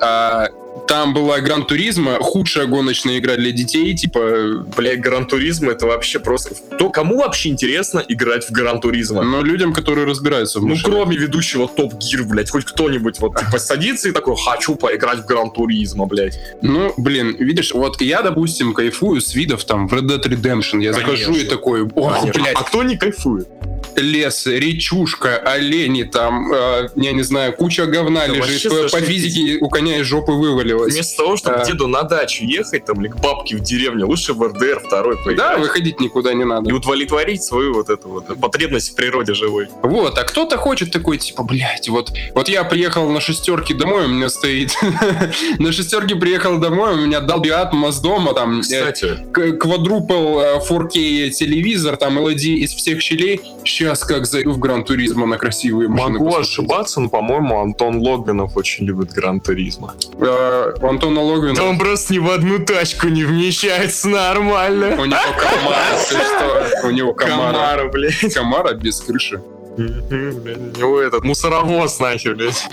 Там 0.89 1.15
была 1.15 1.41
Gran 1.41 1.65
Turismo, 1.65 2.19
худшая 2.21 2.67
гоночная 2.67 3.19
игра 3.19 3.37
для 3.37 3.51
детей, 3.53 3.95
типа, 3.95 4.65
Бля, 4.77 4.97
Gran 4.97 5.27
Turismo 5.27 5.73
это 5.73 5.87
вообще 5.87 6.19
просто... 6.21 6.55
То, 6.79 6.91
кому 6.91 7.19
вообще 7.19 7.49
интересно 7.51 8.03
играть 8.07 8.45
в 8.45 8.51
Gran 8.53 8.81
Turismo? 8.81 9.23
но 9.23 9.43
людям, 9.43 9.73
которые 9.73 10.07
разбираются 10.07 10.61
в 10.61 10.63
Ну, 10.63 10.71
машинах. 10.71 10.93
кроме 10.93 11.17
ведущего 11.17 11.69
Top 11.69 11.95
Gear, 11.95 12.25
блядь, 12.25 12.51
хоть 12.51 12.65
кто-нибудь 12.65 13.19
вот 13.21 13.39
типа 13.39 13.59
садится 13.59 14.09
и 14.09 14.13
такой, 14.13 14.37
хочу 14.37 14.75
поиграть 14.77 15.21
в 15.21 15.27
Gran 15.27 15.51
Turismo, 15.51 16.07
блядь. 16.07 16.39
Ну, 16.63 16.93
блин, 16.97 17.37
видишь, 17.39 17.73
вот 17.73 18.01
я, 18.01 18.23
допустим, 18.23 18.73
кайфую 18.75 19.21
с 19.21 19.35
видов 19.35 19.65
там 19.65 19.89
в 19.89 19.95
Red 19.95 20.07
Dead 20.09 20.23
Redemption. 20.23 20.83
Я 20.83 20.93
захожу 20.93 21.35
и 21.35 21.45
такой, 21.45 21.89
Конечно. 21.89 22.33
блядь, 22.33 22.55
А 22.57 22.63
кто 22.63 22.83
не 22.83 22.97
кайфует? 22.97 23.49
Лес, 23.97 24.47
речушка, 24.47 25.37
олени 25.39 26.03
там, 26.05 26.53
э, 26.53 26.89
я 26.97 27.13
не 27.13 27.23
знаю, 27.23 27.53
куча 27.53 27.87
говна 27.87 28.27
Да 28.27 28.35
лежит. 28.35 28.71
вообще 28.73 28.99
По, 28.99 29.01
физике 29.01 29.59
у 29.61 29.69
коня 29.69 29.99
из 29.99 30.07
жопы 30.07 30.33
вывалилось. 30.33 30.93
Вместо 30.95 31.17
того, 31.17 31.37
чтобы 31.37 31.57
А. 31.57 31.65
деду 31.65 31.87
на 31.87 32.03
дачу 32.03 32.45
ехать, 32.45 32.85
там, 32.85 33.01
или 33.01 33.09
к 33.09 33.17
бабке 33.17 33.57
в 33.57 33.61
деревню, 33.61 34.07
лучше 34.07 34.33
в 34.35 34.43
РДР 34.43 34.81
второй 34.87 35.17
поиграть. 35.17 35.37
Да, 35.37 35.57
выходить 35.59 36.01
никуда 36.01 36.33
не 36.35 36.45
надо. 36.45 36.71
И 36.71 36.73
удовлетворить 36.73 37.43
свою 37.43 37.75
вот 37.75 37.89
эту 37.91 38.09
вот 38.09 38.39
потребность 38.41 38.93
в 38.93 38.95
природе 38.95 39.35
живой. 39.35 39.69
Вот, 39.83 40.19
а 40.19 40.25
кто-то 40.25 40.57
хочет 40.57 40.91
такой, 40.91 41.19
типа, 41.19 41.43
блядь, 41.43 41.89
вот, 41.89 42.13
вот 42.35 42.49
я 42.49 42.65
приехал 42.65 43.09
на 43.11 43.21
шестерке 43.21 43.75
домой, 43.75 44.05
у 44.07 44.09
меня 44.09 44.29
стоит... 44.29 44.73
на 45.59 45.73
шестерке 45.73 46.17
приехал 46.17 46.59
домой, 46.59 46.95
у 46.95 47.07
меня 47.07 47.19
Dolby 47.21 47.51
Atmos 47.51 48.01
дома, 48.03 48.35
там, 48.35 48.59
э, 48.61 48.63
Кстати, 48.63 49.19
к- 49.33 49.53
квадрупл 49.59 50.41
э, 50.41 50.59
4K 50.69 51.31
телевизор, 51.31 51.97
там, 51.97 52.19
LED 52.19 52.55
из 52.57 52.75
всех 52.75 53.01
щелей. 53.01 53.41
Сейчас 53.87 54.03
как 54.03 54.27
зайду 54.27 54.51
в 54.51 54.59
Гран 54.59 54.83
Туризмо 54.83 55.27
на 55.27 55.39
красивые 55.39 55.89
машины. 55.89 56.15
могу 56.15 56.25
посмотреть. 56.25 56.51
ошибаться, 56.51 57.01
но, 57.01 57.09
по-моему, 57.09 57.61
Антон 57.61 57.99
Логвинов 57.99 58.57
очень 58.57 58.85
любит 58.85 59.13
Гран 59.13 59.39
Туризма. 59.39 59.95
Э, 60.19 60.73
у 60.81 60.89
Антона 60.89 61.21
Логвина... 61.21 61.63
он 61.63 61.79
просто 61.79 62.13
ни 62.15 62.19
в 62.19 62.29
одну 62.29 62.59
тачку 62.59 63.07
не 63.07 63.23
вмещается 63.23 64.09
нормально. 64.09 64.97
У 65.01 65.05
него 65.05 65.21
Камара, 65.39 65.99
ты 66.09 66.17
что? 66.17 66.89
У 66.89 66.91
него 66.91 67.15
Камара. 67.15 67.53
Комара, 67.53 67.89
блядь. 67.89 68.35
Камара 68.35 68.75
без 68.75 69.01
крыши. 69.01 69.41
Мгм, 69.77 70.41
блядь. 70.43 70.59
У 70.77 70.79
него 70.81 71.01
этот 71.01 71.25
мусоровоз 71.25 71.99
нахер, 72.01 72.35
блядь. 72.35 72.67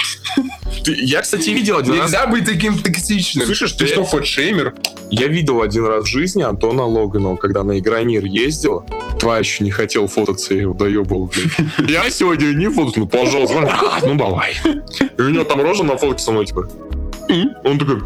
Я, 0.85 1.21
кстати, 1.21 1.49
видел 1.49 1.77
один 1.77 1.93
раз. 1.95 2.11
Нельзя 2.11 2.27
быть 2.27 2.45
таким 2.45 2.77
токсичным. 2.79 3.45
Слышишь, 3.45 3.73
ты 3.73 3.87
что, 3.87 4.03
фотшеймер? 4.03 4.73
Я 5.09 5.27
видел 5.27 5.61
один 5.61 5.85
раз 5.85 6.05
в 6.05 6.07
жизни 6.07 6.41
Антона 6.43 6.85
Логинова, 6.85 7.35
когда 7.35 7.63
на 7.63 7.77
Игромир 7.79 8.25
ездил. 8.25 8.85
Товарищ 9.19 9.59
не 9.59 9.71
хотел 9.71 10.07
фототься, 10.07 10.53
я 10.53 10.61
его 10.61 10.73
доебал, 10.73 11.29
блядь. 11.33 11.89
Я 11.89 12.09
сегодня 12.09 12.47
не 12.53 12.69
фотос, 12.69 12.95
ну, 12.95 13.07
пожалуйста. 13.07 13.59
«А, 13.61 13.99
Ну, 14.05 14.15
давай. 14.15 14.55
И 15.17 15.21
у 15.21 15.29
него 15.29 15.43
там 15.43 15.61
рожа 15.61 15.83
на 15.83 15.97
фотке 15.97 16.23
со 16.23 16.31
мной, 16.31 16.45
типа. 16.45 16.67
Он 17.63 17.77
такой, 17.79 18.01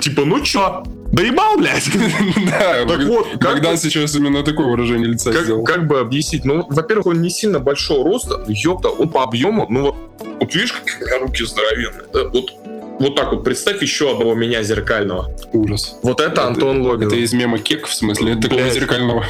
типа, 0.00 0.24
ну 0.24 0.40
чё, 0.40 0.84
доебал, 1.16 1.56
блядь? 1.58 1.88
Да, 2.46 2.84
Так 2.86 3.04
вот, 3.06 3.26
как 3.40 3.54
Богдан 3.54 3.72
бы- 3.72 3.78
сейчас 3.78 4.14
именно 4.14 4.42
такое 4.44 4.66
выражение 4.66 5.08
лица 5.08 5.32
Как, 5.32 5.44
сделал. 5.44 5.64
как 5.64 5.86
бы 5.86 5.98
объяснить? 6.00 6.44
Ну, 6.44 6.66
во-первых, 6.68 7.06
он 7.06 7.22
не 7.22 7.30
сильно 7.30 7.58
большого 7.58 8.04
роста, 8.04 8.44
ёпта, 8.46 8.88
он 8.88 9.08
по 9.08 9.22
объему, 9.22 9.66
ну 9.68 9.82
вот, 9.82 9.96
вот 10.40 10.54
видишь, 10.54 10.72
как 10.72 10.84
у 11.00 11.04
меня 11.04 11.18
руки 11.18 11.44
здоровенные. 11.44 12.04
Да, 12.12 12.24
Вот, 12.28 12.50
вот 12.98 13.14
так 13.14 13.32
вот, 13.32 13.44
представь 13.44 13.82
еще 13.82 14.10
одного 14.12 14.34
меня 14.34 14.62
зеркального. 14.62 15.30
Ужас. 15.52 15.96
Вот 16.02 16.20
это 16.20 16.46
Антон 16.46 16.82
Логинов. 16.82 17.12
Это 17.12 17.16
из 17.16 17.32
мема 17.32 17.58
кек, 17.58 17.86
в 17.86 17.94
смысле, 17.94 18.36
такого 18.36 18.60
Блядь. 18.60 18.72
зеркального. 18.72 19.26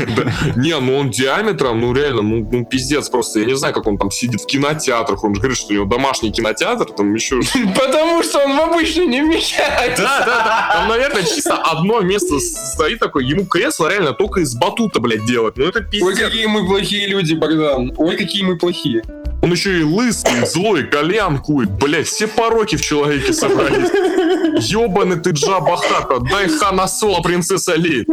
Не, 0.56 0.78
ну 0.80 0.96
он 0.96 1.10
диаметром, 1.10 1.80
ну 1.80 1.92
реально, 1.92 2.22
ну, 2.22 2.48
ну 2.50 2.64
пиздец 2.64 3.08
просто. 3.08 3.40
Я 3.40 3.46
не 3.46 3.56
знаю, 3.56 3.72
как 3.74 3.86
он 3.86 3.98
там 3.98 4.10
сидит 4.10 4.40
в 4.40 4.46
кинотеатрах. 4.46 5.22
Он 5.22 5.34
же 5.34 5.40
говорит, 5.40 5.58
что 5.58 5.70
у 5.70 5.74
него 5.74 5.84
домашний 5.84 6.32
кинотеатр, 6.32 6.86
там 6.86 7.14
еще... 7.14 7.40
Потому 7.78 8.22
что 8.22 8.40
он 8.40 8.56
в 8.56 8.60
обычный 8.60 9.06
не 9.06 9.22
вмещается. 9.22 10.02
Да, 10.02 10.24
да, 10.26 10.44
да. 10.44 10.70
Там, 10.74 10.88
наверное, 10.88 11.22
чисто 11.22 11.56
одно 11.56 12.00
место 12.00 12.40
стоит 12.40 12.98
такое. 12.98 13.24
Ему 13.24 13.46
кресло 13.46 13.88
реально 13.88 14.12
только 14.12 14.40
из 14.40 14.54
батута, 14.54 15.00
блядь, 15.00 15.24
делать. 15.24 15.56
Ну 15.56 15.64
это 15.64 15.80
Ой, 15.80 15.86
пиздец. 15.86 16.18
какие 16.18 16.46
мы 16.46 16.66
плохие 16.66 17.06
люди, 17.06 17.34
Богдан. 17.34 17.92
Ой, 17.96 18.16
какие 18.16 18.42
мы 18.42 18.58
плохие. 18.58 19.02
Он 19.44 19.52
еще 19.52 19.80
и 19.80 19.82
лысый, 19.82 20.46
злой, 20.46 20.84
кальян 20.84 21.36
кует. 21.38 21.70
Блядь, 21.72 22.06
все 22.06 22.26
пороки 22.26 22.76
в 22.76 22.80
человеке 22.80 23.34
собрались. 23.34 23.90
Ёбаный 24.70 25.20
ты 25.20 25.32
Джаба 25.32 25.76
Хата, 25.76 26.18
дай 26.30 26.48
Хана 26.48 26.88
Соло, 26.88 27.20
принцесса 27.20 27.74
Ли. 27.74 28.06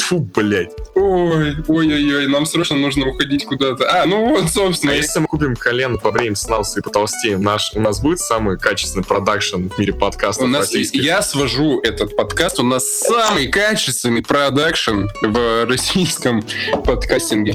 Фу, 0.00 0.18
блядь. 0.34 0.72
Ой, 0.94 1.56
ой-ой-ой, 1.66 2.26
нам 2.26 2.44
срочно 2.44 2.76
нужно 2.76 3.06
уходить 3.08 3.46
куда-то. 3.46 3.88
А, 4.02 4.04
ну 4.04 4.26
вот, 4.28 4.44
А 4.44 4.48
собственно. 4.48 4.90
если 4.90 5.18
мы 5.20 5.26
купим 5.28 5.56
колен 5.56 5.96
по 5.98 6.10
времени 6.10 6.34
снался 6.34 6.80
и 6.80 6.82
потолстеем, 6.82 7.40
наш, 7.42 7.72
у 7.74 7.80
нас 7.80 8.02
будет 8.02 8.18
самый 8.18 8.58
качественный 8.58 9.04
продакшн 9.04 9.68
в 9.68 9.78
мире 9.78 9.94
подкастов 9.94 10.44
У 10.44 10.48
нас, 10.48 10.66
российских? 10.66 11.02
я 11.02 11.22
свожу 11.22 11.80
этот 11.80 12.14
подкаст, 12.16 12.60
у 12.60 12.64
нас 12.64 12.84
самый 12.86 13.46
качественный 13.48 14.22
продакшн 14.22 15.06
в 15.22 15.64
российском 15.64 16.44
подкастинге. 16.84 17.54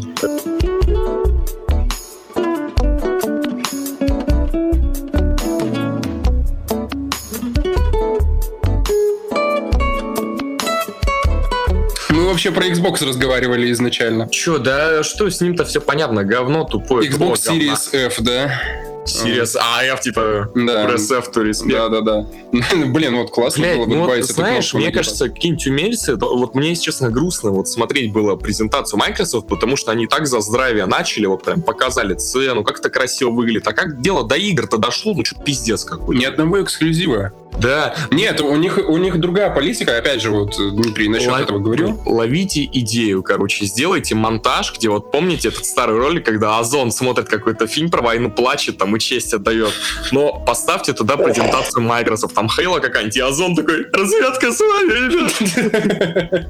Вообще 12.42 12.52
про 12.52 12.68
Xbox 12.68 13.06
разговаривали 13.06 13.72
изначально. 13.72 14.28
Чё, 14.30 14.58
да 14.58 15.04
что 15.04 15.30
с 15.30 15.42
ним-то 15.42 15.64
все 15.66 15.80
понятно, 15.80 16.24
говно 16.24 16.64
тупое. 16.64 17.08
Xbox. 17.10 17.34
Series 17.34 17.94
F, 17.94 18.22
да? 18.22 18.60
Series 19.06 19.58
А, 19.60 19.84
F, 19.84 20.02
типа, 20.02 20.50
F, 20.56 21.32
то 21.32 21.42
респект. 21.42 21.72
Да, 21.74 21.90
да, 21.90 22.02
да. 22.02 22.26
Блин, 22.88 23.16
вот 23.16 23.32
классно 23.32 23.64
Блядь, 23.64 23.78
было 23.78 23.86
бы 23.86 23.96
ну 23.96 24.06
вот, 24.06 24.24
знаешь, 24.24 24.74
мне 24.74 24.92
кажется, 24.92 25.30
какие-нибудь 25.30 25.68
умельцы, 25.68 26.16
вот 26.16 26.56
мне, 26.56 26.70
если 26.70 26.84
честно, 26.84 27.10
грустно 27.10 27.52
вот 27.52 27.68
смотреть 27.68 28.12
было 28.12 28.36
презентацию 28.36 29.00
Microsoft, 29.00 29.48
потому 29.48 29.76
что 29.76 29.92
они 29.92 30.08
так 30.08 30.28
за 30.28 30.42
здравие 30.42 30.86
начали, 30.86 31.26
вот 31.26 31.44
прям 31.44 31.62
показали 31.62 32.14
цену, 32.14 32.64
как 32.64 32.80
это 32.80 32.90
красиво 32.90 33.32
выглядит. 33.32 33.68
А 33.68 33.74
как 33.74 34.02
дело 34.02 34.28
до 34.28 34.36
игр-то 34.36 34.78
дошло, 34.78 35.14
ну 35.14 35.26
что 35.26 35.42
пиздец 35.42 35.84
какой. 35.84 36.18
Ни 36.18 36.26
одного 36.26 36.62
эксклюзива. 36.62 37.32
Да, 37.60 37.94
Нет, 38.12 38.42
у 38.42 38.56
них, 38.56 38.80
у 38.88 38.98
них 38.98 39.20
другая 39.20 39.54
политика. 39.54 39.98
Опять 39.98 40.22
же, 40.22 40.32
вот 40.32 40.56
Дмитрий 40.58 41.10
насчет 41.10 41.32
Лов- 41.32 41.42
этого 41.42 41.60
говорил. 41.60 42.02
Ловите 42.06 42.64
идею, 42.64 43.24
короче, 43.24 43.66
сделайте 43.66 44.16
монтаж, 44.16 44.74
где 44.76 44.90
вот 44.90 45.12
помните 45.12 45.50
этот 45.50 45.66
старый 45.66 45.98
ролик, 45.98 46.26
когда 46.26 46.60
Озон 46.60 46.92
смотрит 46.92 47.28
какой-то 47.28 47.68
фильм 47.68 47.92
про 47.92 48.02
войну, 48.02 48.32
плачет 48.32 48.78
там 48.78 48.91
и 48.96 49.00
честь 49.00 49.34
отдает. 49.34 49.72
Но 50.12 50.40
поставьте 50.46 50.94
туда 50.94 51.18
презентацию 51.18 51.82
Microsoft, 51.84 52.34
там 52.36 52.50
Хейла 52.50 52.80
какая-нибудь, 52.80 53.18
и 53.18 53.22
Озон 53.22 53.56
такой, 53.56 53.86
разведка 53.92 54.52
с 54.52 54.60
вами, 54.60 54.92
ребят. 54.92 56.48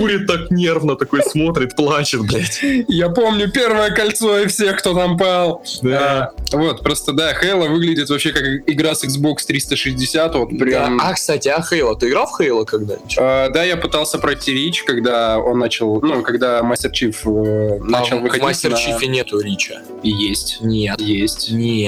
Курит 0.00 0.26
так 0.26 0.50
нервно, 0.50 0.96
такой 0.96 1.22
смотрит, 1.22 1.76
плачет, 1.76 2.22
блядь. 2.22 2.60
Я 2.88 3.08
помню 3.10 3.50
первое 3.50 3.90
кольцо 3.90 4.38
и 4.40 4.46
всех, 4.46 4.78
кто 4.78 4.94
там 4.94 5.16
пал. 5.16 5.64
Да. 5.82 6.32
А, 6.52 6.56
вот, 6.56 6.82
просто 6.82 7.12
да, 7.12 7.32
Halo 7.32 7.68
выглядит 7.68 8.08
вообще 8.10 8.32
как 8.32 8.44
игра 8.66 8.94
с 8.94 9.04
Xbox 9.04 9.38
360. 9.46 10.34
Вот 10.34 10.48
прям. 10.58 11.00
А, 11.00 11.12
кстати, 11.14 11.48
а 11.48 11.62
Хейла, 11.62 11.96
ты 11.96 12.08
играл 12.08 12.26
в 12.26 12.36
Хейла 12.36 12.64
когда-нибудь? 12.64 13.16
А, 13.18 13.48
да, 13.50 13.64
я 13.64 13.76
пытался 13.76 14.18
пройти 14.18 14.52
Reach, 14.52 14.82
когда 14.84 15.38
он 15.38 15.58
начал, 15.58 16.00
ну, 16.00 16.22
когда 16.22 16.62
Master 16.62 16.90
Chief 16.90 17.26
э, 17.26 17.78
начал 17.80 18.16
А 18.16 18.20
в 18.20 18.22
выходить 18.22 18.44
Мастер 18.44 18.70
на- 18.70 18.76
Чифе 18.76 19.06
нету 19.06 19.40
Reach 19.40 19.69
а. 19.69 19.80
Есть. 20.02 20.58
Нет. 20.60 21.00
Есть. 21.00 21.50
Нет. 21.50 21.81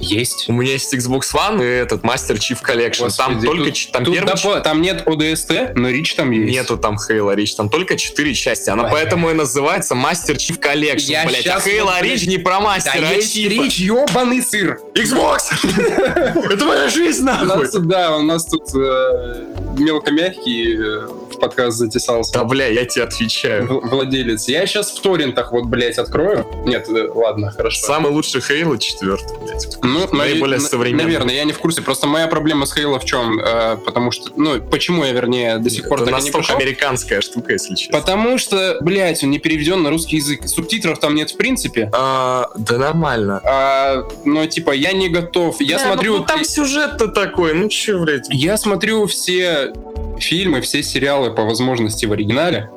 Есть. 0.00 0.48
У 0.48 0.52
меня 0.52 0.72
есть 0.72 0.94
Xbox 0.94 1.22
One 1.34 1.60
и 1.60 1.66
этот 1.66 2.04
Master 2.04 2.38
Chief 2.38 2.62
Collection. 2.62 3.10
там 3.16 3.34
Господи, 3.34 3.46
только 3.46 3.64
тут- 3.70 3.92
там 3.92 4.04
Тут 4.04 4.14
первый 4.14 4.32
допо- 4.34 4.60
там 4.60 4.80
нет 4.80 5.02
ODST, 5.06 5.72
но 5.74 5.88
Reach 5.88 6.14
там 6.14 6.30
есть. 6.30 6.52
Нету 6.52 6.76
там 6.76 6.98
Halo 6.98 7.34
Reach, 7.34 7.54
там 7.56 7.68
только 7.68 7.96
4 7.96 8.32
части. 8.34 8.70
Она 8.70 8.84
Ой. 8.84 8.90
поэтому 8.92 9.30
и 9.30 9.32
называется 9.34 9.96
Master 9.96 10.36
Chief 10.36 10.60
Collection, 10.60 11.10
Я 11.10 11.26
блять. 11.26 11.46
А 11.48 11.58
вот, 11.58 11.66
Рич 11.66 12.20
блядь, 12.24 12.26
не 12.28 12.38
про 12.38 12.52
Да 12.52 12.60
мастера, 12.60 13.08
а 13.08 13.12
есть 13.12 13.34
Чифа. 13.34 13.62
Reach, 13.62 13.78
ёбаный 13.78 14.42
сыр. 14.42 14.78
Xbox! 14.94 15.38
Это 16.52 16.64
моя 16.64 16.88
жизнь, 16.88 17.24
нахуй! 17.24 17.66
да, 17.80 18.16
у 18.18 18.22
нас 18.22 18.44
тут 18.44 18.62
э, 18.76 19.44
мелкомягкий 19.78 20.76
э, 20.78 21.08
в 21.38 21.40
подкаст 21.40 21.78
затесался. 21.78 22.32
Да, 22.34 22.44
бля, 22.44 22.66
я 22.66 22.84
тебе 22.84 23.04
отвечаю. 23.04 23.66
В- 23.66 23.88
Владелец. 23.88 24.48
Я 24.48 24.66
сейчас 24.66 24.90
в 24.90 25.00
торрентах 25.00 25.52
вот, 25.52 25.64
блядь, 25.66 25.98
открою. 25.98 26.44
Нет, 26.66 26.88
э, 26.88 27.08
ладно, 27.14 27.50
хорошо. 27.50 27.86
Самый 27.86 28.10
лучший 28.12 28.40
Хейла 28.40 28.78
четвертый, 28.78 29.36
блядь. 29.44 29.66
Ну, 29.82 30.06
наиболее 30.14 30.58
нави- 30.58 30.68
современный. 30.68 31.04
Наверное, 31.04 31.34
я 31.34 31.44
не 31.44 31.52
в 31.52 31.58
курсе. 31.58 31.80
Просто 31.82 32.06
моя 32.06 32.26
проблема 32.26 32.66
с 32.66 32.74
Хейла 32.74 32.98
в 32.98 33.04
чем? 33.04 33.40
Э, 33.40 33.76
потому 33.84 34.10
что, 34.10 34.30
ну, 34.36 34.60
почему 34.60 35.04
я, 35.04 35.12
вернее, 35.12 35.58
до 35.58 35.70
сих 35.70 35.88
пор 35.88 36.02
Это 36.02 36.10
так 36.10 36.22
не 36.22 36.30
прошел? 36.30 36.56
американская 36.56 37.20
штука, 37.20 37.52
если 37.52 37.74
честно. 37.76 37.98
Потому 37.98 38.38
что, 38.38 38.78
блядь, 38.80 39.22
он 39.22 39.30
не 39.30 39.38
переведен 39.38 39.82
на 39.82 39.90
русский 39.90 40.16
язык. 40.16 40.46
Субтитров 40.48 40.98
там 40.98 41.14
нет 41.14 41.30
в 41.30 41.36
принципе. 41.36 41.88
А, 41.92 42.50
да 42.56 42.78
нормально. 42.78 43.40
А, 43.44 44.04
но, 44.24 44.46
типа, 44.46 44.72
я 44.72 44.92
не 44.92 45.08
готов. 45.08 45.60
Я 45.60 45.78
Да, 45.78 45.84
смотрю... 45.92 46.18
ну, 46.18 46.24
там 46.24 46.44
сюжет-то 46.44 47.08
такой, 47.08 47.54
ну 47.54 47.68
чё, 47.68 48.00
блядь. 48.00 48.26
Я 48.30 48.56
смотрю 48.56 49.06
все 49.06 49.72
фильмы, 50.22 50.60
все 50.60 50.82
сериалы 50.82 51.30
по 51.30 51.42
возможности 51.44 52.06
в 52.06 52.12
оригинале. 52.12 52.70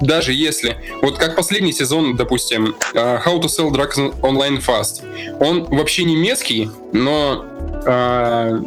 Даже 0.00 0.32
если... 0.32 0.76
Вот 1.02 1.18
как 1.18 1.36
последний 1.36 1.72
сезон, 1.72 2.16
допустим, 2.16 2.76
э, 2.94 3.18
How 3.24 3.40
to 3.40 3.46
Sell 3.46 3.70
Drugs 3.70 4.20
Online 4.20 4.62
Fast. 4.64 5.02
Он 5.40 5.64
вообще 5.64 6.04
немецкий, 6.04 6.68
но 6.92 7.44
э, 7.86 8.60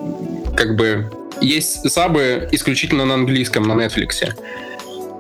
как 0.55 0.75
бы 0.75 1.11
есть 1.41 1.89
сабы 1.89 2.49
исключительно 2.51 3.05
на 3.05 3.13
английском 3.13 3.63
на 3.63 3.73
Netflix. 3.73 4.33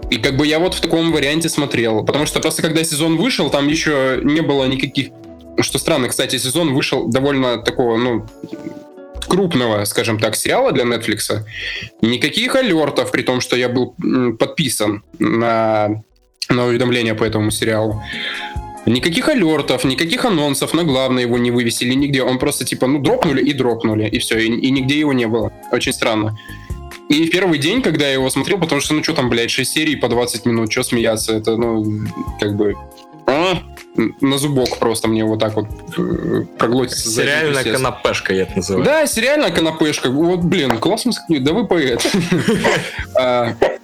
И 0.09 0.17
как 0.17 0.35
бы 0.35 0.47
я 0.47 0.59
вот 0.59 0.73
в 0.73 0.81
таком 0.81 1.11
варианте 1.11 1.49
смотрел. 1.49 2.03
Потому 2.03 2.25
что 2.25 2.39
просто 2.39 2.61
когда 2.61 2.83
сезон 2.83 3.17
вышел, 3.17 3.49
там 3.49 3.67
еще 3.67 4.19
не 4.23 4.41
было 4.41 4.65
никаких... 4.65 5.09
Что 5.59 5.77
странно, 5.77 6.07
кстати, 6.07 6.37
сезон 6.37 6.73
вышел 6.73 7.07
довольно 7.07 7.57
такого, 7.57 7.97
ну, 7.97 8.25
крупного, 9.29 9.85
скажем 9.85 10.19
так, 10.19 10.35
сериала 10.35 10.71
для 10.71 10.83
Netflix. 10.83 11.45
Никаких 12.01 12.55
алертов, 12.55 13.11
при 13.11 13.21
том, 13.21 13.39
что 13.39 13.55
я 13.55 13.69
был 13.69 13.95
подписан 14.37 15.03
на, 15.19 16.03
на 16.49 16.65
уведомления 16.65 17.15
по 17.15 17.23
этому 17.23 17.51
сериалу. 17.51 18.01
Никаких 18.85 19.29
алертов, 19.29 19.83
никаких 19.83 20.25
анонсов 20.25 20.73
на 20.73 20.83
главное 20.83 21.23
его 21.23 21.37
не 21.37 21.51
вывесили 21.51 21.93
нигде. 21.93 22.23
Он 22.23 22.39
просто 22.39 22.65
типа, 22.65 22.87
ну, 22.87 22.99
дропнули 22.99 23.41
и 23.41 23.53
дропнули, 23.53 24.07
и 24.07 24.19
все, 24.19 24.39
и, 24.39 24.47
и 24.47 24.71
нигде 24.71 24.99
его 24.99 25.13
не 25.13 25.27
было. 25.27 25.53
Очень 25.71 25.93
странно. 25.93 26.37
И 27.09 27.25
в 27.25 27.31
первый 27.31 27.59
день, 27.59 27.81
когда 27.81 28.05
я 28.05 28.13
его 28.13 28.29
смотрел, 28.29 28.59
потому 28.59 28.81
что, 28.81 28.93
ну, 28.93 29.03
что 29.03 29.13
там, 29.13 29.29
блядь, 29.29 29.51
6 29.51 29.71
серий 29.71 29.95
по 29.95 30.07
20 30.07 30.45
минут, 30.45 30.71
что 30.71 30.83
смеяться, 30.83 31.33
это, 31.35 31.57
ну, 31.57 31.83
как 32.39 32.55
бы... 32.55 32.75
а, 33.25 33.61
на 33.95 34.37
зубок 34.37 34.77
просто 34.79 35.07
мне 35.07 35.25
вот 35.25 35.39
так 35.39 35.55
вот 35.55 35.67
э, 35.97 36.45
проглотится. 36.57 37.09
Сериальная 37.09 37.63
присест. 37.63 37.77
канапешка, 37.77 38.33
я 38.33 38.43
это 38.43 38.57
называю. 38.57 38.85
Да, 38.85 39.07
сериальная 39.07 39.51
канапешка. 39.51 40.09
Вот, 40.09 40.41
блин, 40.41 40.77
классно. 40.77 41.11
Да 41.27 41.53
вы 41.53 41.67
поэт. 41.67 42.05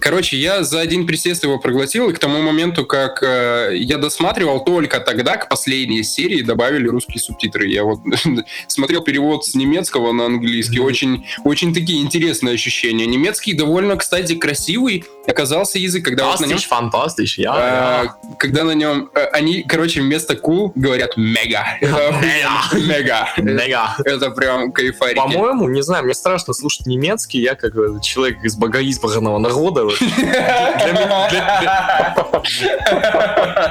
Короче, 0.00 0.36
я 0.36 0.62
за 0.62 0.80
один 0.80 1.06
присест 1.06 1.44
его 1.44 1.58
проглотил, 1.58 2.10
и 2.10 2.12
к 2.12 2.18
тому 2.18 2.40
моменту, 2.40 2.84
как 2.84 3.22
э, 3.22 3.72
я 3.74 3.98
досматривал, 3.98 4.64
только 4.64 5.00
тогда 5.00 5.36
к 5.36 5.48
последней 5.48 6.02
серии 6.02 6.42
добавили 6.42 6.88
русские 6.88 7.20
субтитры. 7.20 7.68
Я 7.68 7.84
вот 7.84 8.00
смотрел 8.66 9.02
перевод 9.02 9.44
с 9.44 9.54
немецкого 9.54 10.12
на 10.12 10.26
английский. 10.26 10.80
Очень, 10.80 11.26
очень 11.44 11.74
такие 11.74 12.02
интересные 12.02 12.54
ощущения. 12.54 13.06
Немецкий 13.06 13.54
довольно, 13.54 13.96
кстати, 13.96 14.34
красивый 14.34 15.04
оказался 15.26 15.78
язык, 15.78 16.04
когда 16.04 16.26
вот 16.26 16.40
на 16.40 16.46
нем 16.46 16.58
Фантастич, 16.58 17.38
я, 17.38 17.54
я. 17.54 18.16
когда 18.38 18.64
на 18.64 18.72
нем 18.72 19.10
э, 19.14 19.24
они, 19.32 19.62
короче, 19.62 20.00
вместо 20.00 20.34
cool 20.34 20.72
говорят 20.74 21.16
мега. 21.16 21.64
Мега. 21.80 23.28
Мега. 23.36 23.96
Это 24.04 24.30
прям 24.30 24.72
кайфарики. 24.72 25.16
По-моему, 25.16 25.68
не 25.68 25.82
знаю, 25.82 26.04
мне 26.04 26.14
страшно 26.14 26.52
слушать 26.52 26.86
немецкий, 26.86 27.40
я 27.40 27.54
как 27.54 27.72
человек 28.02 28.42
из 28.44 28.56
богоизбранного 28.56 29.38
народа. 29.38 29.71
Вот. 29.84 29.98
Для 29.98 30.92
меня- 30.92 31.28
для- 31.30 32.14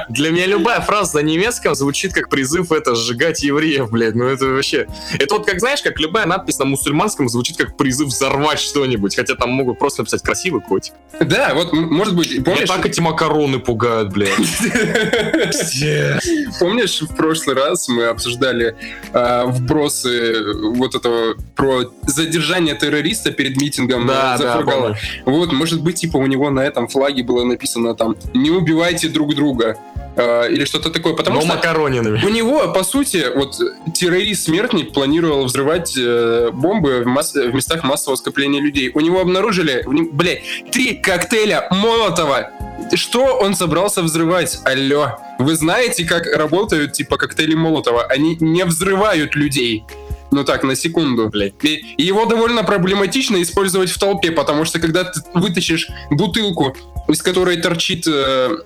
Для 0.08 0.30
меня 0.30 0.46
любая 0.46 0.80
фраза 0.80 1.18
на 1.18 1.22
немецком 1.22 1.74
звучит 1.74 2.12
как 2.14 2.28
призыв 2.28 2.72
это 2.72 2.94
сжигать 2.94 3.42
евреев, 3.42 3.90
блядь. 3.90 4.14
Ну 4.14 4.24
это 4.26 4.46
вообще... 4.46 4.86
Это 5.18 5.34
вот 5.34 5.46
как, 5.46 5.60
знаешь, 5.60 5.82
как 5.82 5.98
любая 6.00 6.26
надпись 6.26 6.58
на 6.58 6.64
мусульманском 6.64 7.28
звучит 7.28 7.56
как 7.56 7.76
призыв 7.76 8.08
взорвать 8.08 8.60
что-нибудь. 8.60 9.16
Хотя 9.16 9.34
там 9.34 9.50
могут 9.50 9.78
просто 9.78 10.02
написать 10.02 10.22
красивый 10.22 10.60
котик. 10.60 10.94
Да, 11.20 11.52
вот, 11.54 11.72
может 11.72 12.14
быть, 12.16 12.32
Меня 12.32 12.44
помнишь, 12.44 12.68
так 12.68 12.86
эти 12.86 13.00
макароны 13.00 13.58
пугают, 13.58 14.12
блядь. 14.12 14.32
помнишь, 16.58 17.02
в 17.02 17.14
прошлый 17.14 17.56
раз 17.56 17.88
мы 17.88 18.04
обсуждали 18.06 18.74
а, 19.12 19.46
вбросы 19.46 20.34
вот 20.74 20.94
этого 20.94 21.34
про 21.56 21.84
задержание 22.06 22.74
террориста 22.74 23.30
перед 23.32 23.56
митингом 23.60 24.06
Да, 24.06 24.36
э, 24.38 24.62
да. 24.64 24.96
Вот, 25.26 25.52
может 25.52 25.82
быть, 25.82 25.91
типа 25.92 26.16
у 26.16 26.26
него 26.26 26.50
на 26.50 26.60
этом 26.60 26.88
флаге 26.88 27.22
было 27.22 27.44
написано 27.44 27.94
там 27.94 28.16
«Не 28.34 28.50
убивайте 28.50 29.08
друг 29.08 29.34
друга» 29.34 29.78
а, 30.16 30.46
или 30.46 30.64
что-то 30.64 30.90
такое, 30.90 31.14
потому 31.14 31.36
Но 31.36 31.42
что 31.42 31.54
макаронинами. 31.54 32.22
У 32.24 32.28
него, 32.28 32.72
по 32.72 32.82
сути, 32.84 33.26
вот 33.34 33.58
террорист-смертник 33.94 34.92
планировал 34.92 35.44
взрывать 35.44 35.94
э, 35.96 36.50
бомбы 36.52 37.02
в, 37.02 37.06
масс- 37.06 37.34
в 37.34 37.54
местах 37.54 37.82
массового 37.84 38.16
скопления 38.16 38.60
людей. 38.60 38.90
У 38.94 39.00
него 39.00 39.20
обнаружили, 39.20 39.84
блядь, 40.12 40.42
три 40.70 40.94
коктейля 40.94 41.66
Молотова. 41.70 42.50
Что 42.94 43.38
он 43.38 43.54
собрался 43.54 44.02
взрывать? 44.02 44.60
Алло. 44.64 45.18
Вы 45.38 45.54
знаете, 45.54 46.04
как 46.04 46.26
работают, 46.26 46.92
типа, 46.92 47.16
коктейли 47.16 47.54
Молотова? 47.54 48.04
Они 48.04 48.36
не 48.40 48.64
взрывают 48.64 49.34
людей. 49.34 49.84
Ну 50.32 50.44
так, 50.44 50.64
на 50.64 50.74
секунду. 50.74 51.28
Блядь. 51.28 51.52
И, 51.62 51.94
и 51.96 52.02
его 52.02 52.24
довольно 52.24 52.64
проблематично 52.64 53.40
использовать 53.42 53.90
в 53.90 53.98
толпе, 53.98 54.32
потому 54.32 54.64
что 54.64 54.80
когда 54.80 55.04
ты 55.04 55.20
вытащишь 55.34 55.88
бутылку, 56.10 56.74
из 57.06 57.22
которой 57.22 57.58
торчит 57.58 58.06
э, 58.06 58.56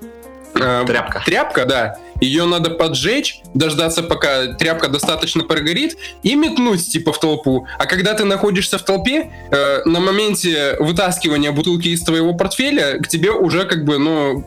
э, 0.54 0.84
Тряпка. 0.86 1.22
Тряпка, 1.26 1.64
да. 1.64 1.98
Ее 2.20 2.44
надо 2.44 2.70
поджечь, 2.70 3.40
дождаться, 3.54 4.02
пока 4.02 4.54
тряпка 4.54 4.88
достаточно 4.88 5.44
прогорит, 5.44 5.96
и 6.22 6.34
метнуть, 6.34 6.86
типа, 6.88 7.12
в 7.12 7.20
толпу. 7.20 7.66
А 7.78 7.86
когда 7.86 8.14
ты 8.14 8.24
находишься 8.24 8.78
в 8.78 8.82
толпе, 8.82 9.30
э, 9.50 9.82
на 9.84 10.00
моменте 10.00 10.76
вытаскивания 10.78 11.52
бутылки 11.52 11.88
из 11.88 12.02
твоего 12.02 12.34
портфеля, 12.34 12.98
к 12.98 13.08
тебе 13.08 13.30
уже, 13.30 13.64
как 13.64 13.84
бы, 13.84 13.98
ну, 13.98 14.44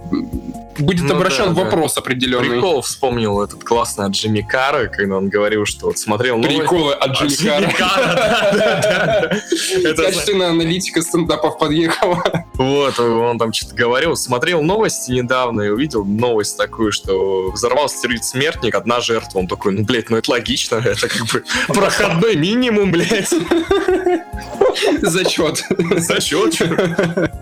будет 0.80 1.06
Ну 1.06 1.16
обращен 1.16 1.50
да, 1.50 1.54
да. 1.54 1.64
вопрос 1.64 1.98
определенный. 1.98 2.50
Прикол 2.50 2.82
вспомнил 2.82 3.42
этот 3.42 3.64
классный 3.64 4.06
от 4.06 4.12
Джимми 4.12 4.42
Карра, 4.42 4.88
когда 4.88 5.18
он 5.18 5.30
говорил, 5.30 5.66
что 5.66 5.88
вот 5.88 5.98
смотрел 5.98 6.38
новости. 6.38 6.60
Приколы 6.60 6.94
от 6.94 7.12
Джимми 7.12 7.30
Джимми 7.30 7.74
Карра. 7.74 8.16
Да, 8.16 8.52
да, 8.54 9.42
да. 9.84 9.94
Качественная 10.04 10.50
аналитика 10.50 11.02
стендапов 11.02 11.58
подъехала. 11.58 12.24
Вот, 12.56 13.00
он 13.00 13.38
там 13.38 13.54
что-то 13.54 13.76
говорил. 13.76 14.16
Смотрел 14.16 14.62
новости 14.62 15.12
недавно 15.12 15.62
и 15.62 15.70
увидел 15.70 16.06
новость 16.06 16.58
такую, 16.58 16.92
что 16.92 17.52
взорвался 17.60 18.02
террорист-смертник, 18.02 18.76
одна 18.76 19.02
жертва. 19.02 19.40
Он 19.40 19.48
такой, 19.48 19.74
ну, 19.74 19.84
блядь, 19.84 20.10
ну 20.10 20.18
это 20.18 20.32
логично, 20.32 20.76
это 20.86 21.08
как 21.08 21.26
бы 21.28 21.44
проходной 21.68 22.36
минимум, 22.36 22.92
блядь. 22.92 23.30
Зачет. 25.02 25.64
Зачет. 25.98 26.58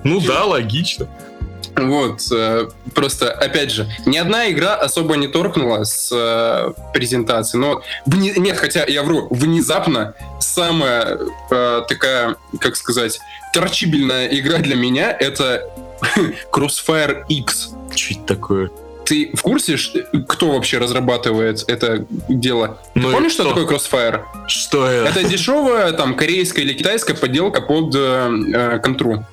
Ну 0.04 0.20
да, 0.22 0.46
логично. 0.46 1.08
Вот, 1.76 2.22
э, 2.32 2.70
просто, 2.96 3.32
опять 3.32 3.72
же, 3.72 3.88
ни 4.08 4.18
одна 4.18 4.50
игра 4.50 4.74
особо 4.76 5.16
не 5.16 5.28
торкнула 5.28 5.84
с 5.84 6.10
э, 6.12 6.74
презентации, 6.92 7.60
но... 7.60 7.84
Нет, 8.08 8.58
хотя, 8.58 8.84
я 8.88 9.04
вру, 9.04 9.28
внезапно 9.30 10.16
самая 10.40 11.20
э, 11.52 11.82
такая, 11.88 12.36
как 12.60 12.76
сказать, 12.78 13.20
торчибельная 13.54 14.28
игра 14.28 14.58
для 14.58 14.76
меня— 14.76 15.16
это 15.20 15.70
Crossfire 16.52 17.26
X. 17.30 17.70
Это 17.92 18.24
такое? 18.36 18.72
Ты 19.08 19.32
в 19.34 19.42
курсе, 19.42 19.78
кто 20.28 20.52
вообще 20.52 20.80
разрабатывает 20.80 21.64
это 21.68 22.06
дело? 22.28 22.78
Ну 22.94 23.12
помнишь, 23.12 23.32
что 23.32 23.44
кто? 23.44 23.54
такое 23.54 23.78
Crossfire? 23.78 24.22
Что 24.48 24.86
это? 24.86 25.20
Это 25.20 25.30
дешевая, 25.30 25.94
там, 25.94 26.16
корейская 26.16 26.64
или 26.64 26.74
китайская 26.74 27.14
подделка 27.14 27.62
под 27.62 27.96
э, 27.96 28.30
э, 28.54 28.80
контру. 28.80 29.26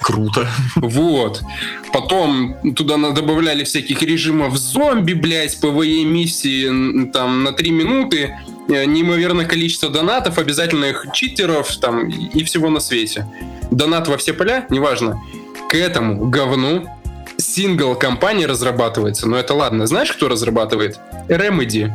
Круто. 0.00 0.48
Вот. 0.76 1.42
Потом 1.92 2.56
туда 2.74 2.96
добавляли 3.10 3.64
всяких 3.64 4.00
режимов 4.02 4.56
зомби, 4.56 5.12
блядь, 5.12 5.60
PVE 5.60 6.04
миссии 6.04 7.10
там 7.10 7.44
на 7.44 7.52
3 7.52 7.70
минуты, 7.70 8.38
э, 8.68 8.84
неимоверное 8.86 9.44
количество 9.44 9.90
донатов, 9.90 10.38
обязательных 10.38 11.06
читеров 11.12 11.76
там 11.76 12.08
и 12.08 12.44
всего 12.44 12.70
на 12.70 12.80
свете. 12.80 13.26
Донат 13.70 14.08
во 14.08 14.16
все 14.16 14.32
поля, 14.32 14.66
неважно. 14.70 15.20
К 15.68 15.74
этому 15.74 16.28
говну 16.30 16.88
сингл 17.48 17.94
компания 17.94 18.46
разрабатывается. 18.46 19.26
Но 19.28 19.36
это 19.36 19.54
ладно. 19.54 19.86
Знаешь, 19.86 20.12
кто 20.12 20.28
разрабатывает? 20.28 20.98
Remedy. 21.28 21.90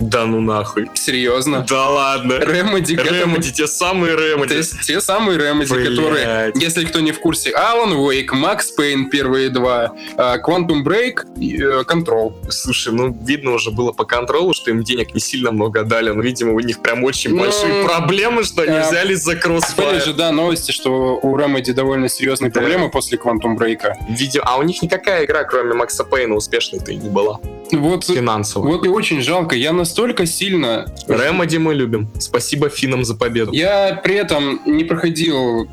Да 0.00 0.26
ну 0.26 0.40
нахуй. 0.40 0.90
Серьезно. 0.94 1.64
Да 1.68 1.88
ладно. 1.88 2.34
Этому 2.34 2.52
Ремоди, 2.78 3.52
те 3.52 3.66
самые 3.66 4.14
то 4.16 4.22
Ремоди. 4.22 4.54
есть 4.54 4.80
те 4.82 5.00
самые 5.00 5.38
Блядь. 5.38 5.68
которые, 5.96 6.52
если 6.54 6.84
кто 6.84 7.00
не 7.00 7.12
в 7.12 7.20
курсе, 7.20 7.50
Alan 7.52 7.94
Wake, 7.96 8.28
Max 8.32 8.58
Payne 8.78 9.08
первые 9.10 9.48
два, 9.48 9.92
а, 10.16 10.36
Quantum 10.38 10.82
Break, 10.84 11.24
и, 11.40 11.56
э, 11.62 11.82
Control. 11.84 12.34
Слушай, 12.50 12.92
ну 12.92 13.16
видно 13.24 13.52
уже 13.52 13.70
было 13.70 13.92
по 13.92 14.04
контролу, 14.04 14.52
что 14.54 14.70
им 14.70 14.82
денег 14.82 15.14
не 15.14 15.20
сильно 15.20 15.50
много 15.50 15.82
дали, 15.84 16.10
но, 16.10 16.20
видимо, 16.22 16.52
у 16.52 16.60
них 16.60 16.82
прям 16.82 17.02
очень 17.04 17.30
Ну, 17.34 17.40
большие 17.40 17.84
проблемы, 17.84 18.44
что 18.44 18.62
они 18.62 18.72
э, 18.76 18.88
взялись 18.88 19.22
за 19.22 19.32
Были 19.32 19.42
Crossfire. 19.46 20.04
же, 20.04 20.12
да, 20.14 20.30
новости, 20.32 20.72
что 20.72 21.18
у 21.22 21.36
Remedy 21.38 21.72
довольно 21.72 22.08
серьезные 22.08 22.50
Да. 22.50 22.60
проблемы 22.60 22.90
после 22.90 23.18
Quantum 23.18 23.56
Break. 23.56 23.80
Видимо, 24.10 24.44
а 24.46 24.56
у 24.58 24.62
них 24.62 24.82
никакая 24.82 25.24
игра, 25.24 25.44
кроме 25.44 25.72
Макса 25.74 26.04
Пейна, 26.04 26.34
успешной-то 26.34 26.92
и 26.92 26.96
не 26.96 27.08
была. 27.08 27.38
Вот, 27.72 28.04
Финансово. 28.04 28.66
вот 28.66 28.86
и 28.86 28.88
очень 28.88 29.20
жалко. 29.22 29.56
Я 29.56 29.72
настолько 29.86 30.26
сильно... 30.26 30.84
Ремоди 31.06 31.58
мы 31.58 31.72
любим. 31.74 32.08
Спасибо 32.18 32.68
финнам 32.68 33.04
за 33.04 33.14
победу. 33.14 33.52
Я 33.52 34.00
при 34.02 34.16
этом 34.16 34.60
не 34.66 34.82
проходил 34.82 35.68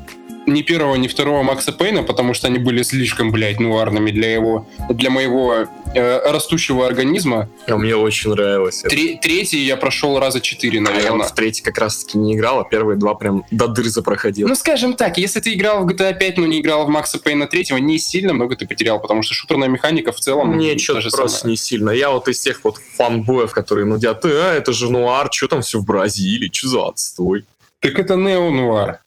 ни 0.46 0.62
первого, 0.62 0.94
ни 0.96 1.08
второго 1.08 1.42
Макса 1.42 1.72
Пейна, 1.72 2.02
потому 2.02 2.34
что 2.34 2.46
они 2.48 2.58
были 2.58 2.82
слишком, 2.82 3.30
блядь, 3.32 3.60
нуарными 3.60 4.10
для 4.10 4.32
его, 4.32 4.66
для 4.90 5.10
моего 5.10 5.66
э, 5.94 6.30
растущего 6.30 6.86
организма. 6.86 7.48
А 7.66 7.76
мне 7.76 7.96
очень 7.96 8.30
нравилось. 8.30 8.82
Тре- 8.82 9.18
третий 9.20 9.58
я 9.64 9.76
прошел 9.76 10.18
раза 10.18 10.40
четыре, 10.40 10.78
А 10.80 10.82
я 10.82 10.88
вот 10.88 10.94
наверное. 10.96 11.26
в 11.26 11.34
третий 11.34 11.62
как 11.62 11.78
раз-таки 11.78 12.18
не 12.18 12.34
играл, 12.34 12.60
а 12.60 12.64
первые 12.64 12.98
два 12.98 13.14
прям 13.14 13.44
до 13.50 13.68
дыр 13.68 13.86
запроходил. 13.86 14.48
Ну, 14.48 14.54
скажем 14.54 14.94
так, 14.94 15.18
если 15.18 15.40
ты 15.40 15.54
играл 15.54 15.84
в 15.84 15.88
GTA 15.88 16.16
5, 16.18 16.38
но 16.38 16.46
не 16.46 16.60
играл 16.60 16.84
в 16.86 16.88
Макса 16.88 17.18
Пейна 17.18 17.46
3, 17.46 17.66
не 17.80 17.98
сильно 17.98 18.32
много 18.34 18.56
ты 18.56 18.66
потерял, 18.66 19.00
потому 19.00 19.22
что 19.22 19.34
шутерная 19.34 19.68
механика 19.68 20.12
в 20.12 20.20
целом... 20.20 20.48
Мне 20.54 20.76
что-то 20.78 21.08
просто 21.10 21.28
самая. 21.40 21.50
не 21.52 21.56
сильно. 21.56 21.90
Я 21.90 22.10
вот 22.10 22.28
из 22.28 22.40
тех 22.40 22.60
вот 22.64 22.76
фанбоев, 22.96 23.52
которые 23.52 23.86
нудят, 23.86 24.24
а, 24.24 24.52
это 24.54 24.72
же 24.72 24.90
нуар, 24.90 25.28
что 25.32 25.48
там 25.48 25.62
все 25.62 25.78
в 25.78 25.84
Бразилии, 25.84 26.50
что 26.52 26.68
за 26.68 26.88
отстой? 26.88 27.44
Так 27.80 27.98
это 27.98 28.14
нео-нуар. 28.16 29.00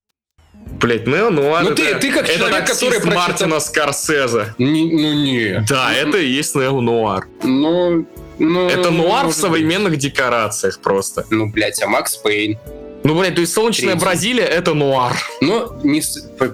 Блять, 0.79 1.07
нео 1.07 1.29
нуар 1.29 1.63
Ну 1.63 1.71
это, 1.71 1.81
ты- 1.83 1.95
ты 1.95 2.11
как 2.11 2.29
это 2.29 2.37
человек, 2.37 2.67
который 2.67 2.99
прочитал- 2.99 3.15
Мартина 3.15 3.59
Скорсезе. 3.59 4.53
Не- 4.57 4.91
ну, 4.91 5.13
не. 5.13 5.65
Да, 5.67 5.93
это 5.93 6.17
и 6.17 6.27
есть 6.27 6.55
нео 6.55 6.81
нуар. 6.81 7.27
Ну, 7.43 8.05
ну... 8.39 8.67
Это 8.69 8.91
нуар 8.91 9.27
в 9.27 9.33
современных 9.33 9.97
декорациях 9.97 10.79
просто. 10.79 11.21
быть. 11.21 11.31
Ну, 11.31 11.49
блядь, 11.51 11.81
а 11.81 11.87
Макс 11.87 12.15
Пейн? 12.17 12.57
Ну, 13.03 13.17
блядь, 13.17 13.35
то 13.35 13.41
есть 13.41 13.53
солнечная 13.53 13.91
Третий. 13.93 14.05
Бразилия 14.05 14.43
это 14.43 14.73
нуар. 14.73 15.15
Ну, 15.41 15.71
не 15.83 16.01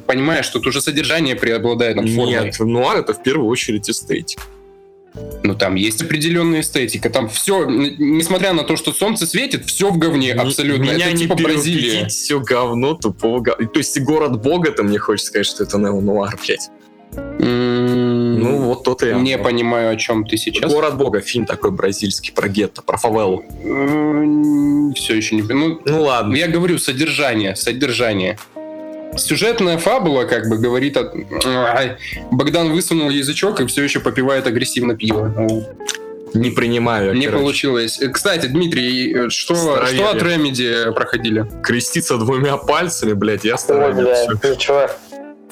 понимаешь, 0.05 0.47
тут 0.49 0.67
уже 0.67 0.81
содержание 0.81 1.35
преобладает 1.35 1.95
над 1.95 2.09
формой. 2.09 2.45
Нет, 2.45 2.59
нуар 2.59 2.97
это 2.97 3.13
в 3.13 3.23
первую 3.23 3.47
очередь 3.49 3.89
эстетика. 3.89 4.43
Ну, 5.43 5.55
там 5.55 5.75
есть 5.75 6.01
определенная 6.01 6.61
эстетика. 6.61 7.09
Там 7.09 7.29
все, 7.29 7.65
несмотря 7.65 8.53
на 8.53 8.63
то, 8.63 8.75
что 8.75 8.91
солнце 8.91 9.27
светит, 9.27 9.65
все 9.65 9.91
в 9.91 9.97
говне 9.97 10.33
абсолютно. 10.33 10.83
Меня 10.83 11.07
это 11.07 11.11
не 11.15 11.23
типа 11.23 11.35
Бразилия. 11.35 12.07
все 12.07 12.39
говно 12.39 12.95
тупого 12.95 13.39
говна. 13.41 13.67
То 13.67 13.79
есть 13.79 13.95
и 13.95 13.99
город 13.99 14.41
бога, 14.41 14.71
то 14.71 14.83
мне 14.83 14.97
хочется 14.97 15.29
сказать, 15.29 15.45
что 15.45 15.63
это 15.63 15.77
неонуар, 15.77 16.37
блядь. 16.45 16.69
Ну, 17.39 18.57
вот 18.63 18.83
то-то 18.83 19.07
я. 19.07 19.15
Не 19.19 19.37
понимаю, 19.37 19.91
о 19.91 19.95
чем 19.95 20.25
ты 20.25 20.37
сейчас. 20.37 20.71
Город 20.71 20.97
бога, 20.97 21.21
фильм 21.21 21.45
такой 21.45 21.71
бразильский 21.71 22.33
про 22.33 22.47
гетто, 22.47 22.81
про 22.81 22.97
фавелу. 22.97 23.43
Все 24.95 25.15
еще 25.15 25.35
не... 25.35 25.41
Ну, 25.43 25.79
Ну 25.85 26.01
ладно. 26.03 26.35
я 26.35 26.47
говорю, 26.47 26.79
содержание, 26.79 27.55
содержание. 27.55 28.37
Сюжетная 29.17 29.77
фабула, 29.77 30.25
как 30.25 30.47
бы, 30.49 30.57
говорит... 30.57 30.97
О... 30.97 31.11
Ай, 31.45 31.97
Богдан 32.31 32.71
высунул 32.71 33.09
язычок 33.09 33.59
и 33.61 33.65
все 33.67 33.83
еще 33.83 33.99
попивает 33.99 34.47
агрессивно 34.47 34.95
пиво. 34.95 35.31
Не 36.33 36.49
принимаю. 36.49 37.09
я, 37.09 37.13
Не 37.13 37.25
короче. 37.27 37.41
получилось. 37.43 38.01
Э, 38.01 38.09
Кстати, 38.09 38.47
Дмитрий, 38.47 39.13
э, 39.13 39.29
что, 39.29 39.53
Староверие. 39.53 39.97
что 40.03 40.09
от 40.17 40.23
Ремеди 40.23 40.91
проходили? 40.95 41.45
Креститься 41.61 42.17
двумя 42.17 42.57
пальцами, 42.57 43.13
блядь, 43.13 43.43
я 43.45 43.53
Ой, 43.53 43.59
стараюсь. 43.59 44.67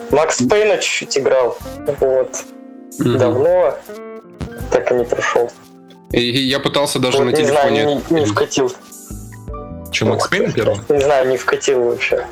Макс 0.09 0.37
Пейна 0.41 0.77
чуть-чуть 0.77 1.19
играл. 1.19 1.57
Вот. 1.99 2.35
Мгм. 2.97 3.17
Давно. 3.17 3.77
Так 4.71 4.91
и 4.91 4.95
не 4.95 5.05
прошел. 5.05 5.51
И 6.11 6.19
я 6.21 6.59
пытался 6.59 6.97
даже 6.99 7.17
Вот 7.19 7.25
на 7.25 7.29
не 7.29 7.45
знаю, 7.45 7.75
телефоне. 7.75 8.01
не, 8.09 8.19
не 8.21 8.25
вкатил. 8.25 8.73
Че, 9.91 10.05
Макс 10.05 10.27
Пейн 10.27 10.51
первый? 10.51 10.77
Не 10.89 10.99
знаю, 11.01 11.29
не 11.29 11.37
вкатил 11.37 11.83
вообще. 11.83 12.25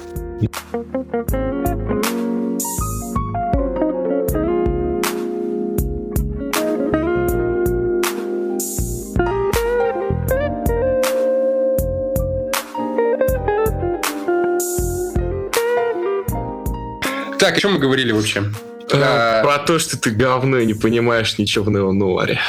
Так, 17.40 17.58
о 17.58 17.60
чем 17.60 17.74
мы 17.74 17.80
говорили 17.80 18.12
вообще? 18.12 18.44
А, 18.92 19.40
А, 19.42 19.44
Про 19.44 19.60
то, 19.60 19.80
что 19.80 19.98
ты 20.00 20.10
говно 20.10 20.58
и 20.58 20.66
не 20.66 20.74
понимаешь 20.74 21.38
ничего 21.38 21.66
в 21.66 21.70
неонуаре. 21.72 22.40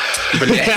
Блять. 0.40 0.70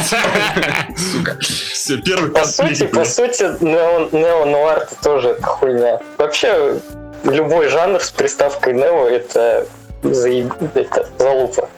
Сука. 0.97 1.37
Все, 1.39 1.97
первый 1.97 2.31
По 2.31 2.45
сути, 2.45 2.85
по 2.87 3.05
сути, 3.05 3.43
нео- 3.63 4.09
нео-нуар 4.11 4.87
тоже 5.01 5.37
хуйня. 5.41 5.99
Вообще, 6.17 6.79
любой 7.23 7.69
жанр 7.69 8.01
с 8.01 8.11
приставкой 8.11 8.73
нео 8.73 9.07
это, 9.07 9.67
заеб- 10.03 10.53
это 10.75 11.09
залупа. 11.17 11.69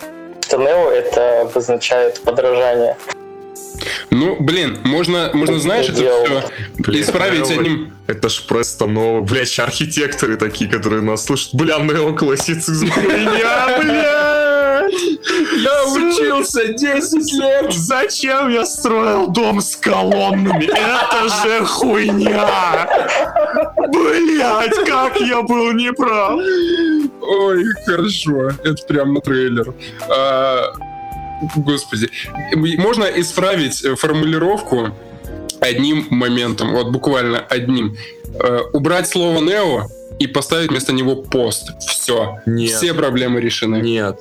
Что 0.41 0.57
нео 0.57 0.91
это 0.91 1.41
обозначает 1.41 2.21
подражание. 2.21 2.95
Ну, 4.09 4.37
блин, 4.39 4.79
можно, 4.85 5.31
можно 5.33 5.59
знаешь, 5.59 5.89
это 5.89 5.97
Дело. 5.97 6.25
все 6.83 7.01
исправить 7.01 7.49
Нео- 7.49 7.59
одним... 7.59 7.93
Это 8.07 8.29
ж 8.29 8.45
просто 8.47 8.85
новое. 8.85 9.21
Блядь, 9.21 9.57
архитекторы 9.59 10.37
такие, 10.37 10.69
которые 10.69 11.01
нас 11.01 11.25
слушают. 11.25 11.55
Бля, 11.55 11.79
неоклассицизм 11.79 12.89
хуйня, 12.91 13.77
блядь! 13.79 14.34
Я 15.57 15.85
учился 15.87 16.73
10 16.73 17.33
лет! 17.33 17.73
Зачем 17.73 18.49
я 18.49 18.65
строил 18.65 19.27
дом 19.27 19.61
с 19.61 19.75
колоннами? 19.75 20.65
Это 20.65 21.29
же 21.29 21.65
хуйня! 21.65 22.87
Блять, 23.89 24.75
как 24.87 25.19
я 25.19 25.41
был 25.41 25.71
неправ! 25.73 26.39
Ой, 27.21 27.65
хорошо. 27.85 28.49
Это 28.63 28.83
прям 28.87 29.13
на 29.13 29.21
трейлер. 29.21 29.73
А, 30.09 30.73
Господи. 31.55 32.09
Можно 32.53 33.05
исправить 33.05 33.83
э, 33.83 33.95
формулировку 33.95 34.89
одним 35.59 36.05
моментом. 36.09 36.71
Вот 36.73 36.89
буквально 36.91 37.39
одним. 37.39 37.97
Э, 38.39 38.61
Убрать 38.73 39.07
слово 39.07 39.41
«нео» 39.41 39.87
и 40.19 40.27
поставить 40.27 40.69
вместо 40.69 40.93
него 40.93 41.15
«пост». 41.15 41.71
Все. 41.79 42.39
Нет. 42.45 42.71
Все 42.71 42.93
проблемы 42.93 43.41
решены. 43.41 43.77
Нет. 43.77 44.19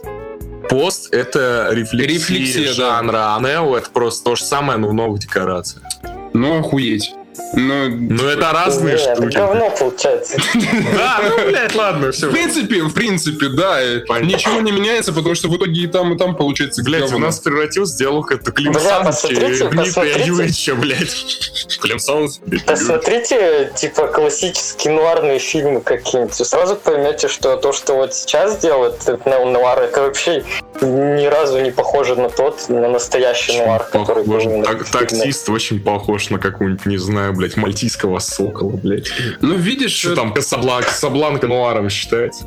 Пост— 0.68 1.08
это 1.12 1.68
рефлексия, 1.72 2.14
Рефлексия, 2.14 2.66
да. 2.68 2.72
жанра, 2.72 3.36
а 3.36 3.40
нео— 3.40 3.76
это 3.78 3.90
просто 3.90 4.24
то 4.24 4.36
же 4.36 4.44
самое, 4.44 4.78
но 4.78 4.88
в 4.88 4.94
новых 4.94 5.20
декорациях. 5.20 5.84
Ну, 6.32 6.58
охуеть. 6.58 7.14
Ну, 7.54 7.88
Ну, 7.88 8.26
это 8.28 8.52
разные 8.52 8.96
Не, 8.96 9.02
это 9.02 9.16
штуки. 9.16 9.34
говно 9.36 9.70
получается. 9.70 10.36
Да, 10.94 11.20
ну, 11.22 11.48
блядь, 11.48 11.74
ладно, 11.74 12.12
все. 12.12 12.28
в 12.28 12.32
принципе, 12.32 12.82
в 12.82 12.92
принципе, 12.92 13.48
да. 13.48 13.82
э. 13.82 14.02
Ничего 14.22 14.60
не 14.60 14.72
меняется, 14.72 15.12
потому 15.12 15.34
что 15.34 15.48
в 15.48 15.56
итоге 15.56 15.82
и 15.82 15.86
там, 15.86 16.14
и 16.14 16.18
там 16.18 16.36
получается 16.36 16.82
Блять, 16.82 17.12
у 17.12 17.18
нас 17.18 17.40
превратился 17.40 17.98
диалог 17.98 18.32
это 18.32 18.52
Клим 18.52 18.74
Саныч 18.74 19.02
и 19.02 19.04
посмотрите, 19.06 19.68
Дмитрия 19.68 19.84
посмотрите. 19.84 20.26
Юрьевича, 20.26 20.74
блядь. 20.74 21.78
Клим 21.80 21.98
Саныч. 21.98 22.32
Посмотрите, 22.66 23.72
типа, 23.74 24.06
классические 24.08 24.94
нуарные 24.94 25.38
фильмы 25.38 25.80
какие-нибудь, 25.80 26.34
сразу 26.34 26.76
поймете, 26.76 27.28
что 27.28 27.56
то, 27.56 27.72
что 27.72 27.94
вот 27.94 28.14
сейчас 28.14 28.58
делают 28.58 29.02
этот 29.02 29.26
неонуар, 29.26 29.80
это 29.80 30.02
вообще 30.02 30.44
ни 30.80 31.26
разу 31.26 31.60
не 31.60 31.70
похоже 31.70 32.16
на 32.16 32.28
тот, 32.30 32.68
на 32.68 32.88
настоящий 32.88 33.58
нуар, 33.58 33.84
который 33.90 34.24
был. 34.24 34.64
Таксист 34.92 35.48
очень 35.48 35.80
похож 35.80 36.30
на 36.30 36.38
какую-нибудь, 36.38 36.86
не 36.86 36.98
знаю, 36.98 37.23
блядь, 37.32 37.56
мальтийского 37.56 38.18
сокола, 38.18 38.76
блядь. 38.76 39.10
Ну, 39.40 39.54
видишь, 39.56 39.92
Что 39.92 40.14
там, 40.14 40.32
Касабланка, 40.34 40.88
Касабланка 40.88 41.46
нуаром 41.46 41.88
считается? 41.90 42.44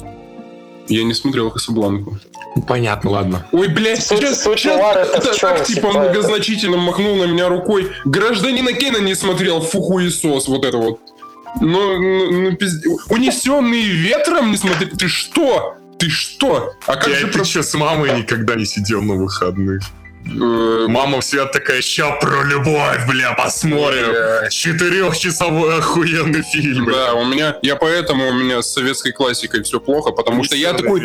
я 0.89 1.03
не 1.03 1.13
смотрел 1.13 1.51
Касабланку. 1.51 2.17
Ну, 2.55 2.61
понятно, 2.63 3.09
ладно. 3.11 3.45
Ой, 3.51 3.67
блядь, 3.67 4.01
Суть- 4.03 4.19
сейчас, 4.19 4.43
суть 4.43 4.59
сейчас 4.59 4.79
это 4.79 5.21
в 5.21 5.23
так, 5.25 5.35
чем, 5.35 5.49
так, 5.49 5.65
типа, 5.65 5.87
типа, 5.89 5.99
многозначительно 5.99 6.77
махнул 6.77 7.17
на 7.17 7.25
меня 7.25 7.49
рукой. 7.49 7.91
Гражданина 8.05 8.71
Кена 8.73 8.97
не 8.97 9.13
смотрел, 9.15 9.59
фу, 9.61 9.81
хуесос, 9.81 10.47
вот 10.47 10.63
это 10.65 10.77
вот. 10.77 10.99
Ну, 11.61 11.97
ну, 11.99 12.31
ну, 12.31 12.51
пизде- 12.51 12.87
Унесенные 13.09 13.85
ветром 13.87 14.51
не 14.51 14.57
смотрел. 14.57 14.89
Ты 14.97 15.07
что? 15.07 15.75
Ты 15.99 16.09
что? 16.09 16.73
А 16.85 16.95
как 16.95 17.07
Я 17.07 17.15
же 17.15 17.27
ты 17.27 17.33
про... 17.33 17.43
че, 17.45 17.63
с 17.63 17.73
мамой 17.73 18.17
никогда 18.19 18.55
не 18.55 18.65
сидел 18.65 19.01
на 19.01 19.15
выходных? 19.15 19.81
Э, 20.25 20.87
Мама 20.87 21.19
вся 21.21 21.45
такая, 21.45 21.81
ща 21.81 22.11
про 22.11 22.43
любовь, 22.43 23.07
бля, 23.07 23.33
посмотрим. 23.33 24.49
Четырехчасовой 24.49 25.77
охуенный 25.79 26.41
фильм. 26.43 26.85
бля. 26.85 26.95
Да, 26.95 27.13
у 27.13 27.25
меня, 27.25 27.55
я 27.61 27.75
поэтому 27.75 28.27
у 28.29 28.33
меня 28.33 28.61
с 28.61 28.73
советской 28.73 29.11
классикой 29.11 29.63
все 29.63 29.79
плохо, 29.79 30.11
потому 30.11 30.43
что 30.43 30.55
я 30.55 30.73
такой, 30.73 31.01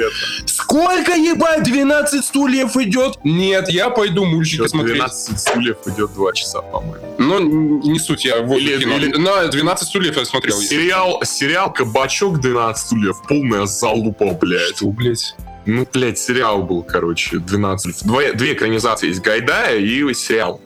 сколько 0.46 1.12
ебать, 1.12 1.62
12 1.62 2.24
стульев 2.24 2.76
идет? 2.76 3.18
Нет, 3.24 3.68
я 3.68 3.90
пойду 3.90 4.24
мультики 4.24 4.66
смотреть. 4.66 4.96
12 4.96 5.38
стульев 5.40 5.76
идет 5.86 6.12
2 6.14 6.32
часа, 6.32 6.60
по-моему. 6.62 7.14
Но 7.18 7.38
не 7.38 7.98
суть, 7.98 8.24
я 8.24 8.40
вот 8.42 8.58
или- 8.58 9.16
На 9.18 9.46
12 9.46 9.88
стульев 9.88 10.16
я 10.16 10.24
смотрел. 10.24 10.56
Сериал, 10.60 11.22
сериал 11.24 11.72
«Кабачок 11.72 12.40
12 12.40 12.86
стульев» 12.86 13.16
полная 13.28 13.66
залупа, 13.66 14.32
блядь. 14.32 14.76
Что, 14.76 14.86
блядь? 14.88 15.34
Ну, 15.66 15.86
блядь, 15.92 16.18
сериал 16.18 16.62
был, 16.62 16.82
короче, 16.82 17.38
12 17.38 17.96
стульев. 17.96 18.14
Две, 18.14 18.32
две 18.32 18.52
экранизации 18.54 19.08
есть, 19.08 19.22
Гайдая 19.22 19.78
и 19.78 20.14
сериал. 20.14 20.60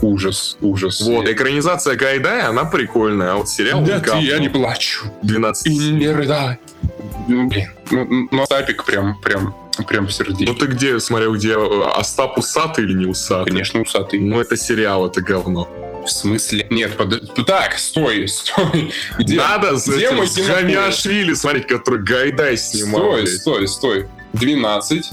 Ужас, 0.00 0.56
ужас. 0.60 1.00
Вот, 1.00 1.28
экранизация 1.28 1.94
Гайдая, 1.94 2.48
она 2.48 2.64
прикольная, 2.64 3.32
а 3.32 3.36
вот 3.36 3.48
сериал... 3.48 3.80
Нет, 3.82 4.02
говно. 4.02 4.20
я 4.20 4.38
не 4.38 4.48
плачу. 4.48 5.04
12 5.22 5.66
И 5.66 5.92
не 5.92 6.08
рыдай. 6.08 6.58
Ну, 7.28 7.46
блин. 7.48 7.68
Ну, 7.90 8.28
ну, 8.30 8.42
Остапик 8.42 8.84
прям, 8.84 9.20
прям, 9.20 9.54
прям 9.86 10.06
в 10.06 10.08
Ну 10.08 10.12
сердечко. 10.12 10.54
ты 10.54 10.66
где 10.66 11.00
смотрел, 11.00 11.34
где 11.34 11.52
э, 11.52 11.82
Остап 11.94 12.38
усатый 12.38 12.84
или 12.84 12.94
не 12.94 13.06
усатый? 13.06 13.50
Конечно, 13.52 13.80
усатый. 13.80 14.20
Ну 14.20 14.40
это 14.40 14.56
сериал, 14.56 15.06
это 15.06 15.20
говно. 15.20 15.68
В 16.04 16.10
смысле? 16.10 16.66
Нет, 16.70 16.96
под... 16.96 17.46
так, 17.46 17.78
стой, 17.78 18.26
стой. 18.28 18.92
Где? 19.18 19.36
Надо 19.36 19.78
с 19.78 19.86
где 19.86 20.06
этим? 20.08 20.46
Гамиашвили 20.46 21.34
смотреть, 21.34 21.68
который 21.68 22.02
Гайдай 22.02 22.56
снимал. 22.56 23.00
Стой, 23.02 23.22
блядь. 23.22 23.40
стой, 23.40 23.68
стой. 23.68 24.08
12 24.32 25.10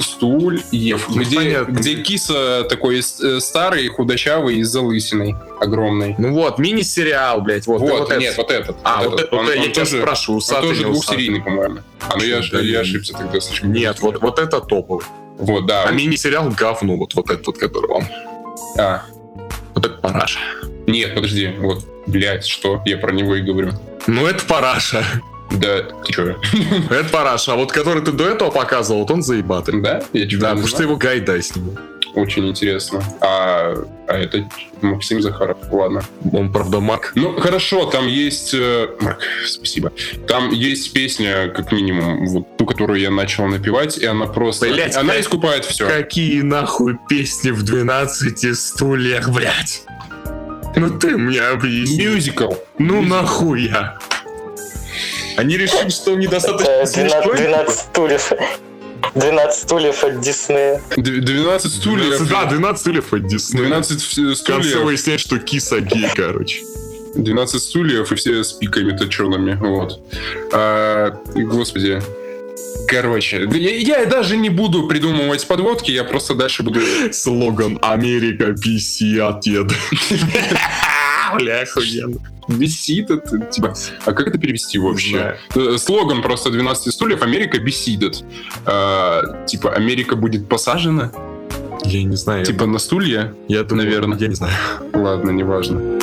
стульев. 0.00 1.06
Ну, 1.08 1.22
где, 1.22 1.36
понятно. 1.36 1.72
где 1.72 1.94
киса 2.02 2.64
такой 2.68 2.98
э, 3.00 3.40
старый, 3.40 3.88
худощавый 3.88 4.56
и 4.56 4.62
с 4.64 4.68
залысиной 4.68 5.34
огромной. 5.60 6.14
Ну 6.18 6.32
вот, 6.32 6.58
мини-сериал, 6.58 7.40
блядь, 7.40 7.66
вот. 7.66 7.80
Вот, 7.80 7.90
вот 7.90 8.10
этот. 8.10 8.20
нет, 8.20 8.36
вот 8.36 8.50
этот. 8.50 8.76
А, 8.84 9.02
вот, 9.02 9.20
это, 9.20 9.36
Он- 9.36 9.44
вот 9.46 9.54
он 9.54 9.62
я 9.62 9.68
тебя 9.70 9.84
тоже- 9.84 9.98
спрашиваю, 10.00 10.40
Он 10.54 10.62
тоже 10.62 10.82
двухсерийный, 10.84 11.40
по-моему. 11.42 11.78
А, 12.08 12.16
ну 12.16 12.22
я, 12.24 12.40
я 12.60 12.80
ошибся 12.80 13.12
тогда. 13.14 13.40
слишком 13.40 13.72
Нет, 13.72 14.00
вот, 14.00 14.20
вот 14.20 14.38
это 14.38 14.60
топовый. 14.60 15.04
Вот, 15.38 15.66
да. 15.66 15.84
А 15.84 15.90
мини-сериал 15.92 16.50
говно, 16.56 16.96
вот, 16.96 17.14
вот 17.14 17.30
этот 17.30 17.46
вот, 17.46 17.58
который 17.58 17.88
вам. 17.90 18.08
А, 18.78 19.02
Вот 19.74 19.84
это 19.86 19.94
параша. 19.96 20.38
нет, 20.86 21.14
подожди, 21.14 21.52
вот, 21.58 21.84
блядь, 22.06 22.46
что? 22.46 22.80
Я 22.86 22.96
про 22.98 23.12
него 23.12 23.34
и 23.36 23.42
говорю. 23.42 23.72
Ну 24.06 24.26
это 24.26 24.44
параша. 24.46 25.04
Да, 25.50 25.82
ты 26.04 26.12
чё? 26.12 26.36
Это 26.90 27.08
параша. 27.10 27.52
А 27.52 27.56
вот 27.56 27.72
который 27.72 28.02
ты 28.02 28.12
до 28.12 28.28
этого 28.28 28.50
показывал, 28.50 29.00
вот 29.00 29.10
он 29.10 29.22
заебатый. 29.22 29.80
Да? 29.80 30.02
Я 30.12 30.26
Да, 30.38 30.50
потому 30.50 30.66
что 30.66 30.82
его 30.82 30.96
Гайдай 30.96 31.42
снимал. 31.42 31.74
очень 32.14 32.48
интересно. 32.48 33.02
А, 33.20 33.74
а 34.08 34.14
это 34.18 34.48
Максим 34.82 35.22
Захаров, 35.22 35.58
ладно. 35.70 36.02
Он, 36.32 36.52
правда, 36.52 36.80
маг. 36.80 37.12
Ну, 37.14 37.38
хорошо, 37.38 37.86
там 37.86 38.06
есть... 38.06 38.52
э, 38.54 38.88
Марк, 39.00 39.20
спасибо. 39.46 39.92
Там 40.26 40.50
есть 40.50 40.92
песня, 40.92 41.48
как 41.48 41.72
минимум, 41.72 42.26
вот 42.26 42.56
ту, 42.56 42.66
которую 42.66 43.00
я 43.00 43.10
начал 43.10 43.46
напевать, 43.46 43.98
и 43.98 44.04
она 44.06 44.26
просто... 44.26 44.66
Блядь, 44.68 44.96
она 44.96 45.12
как- 45.14 45.22
искупает 45.22 45.64
все. 45.64 45.86
Какие 45.88 46.40
нахуй 46.42 46.98
песни 47.08 47.50
в 47.50 47.62
12 47.62 48.58
стульях, 48.58 49.30
блядь? 49.30 49.82
Ну 50.74 50.90
ты 50.98 51.16
мне 51.16 51.40
объясни. 51.40 52.04
Мюзикл. 52.06 52.52
Ну 52.78 53.00
нахуя? 53.02 53.98
Они 55.36 55.56
решили, 55.56 55.88
что 55.90 56.12
он 56.12 56.20
недостаточно 56.20 56.70
Это 56.70 56.92
12, 56.92 57.12
смешной? 57.12 57.36
12 57.36 57.78
стульев. 57.78 58.32
12 59.14 59.62
стульев 59.62 60.04
от 60.04 60.20
Диснея. 60.20 60.82
Д- 60.96 61.20
12 61.20 61.72
стульев. 61.72 62.28
Да, 62.28 62.44
12 62.46 62.80
стульев 62.80 63.12
от 63.12 63.26
Диснея. 63.26 63.66
12 63.66 64.02
В 64.02 64.14
конце 64.16 64.34
стульев. 64.68 64.84
выясняет, 64.84 65.20
что 65.20 65.38
киса 65.38 65.80
гей, 65.80 66.08
короче. 66.14 66.62
12 67.14 67.62
стульев, 67.62 68.12
и 68.12 68.14
все 68.14 68.42
с 68.44 68.52
пиками 68.52 68.96
точеными. 68.96 69.54
Вот. 69.54 70.00
А, 70.52 71.10
господи. 71.34 72.02
Короче, 72.88 73.48
я, 73.52 73.98
я 74.00 74.06
даже 74.06 74.36
не 74.36 74.48
буду 74.48 74.86
придумывать 74.86 75.46
подводки, 75.46 75.90
я 75.90 76.04
просто 76.04 76.34
дальше 76.34 76.62
буду... 76.62 76.80
Слоган 77.12 77.78
«Америка, 77.82 78.50
PC, 78.54 79.18
отъед». 79.18 79.72
Бля, 81.34 81.62
охуенно. 81.62 82.18
Бесит 82.48 83.10
это, 83.10 83.38
типа... 83.38 83.74
А 84.04 84.12
как 84.12 84.28
это 84.28 84.38
перевести 84.38 84.78
вообще? 84.78 85.36
Э, 85.54 85.76
Слоган 85.78 86.22
просто 86.22 86.50
12 86.50 86.92
стульев 86.92 87.22
«Америка 87.22 87.58
бесидит». 87.58 88.24
А, 88.64 89.44
типа, 89.46 89.72
Америка 89.72 90.14
будет 90.14 90.48
посажена? 90.48 91.10
Я 91.84 92.04
не 92.04 92.16
знаю. 92.16 92.44
Типа 92.44 92.66
на 92.66 92.78
стулья? 92.78 93.34
я 93.48 93.64
думаю, 93.64 93.86
наверное. 93.86 94.18
Я 94.18 94.28
не 94.28 94.34
знаю. 94.34 94.54
Ладно, 94.92 95.30
неважно. 95.30 95.98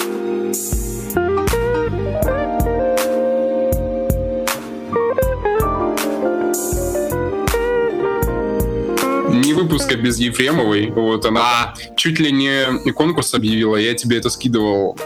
Не 9.34 9.53
выпуска 9.53 9.95
без 9.95 10.19
Ефремовой. 10.19 10.89
Вот 10.91 11.25
она 11.25 11.73
чуть 11.97 12.19
ли 12.19 12.31
не 12.31 12.91
конкурс 12.93 13.34
объявила. 13.34 13.75
Я 13.75 13.93
тебе 13.93 14.17
это 14.17 14.29
скидывал 14.29 14.97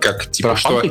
как 0.00 0.30
типа 0.30 0.56
что 0.56 0.82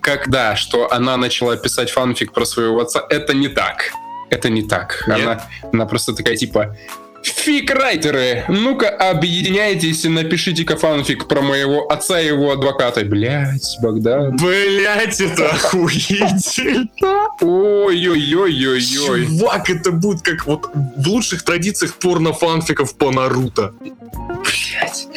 как 0.00 0.28
да, 0.28 0.56
что 0.56 0.92
она 0.92 1.16
начала 1.16 1.56
писать 1.56 1.90
фанфик 1.90 2.32
про 2.32 2.44
своего 2.44 2.80
отца. 2.80 3.04
Это 3.10 3.34
не 3.34 3.48
так. 3.48 3.92
Это 4.30 4.48
не 4.48 4.62
так. 4.62 5.04
Нет? 5.06 5.20
Она, 5.20 5.42
она 5.72 5.86
просто 5.86 6.14
такая 6.14 6.36
типа 6.36 6.76
Фик-райтеры, 7.24 8.44
ну-ка 8.48 8.88
объединяйтесь 8.88 10.04
и 10.04 10.08
напишите-ка 10.08 10.76
фанфик 10.76 11.26
про 11.26 11.40
моего 11.40 11.90
отца 11.90 12.20
и 12.20 12.26
его 12.26 12.52
адвоката. 12.52 13.02
Блять, 13.04 13.76
Богдан. 13.80 14.36
Блять, 14.36 15.20
это 15.20 15.48
охуительно. 15.50 17.28
Ой-ой-ой-ой-ой. 17.40 19.26
Чувак, 19.26 19.70
это 19.70 19.90
будет 19.92 20.22
как 20.22 20.46
вот 20.46 20.66
в 20.96 21.08
лучших 21.08 21.42
традициях 21.42 21.94
порно-фанфиков 21.94 22.94
по 22.96 23.10
Наруто. 23.10 23.72
Блять. 23.80 25.08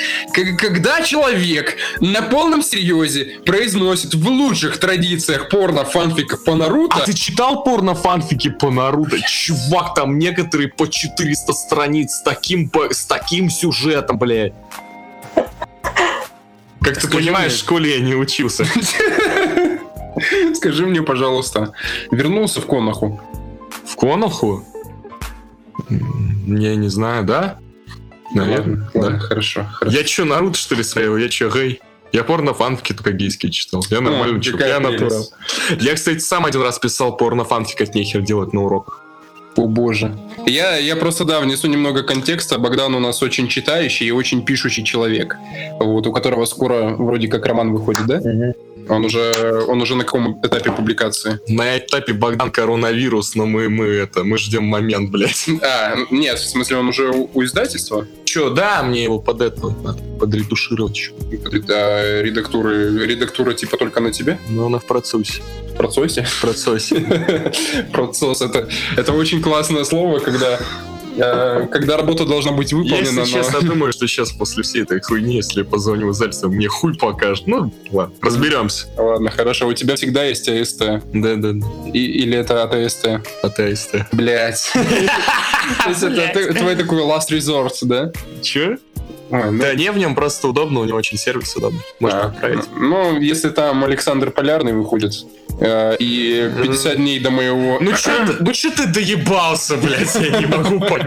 Когда 0.59 1.01
человек 1.01 1.75
на 1.99 2.21
полном 2.21 2.61
серьезе 2.61 3.39
произносит 3.45 4.13
в 4.13 4.27
лучших 4.27 4.77
традициях 4.77 5.49
порно-фанфиков 5.49 6.43
по 6.43 6.55
Наруто, 6.55 6.97
А 6.97 7.05
ты 7.05 7.13
читал 7.13 7.63
порно-фанфики 7.63 8.49
по 8.49 8.69
Наруто? 8.71 9.17
Чувак, 9.21 9.93
там 9.95 10.17
некоторые 10.19 10.69
по 10.69 10.87
400 10.87 11.53
страниц 11.53 11.96
с 12.05 12.21
таким, 12.21 12.71
с 12.91 13.05
таким 13.05 13.49
сюжетом, 13.49 14.17
блядь. 14.17 14.53
Как 16.81 16.97
ты 16.99 17.09
понимаешь, 17.09 17.53
в 17.53 17.57
школе 17.59 17.97
я 17.97 17.99
не 17.99 18.15
учился. 18.15 18.65
скажи 20.55 20.85
мне, 20.85 21.01
пожалуйста, 21.01 21.73
вернулся 22.11 22.61
в 22.61 22.65
Конаху? 22.65 23.21
В 23.85 23.95
Коноху? 23.95 24.63
М, 25.89 26.55
Я 26.57 26.75
не 26.75 26.89
знаю, 26.89 27.23
да? 27.23 27.57
Наверное, 28.33 28.89
Ладно, 28.93 29.11
да. 29.11 29.19
хорошо, 29.19 29.65
хорошо. 29.71 29.97
Я 29.97 30.03
чё, 30.03 30.25
Наруто, 30.25 30.57
что 30.57 30.75
ли, 30.75 30.83
своего? 30.83 31.17
Я 31.17 31.29
чё, 31.29 31.49
гей? 31.49 31.79
Я 32.11 32.23
порно-фанфики 32.23 32.93
только 32.93 33.11
гейские 33.11 33.51
читал. 33.51 33.83
Я 33.89 34.01
нормально 34.01 34.37
О, 34.37 34.41
чё, 34.41 34.53
какая 34.53 34.69
я 34.69 34.79
натурал. 34.79 35.29
Я, 35.79 35.93
кстати, 35.95 36.19
сам 36.19 36.45
один 36.45 36.61
раз 36.61 36.79
писал 36.79 37.15
порно-фанфик, 37.17 37.81
от 37.81 37.95
нехер 37.95 38.21
делать 38.21 38.53
на 38.53 38.63
уроках. 38.63 39.01
О 39.57 39.67
боже. 39.67 40.15
Я, 40.45 40.77
я 40.77 40.95
просто, 40.95 41.25
да, 41.25 41.39
внесу 41.39 41.67
немного 41.67 42.03
контекста. 42.03 42.59
Богдан 42.59 42.95
у 42.95 42.99
нас 42.99 43.23
очень 43.23 43.47
читающий 43.47 44.07
и 44.07 44.11
очень 44.11 44.45
пишущий 44.45 44.83
человек. 44.83 45.35
Вот, 45.79 46.05
у 46.07 46.11
которого 46.11 46.45
скоро 46.45 46.95
вроде 46.97 47.27
как 47.27 47.45
роман 47.45 47.73
выходит, 47.73 48.05
да? 48.05 48.21
Он 48.89 49.05
уже, 49.05 49.63
он 49.67 49.81
уже 49.81 49.95
на 49.95 50.03
каком 50.03 50.39
этапе 50.43 50.71
публикации? 50.71 51.39
На 51.47 51.77
этапе 51.77 52.13
Богдан 52.13 52.51
коронавирус, 52.51 53.35
но 53.35 53.45
мы, 53.45 53.69
мы 53.69 53.85
это, 53.85 54.23
мы 54.23 54.37
ждем 54.37 54.63
момент, 54.63 55.11
блядь. 55.11 55.45
А, 55.61 55.95
нет, 56.11 56.39
в 56.39 56.49
смысле, 56.49 56.77
он 56.77 56.87
уже 56.89 57.09
у, 57.09 57.29
у 57.33 57.43
издательства? 57.43 58.07
Чё, 58.25 58.49
да, 58.49 58.83
мне 58.83 59.03
его 59.03 59.19
под 59.19 59.41
это, 59.41 59.69
надо 59.83 60.01
подредушировать 60.19 60.95
чё. 60.95 61.13
А 61.69 62.21
редактуры, 62.21 63.05
редактура 63.05 63.53
типа 63.53 63.77
только 63.77 63.99
на 63.99 64.11
тебе? 64.11 64.39
Но 64.49 64.67
она 64.67 64.79
в 64.79 64.85
процессе. 64.85 65.41
В 65.73 65.77
процессе? 65.77 66.23
В 66.23 66.41
процессе. 66.41 67.53
Процесс 67.93 68.41
это, 68.41 68.69
это 68.95 69.13
очень 69.13 69.41
классное 69.41 69.83
слово, 69.83 70.19
когда, 70.19 70.59
когда 71.17 71.97
работа 71.97 72.25
должна 72.25 72.51
быть 72.51 72.73
выполнена. 72.73 72.99
Если 72.99 73.15
но- 73.19 73.25
честно, 73.25 73.61
думаю, 73.61 73.91
что 73.91 74.07
сейчас 74.07 74.31
после 74.31 74.63
всей 74.63 74.83
этой 74.83 75.01
хуйни, 75.01 75.35
если 75.35 75.59
я 75.59 75.65
позвоню 75.65 76.07
в 76.07 76.11
издательство, 76.11 76.47
мне 76.47 76.67
хуй 76.67 76.95
покажет. 76.95 77.47
Ну, 77.47 77.73
ладно, 77.91 78.15
разберемся. 78.21 78.87
Ладно, 78.97 79.29
хорошо, 79.31 79.67
у 79.67 79.73
тебя 79.73 79.95
всегда 79.95 80.23
есть 80.23 80.47
АСТ. 80.47 80.79
Да-да-да, 81.13 81.65
И- 81.93 81.99
или 81.99 82.37
это 82.37 82.63
АТСТ? 82.63 83.21
АТСТ. 83.43 83.95
Блять. 84.11 84.71
То 85.83 85.89
есть 85.89 86.03
это 86.03 86.53
твой 86.53 86.75
такой 86.75 87.01
last 87.01 87.29
resort, 87.31 87.73
да? 87.81 88.11
Чё? 88.41 88.77
Ой, 89.29 89.51
ну, 89.51 89.59
Да 89.61 89.73
не, 89.75 89.91
в 89.91 89.97
нем 89.97 90.15
просто 90.15 90.47
удобно, 90.47 90.79
у 90.79 90.85
него 90.85 90.97
очень 90.97 91.17
сервис 91.17 91.55
удобный. 91.55 91.81
Можно 91.99 92.19
да. 92.19 92.25
отправить. 92.27 92.63
Ну, 92.77 93.19
если 93.19 93.49
там 93.49 93.83
Александр 93.83 94.31
Полярный 94.31 94.71
выходит, 94.73 95.13
э, 95.59 95.97
и 95.99 96.49
50 96.63 96.95
дней 96.95 97.19
до 97.19 97.29
моего... 97.29 97.77
Ну 97.81 97.91
чё 97.91 98.25
ты, 98.25 98.35
ну 98.39 98.51
ты 98.53 98.87
доебался, 98.87 99.75
блядь, 99.75 100.15
я 100.15 100.39
не 100.39 100.45
могу 100.45 100.79
понять. 100.79 101.06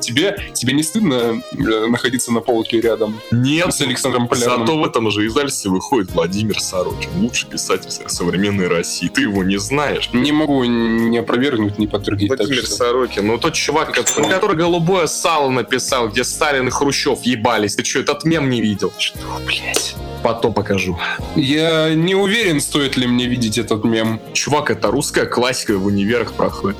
Тебе, 0.00 0.50
тебе 0.54 0.72
не 0.72 0.82
стыдно 0.82 1.42
э, 1.52 1.86
находиться 1.86 2.32
на 2.32 2.40
полке 2.40 2.80
рядом 2.80 3.20
Нет, 3.30 3.72
с 3.74 3.80
Александром 3.80 4.28
Полярным? 4.28 4.66
Зато 4.66 4.78
в 4.78 4.84
этом 4.84 5.10
же 5.10 5.26
издательстве 5.26 5.70
выходит 5.70 6.12
Владимир 6.12 6.60
Сорокин, 6.60 7.10
лучший 7.16 7.48
писатель 7.48 7.90
современной 7.90 8.68
России. 8.68 9.08
Ты 9.08 9.22
его 9.22 9.44
не 9.44 9.58
знаешь. 9.58 10.10
Не 10.12 10.32
могу 10.32 10.64
не 10.64 11.18
опровергнуть, 11.18 11.78
не 11.78 11.86
подтвердить. 11.86 12.28
Владимир 12.28 12.64
что- 12.64 12.74
Сорокин, 12.74 13.26
ну 13.26 13.38
тот 13.38 13.54
чувак, 13.54 13.92
который, 13.92 14.28
который 14.28 14.56
голубое 14.56 15.06
сало 15.06 15.50
написал, 15.50 16.08
где 16.08 16.24
Сталин 16.24 16.68
и 16.68 16.70
Хрущев 16.70 17.22
ебались. 17.22 17.76
Ты 17.76 17.84
что, 17.84 18.00
этот 18.00 18.24
мем 18.24 18.50
не 18.50 18.60
видел? 18.60 18.92
Что, 18.98 19.18
блядь? 19.46 19.94
Потом 20.22 20.54
покажу. 20.54 20.98
Я 21.34 21.94
не 21.94 22.14
уверен, 22.14 22.60
стоит 22.60 22.96
ли 22.96 23.06
мне 23.06 23.26
видеть 23.26 23.58
этот 23.58 23.84
мем. 23.84 24.20
Чувак, 24.32 24.70
это 24.70 24.90
русская 24.90 25.26
классика 25.26 25.76
в 25.76 25.86
универах 25.86 26.34
проходит. 26.34 26.76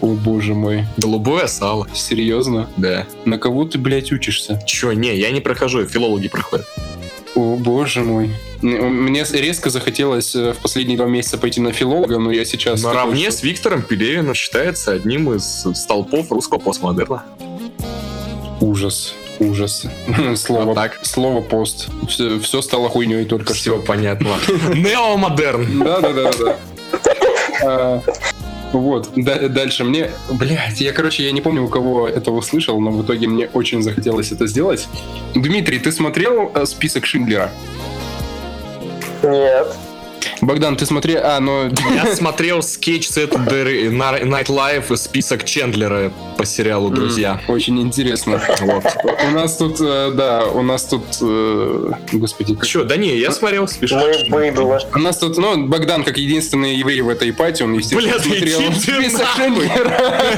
О 0.00 0.08
боже 0.08 0.54
мой. 0.54 0.84
Голубое 0.96 1.46
сало. 1.46 1.86
Серьезно? 1.94 2.68
Да. 2.76 3.06
На 3.24 3.38
кого 3.38 3.64
ты, 3.64 3.78
блядь, 3.78 4.12
учишься? 4.12 4.60
Чё, 4.66 4.92
не, 4.92 5.16
я 5.16 5.30
не 5.30 5.40
прохожу, 5.40 5.84
филологи 5.86 6.28
проходят. 6.28 6.66
О 7.34 7.56
боже 7.56 8.02
мой. 8.02 8.30
Мне 8.62 9.24
резко 9.32 9.68
захотелось 9.70 10.34
э, 10.36 10.52
в 10.52 10.58
последние 10.58 10.96
два 10.96 11.06
месяца 11.06 11.36
пойти 11.36 11.60
на 11.60 11.72
филолога, 11.72 12.18
но 12.18 12.30
я 12.30 12.44
сейчас... 12.44 12.82
Наравне 12.82 13.24
такой, 13.24 13.32
с 13.38 13.42
Виктором 13.42 13.82
Пелевиным 13.82 14.34
считается 14.34 14.92
одним 14.92 15.32
из 15.34 15.66
столпов 15.74 16.30
русского 16.30 16.58
постмодерна. 16.58 17.24
Ужас. 18.60 19.14
Ужас. 19.40 19.84
Слово, 20.36 20.64
Вот 20.64 20.74
так. 20.76 20.98
слово 21.02 21.40
пост. 21.40 21.88
Все, 22.08 22.62
стало 22.62 22.88
хуйней 22.88 23.24
только 23.24 23.52
Все 23.52 23.74
что. 23.76 23.80
понятно. 23.84 24.36
Неомодерн. 24.74 25.80
Да, 25.80 26.00
да, 26.00 26.12
да, 26.12 26.30
да. 26.32 26.56
А, 27.66 28.02
Вот, 28.74 29.10
да- 29.14 29.48
дальше 29.48 29.84
мне, 29.84 30.10
блядь, 30.32 30.80
я, 30.80 30.92
короче, 30.92 31.24
я 31.24 31.30
не 31.30 31.40
помню, 31.40 31.62
у 31.62 31.68
кого 31.68 32.08
это 32.08 32.32
услышал, 32.32 32.80
но 32.80 32.90
в 32.90 33.04
итоге 33.04 33.28
мне 33.28 33.48
очень 33.52 33.82
захотелось 33.82 34.32
это 34.32 34.48
сделать. 34.48 34.88
Дмитрий, 35.32 35.78
ты 35.78 35.92
смотрел 35.92 36.50
э, 36.52 36.66
список 36.66 37.06
Шиндлера? 37.06 37.52
Нет. 39.22 39.76
Богдан, 40.46 40.76
ты 40.76 40.86
смотри... 40.86 41.14
А, 41.14 41.40
ну... 41.40 41.70
Я 41.94 42.14
смотрел 42.16 42.62
скетч 42.62 43.08
Saturday 43.08 43.90
Night 43.90 44.46
Live 44.46 44.92
и 44.92 44.96
список 44.96 45.44
Чендлера 45.44 46.12
по 46.36 46.44
сериалу 46.44 46.90
«Друзья». 46.90 47.40
Очень 47.48 47.80
интересно. 47.80 48.40
Вот. 48.60 48.84
У 49.26 49.30
нас 49.30 49.56
тут, 49.56 49.80
э, 49.80 50.12
да, 50.14 50.46
у 50.46 50.62
нас 50.62 50.84
тут, 50.84 51.02
э, 51.20 51.92
господи, 52.12 52.56
Че, 52.64 52.84
да 52.84 52.96
не, 52.96 53.16
я 53.16 53.30
смотрел 53.30 53.68
список. 53.68 54.02
Мы 54.28 54.50
быдло. 54.50 54.80
у 54.94 54.98
нас 54.98 55.18
тут, 55.18 55.36
ну, 55.38 55.66
Богдан, 55.66 56.04
как 56.04 56.18
единственный 56.18 56.76
еврей 56.76 57.00
в 57.00 57.08
этой 57.08 57.32
пати, 57.32 57.62
он, 57.62 57.74
естественно, 57.74 58.18
смотрел 58.18 58.72
список. 58.72 59.26
Шиндлера. 59.36 60.34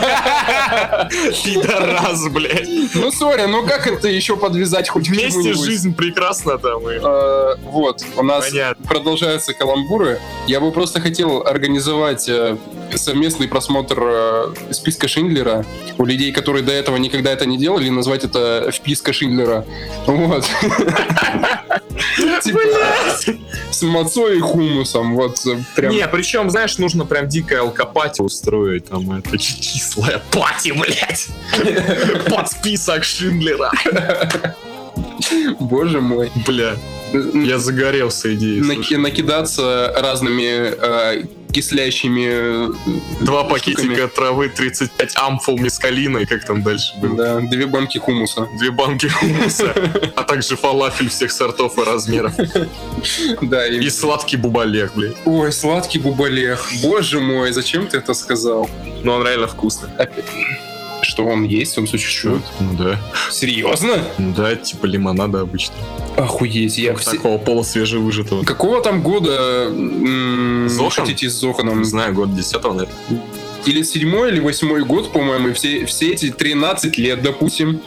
Пидорас, 1.44 2.28
блядь. 2.28 2.68
Ну, 2.94 3.10
сори, 3.10 3.46
ну 3.46 3.66
как 3.66 3.86
это 3.86 4.08
еще 4.08 4.36
подвязать 4.36 4.88
хоть 4.88 5.08
Вместе 5.08 5.54
жизнь 5.54 5.94
прекрасна 5.94 6.58
там. 6.58 6.86
Э, 6.86 7.56
Вот, 7.62 8.02
у 8.16 8.22
нас 8.22 8.50
Понятно. 8.50 8.86
продолжаются 8.86 9.52
каламбуры. 9.96 10.20
Я 10.46 10.60
бы 10.60 10.70
просто 10.70 11.00
хотел 11.00 11.46
организовать 11.46 12.28
э, 12.28 12.56
совместный 12.94 13.48
просмотр 13.48 13.98
э, 14.00 14.54
списка 14.70 15.08
Шиндлера 15.08 15.64
у 15.98 16.04
людей, 16.04 16.32
которые 16.32 16.62
до 16.62 16.72
этого 16.72 16.96
никогда 16.96 17.32
это 17.32 17.46
не 17.46 17.58
делали, 17.58 17.88
назвать 17.88 18.24
это 18.24 18.70
вписка 18.72 19.12
Шиндлера. 19.12 19.64
Вот. 20.06 20.44
Типа 22.42 22.60
с 23.70 23.82
мацой 23.82 24.38
и 24.38 24.40
хумусом. 24.40 25.14
Вот 25.14 25.44
э, 25.46 25.58
прям. 25.74 25.92
Не, 25.92 26.06
причем, 26.08 26.50
знаешь, 26.50 26.78
нужно 26.78 27.04
прям 27.04 27.28
дикое 27.28 27.60
алкопати 27.60 28.22
устроить. 28.22 28.86
Там 28.86 29.10
это 29.12 29.36
кислая 29.36 30.22
пати, 30.30 30.72
блядь. 30.72 31.28
Под 32.30 32.50
список 32.50 33.04
Шиндлера. 33.04 33.70
Боже 35.60 36.00
мой. 36.00 36.30
Бля, 36.46 36.76
я 37.34 37.58
загорелся 37.58 38.34
идеей. 38.34 38.60
Наки- 38.60 38.96
накидаться 38.96 39.92
разными 39.96 40.44
э, 40.44 41.22
кислящими 41.52 42.26
э, 42.28 42.68
Два 43.20 43.40
штуками. 43.44 43.48
пакетика 43.48 44.08
травы, 44.08 44.48
35 44.48 45.12
амфул 45.16 45.58
мескалина, 45.58 46.18
и 46.18 46.26
как 46.26 46.44
там 46.44 46.62
дальше 46.62 46.94
было? 47.00 47.16
Да, 47.16 47.40
две 47.40 47.66
банки 47.66 47.98
хумуса. 47.98 48.48
Две 48.58 48.70
банки 48.70 49.06
хумуса, 49.06 49.72
а 50.16 50.22
также 50.24 50.56
фалафель 50.56 51.08
всех 51.08 51.32
сортов 51.32 51.78
и 51.78 51.82
размеров. 51.82 52.32
Да, 53.42 53.66
и... 53.66 53.88
Сладкий 53.88 54.36
бубалек, 54.36 54.92
блядь. 54.94 55.16
Ой, 55.24 55.52
сладкий 55.52 55.98
бубалех. 55.98 56.68
Боже 56.82 57.20
мой, 57.20 57.52
зачем 57.52 57.86
ты 57.86 57.98
это 57.98 58.14
сказал? 58.14 58.68
Но 59.04 59.14
он 59.16 59.22
реально 59.26 59.46
вкусный. 59.46 59.88
Что 61.06 61.24
он 61.24 61.44
есть, 61.44 61.78
он 61.78 61.86
существует? 61.86 62.42
Ну 62.58 62.74
да. 62.76 63.00
Серьезно? 63.30 64.02
Ну 64.18 64.34
да, 64.34 64.56
типа 64.56 64.86
лимонада 64.86 65.42
обычно. 65.42 65.76
Охуеть, 66.16 66.78
я 66.78 66.96
все... 66.96 67.12
Такого 67.12 67.38
полусвежевыжатого. 67.38 68.42
Какого 68.42 68.82
там 68.82 69.02
года 69.02 69.70
Зохан? 70.68 71.06
хотите 71.06 71.30
с 71.30 71.34
Зоханом? 71.34 71.78
Не 71.78 71.84
знаю, 71.84 72.12
год 72.12 72.34
10 72.34 72.54
наверное. 72.64 72.88
Или 73.66 73.82
седьмой, 73.82 74.30
или 74.30 74.40
восьмой 74.40 74.84
год, 74.84 75.12
по-моему, 75.12 75.48
и 75.48 75.52
все, 75.52 75.86
все 75.86 76.12
эти 76.12 76.30
13 76.32 76.98
лет, 76.98 77.22
допустим, 77.22 77.80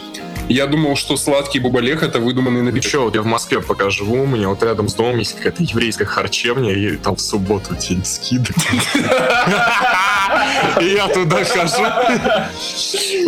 я 0.50 0.68
думал, 0.68 0.96
что 0.96 1.16
сладкий 1.18 1.60
бубалех 1.60 2.04
это 2.04 2.20
выдуманный 2.20 2.62
напиток. 2.62 2.90
чё, 2.92 3.04
вот 3.04 3.16
я 3.16 3.22
в 3.22 3.26
Москве 3.26 3.62
пока 3.62 3.90
живу, 3.90 4.24
у 4.24 4.26
меня 4.26 4.50
вот 4.50 4.62
рядом 4.64 4.88
с 4.90 4.94
домом 4.94 5.20
есть 5.20 5.36
какая-то 5.36 5.64
еврейская 5.64 6.06
харчевня, 6.06 6.74
и 6.74 6.98
там 6.98 7.16
в 7.16 7.22
субботу 7.22 7.76
день 7.76 8.04
скидок. 8.04 8.56
И 10.82 10.86
я 10.86 11.08
туда 11.08 11.44
хожу. 11.44 11.84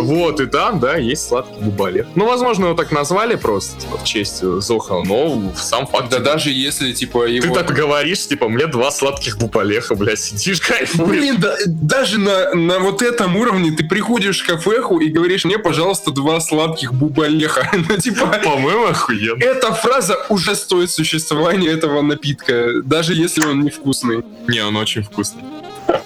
Вот, 0.02 0.40
и 0.40 0.46
там, 0.46 0.80
да, 0.80 0.96
есть 0.96 1.28
сладкий 1.28 1.60
бубалек. 1.60 2.06
Ну, 2.14 2.26
возможно, 2.26 2.66
его 2.66 2.74
так 2.74 2.92
назвали 2.92 3.36
просто, 3.36 3.80
типа, 3.80 3.98
в 3.98 4.04
честь 4.04 4.42
Зоха, 4.42 5.02
но 5.04 5.52
сам 5.56 5.86
факт. 5.86 6.10
Да 6.10 6.18
даже 6.18 6.50
если, 6.50 6.92
типа, 6.92 7.26
Ты 7.26 7.32
его... 7.32 7.54
так 7.54 7.70
говоришь, 7.72 8.26
типа, 8.26 8.48
мне 8.48 8.66
два 8.66 8.90
сладких 8.90 9.38
бубалеха, 9.38 9.94
блядь, 9.94 10.20
сидишь, 10.20 10.60
кайфуешь. 10.60 11.08
Блин, 11.08 11.36
да- 11.38 11.56
даже 11.66 12.18
на, 12.18 12.54
на 12.54 12.78
вот 12.78 13.02
этом 13.02 13.36
уровне 13.36 13.72
ты 13.72 13.84
приходишь 13.84 14.42
в 14.42 14.46
кафеху 14.46 14.98
и 14.98 15.08
говоришь 15.08 15.44
мне, 15.44 15.58
пожалуйста, 15.58 16.10
два 16.10 16.40
сладких 16.40 16.92
бубалеха. 16.92 17.11
Ну, 17.16 17.96
типа, 17.96 18.40
По-моему, 18.44 18.86
охуенно. 18.86 19.42
эта 19.42 19.72
фраза 19.72 20.16
уже 20.28 20.54
стоит 20.54 20.90
существования 20.90 21.68
этого 21.68 22.02
напитка, 22.02 22.82
даже 22.84 23.14
если 23.14 23.46
он 23.46 23.62
невкусный. 23.62 24.24
Не, 24.48 24.60
он 24.60 24.76
очень 24.76 25.02
вкусный. 25.02 25.42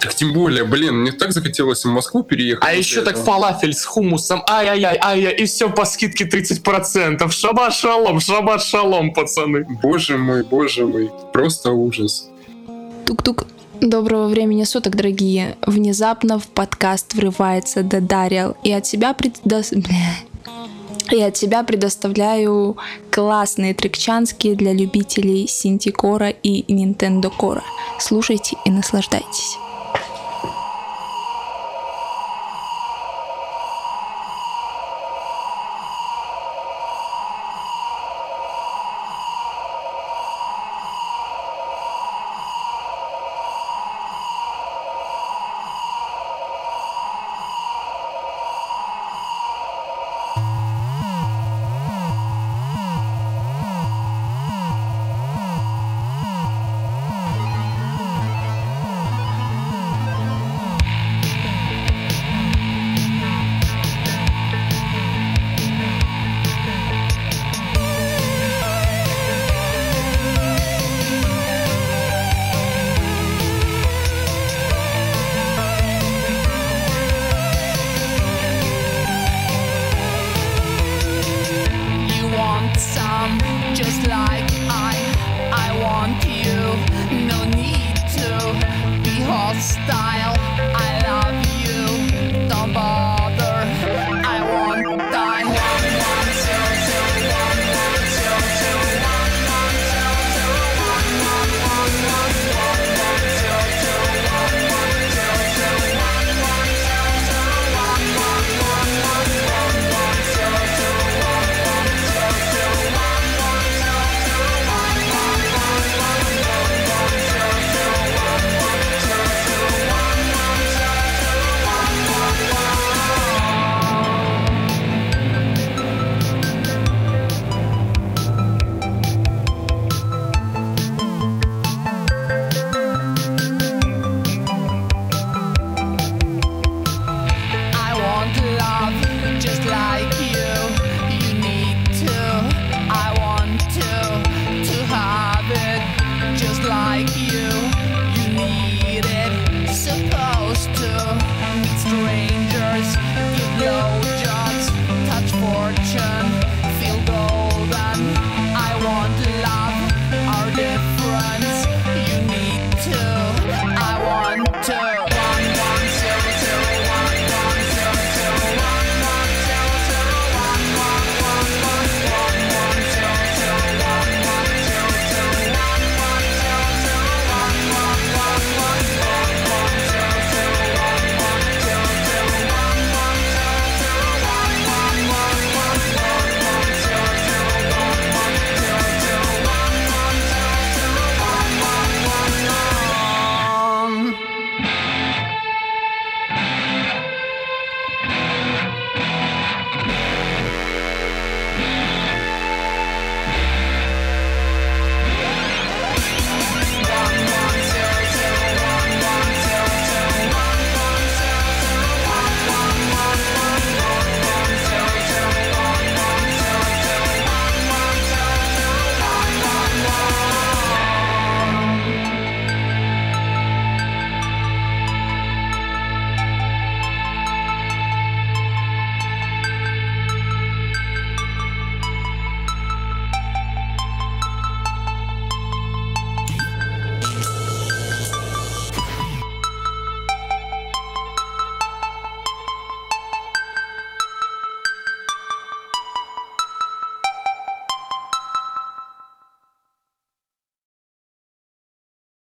Так 0.00 0.14
тем 0.14 0.32
более, 0.32 0.64
блин, 0.64 1.00
мне 1.00 1.12
так 1.12 1.32
захотелось 1.32 1.84
в 1.84 1.88
Москву 1.88 2.22
переехать. 2.22 2.64
А 2.66 2.72
еще 2.72 3.02
так 3.02 3.14
этого. 3.14 3.24
фалафель 3.24 3.74
с 3.74 3.84
хумусом, 3.84 4.42
ай-яй-яй, 4.48 4.98
ай-яй, 5.00 5.34
и 5.34 5.44
все 5.44 5.70
по 5.70 5.84
скидке 5.84 6.24
30%. 6.24 7.30
Шабат 7.30 7.74
шалом, 7.74 8.20
шабат 8.20 8.62
шалом, 8.62 9.12
пацаны. 9.12 9.66
Боже 9.82 10.16
мой, 10.16 10.42
боже 10.42 10.86
мой, 10.86 11.10
просто 11.32 11.72
ужас. 11.72 12.28
Тук-тук. 13.06 13.46
Доброго 13.80 14.28
времени 14.28 14.64
суток, 14.64 14.96
дорогие. 14.96 15.56
Внезапно 15.66 16.38
в 16.38 16.46
подкаст 16.46 17.14
врывается 17.14 17.82
Дадарил. 17.82 18.56
И 18.64 18.72
от 18.72 18.86
себя 18.86 19.12
предос... 19.12 19.72
И 21.12 21.22
от 21.22 21.36
себя 21.36 21.62
предоставляю 21.62 22.76
классные 23.10 23.74
трекчанские 23.74 24.56
для 24.56 24.72
любителей 24.72 25.46
Синтикора 25.46 26.30
и 26.30 26.72
Нинтендо 26.72 27.30
Кора. 27.30 27.62
Слушайте 27.98 28.56
и 28.64 28.70
наслаждайтесь. 28.70 29.56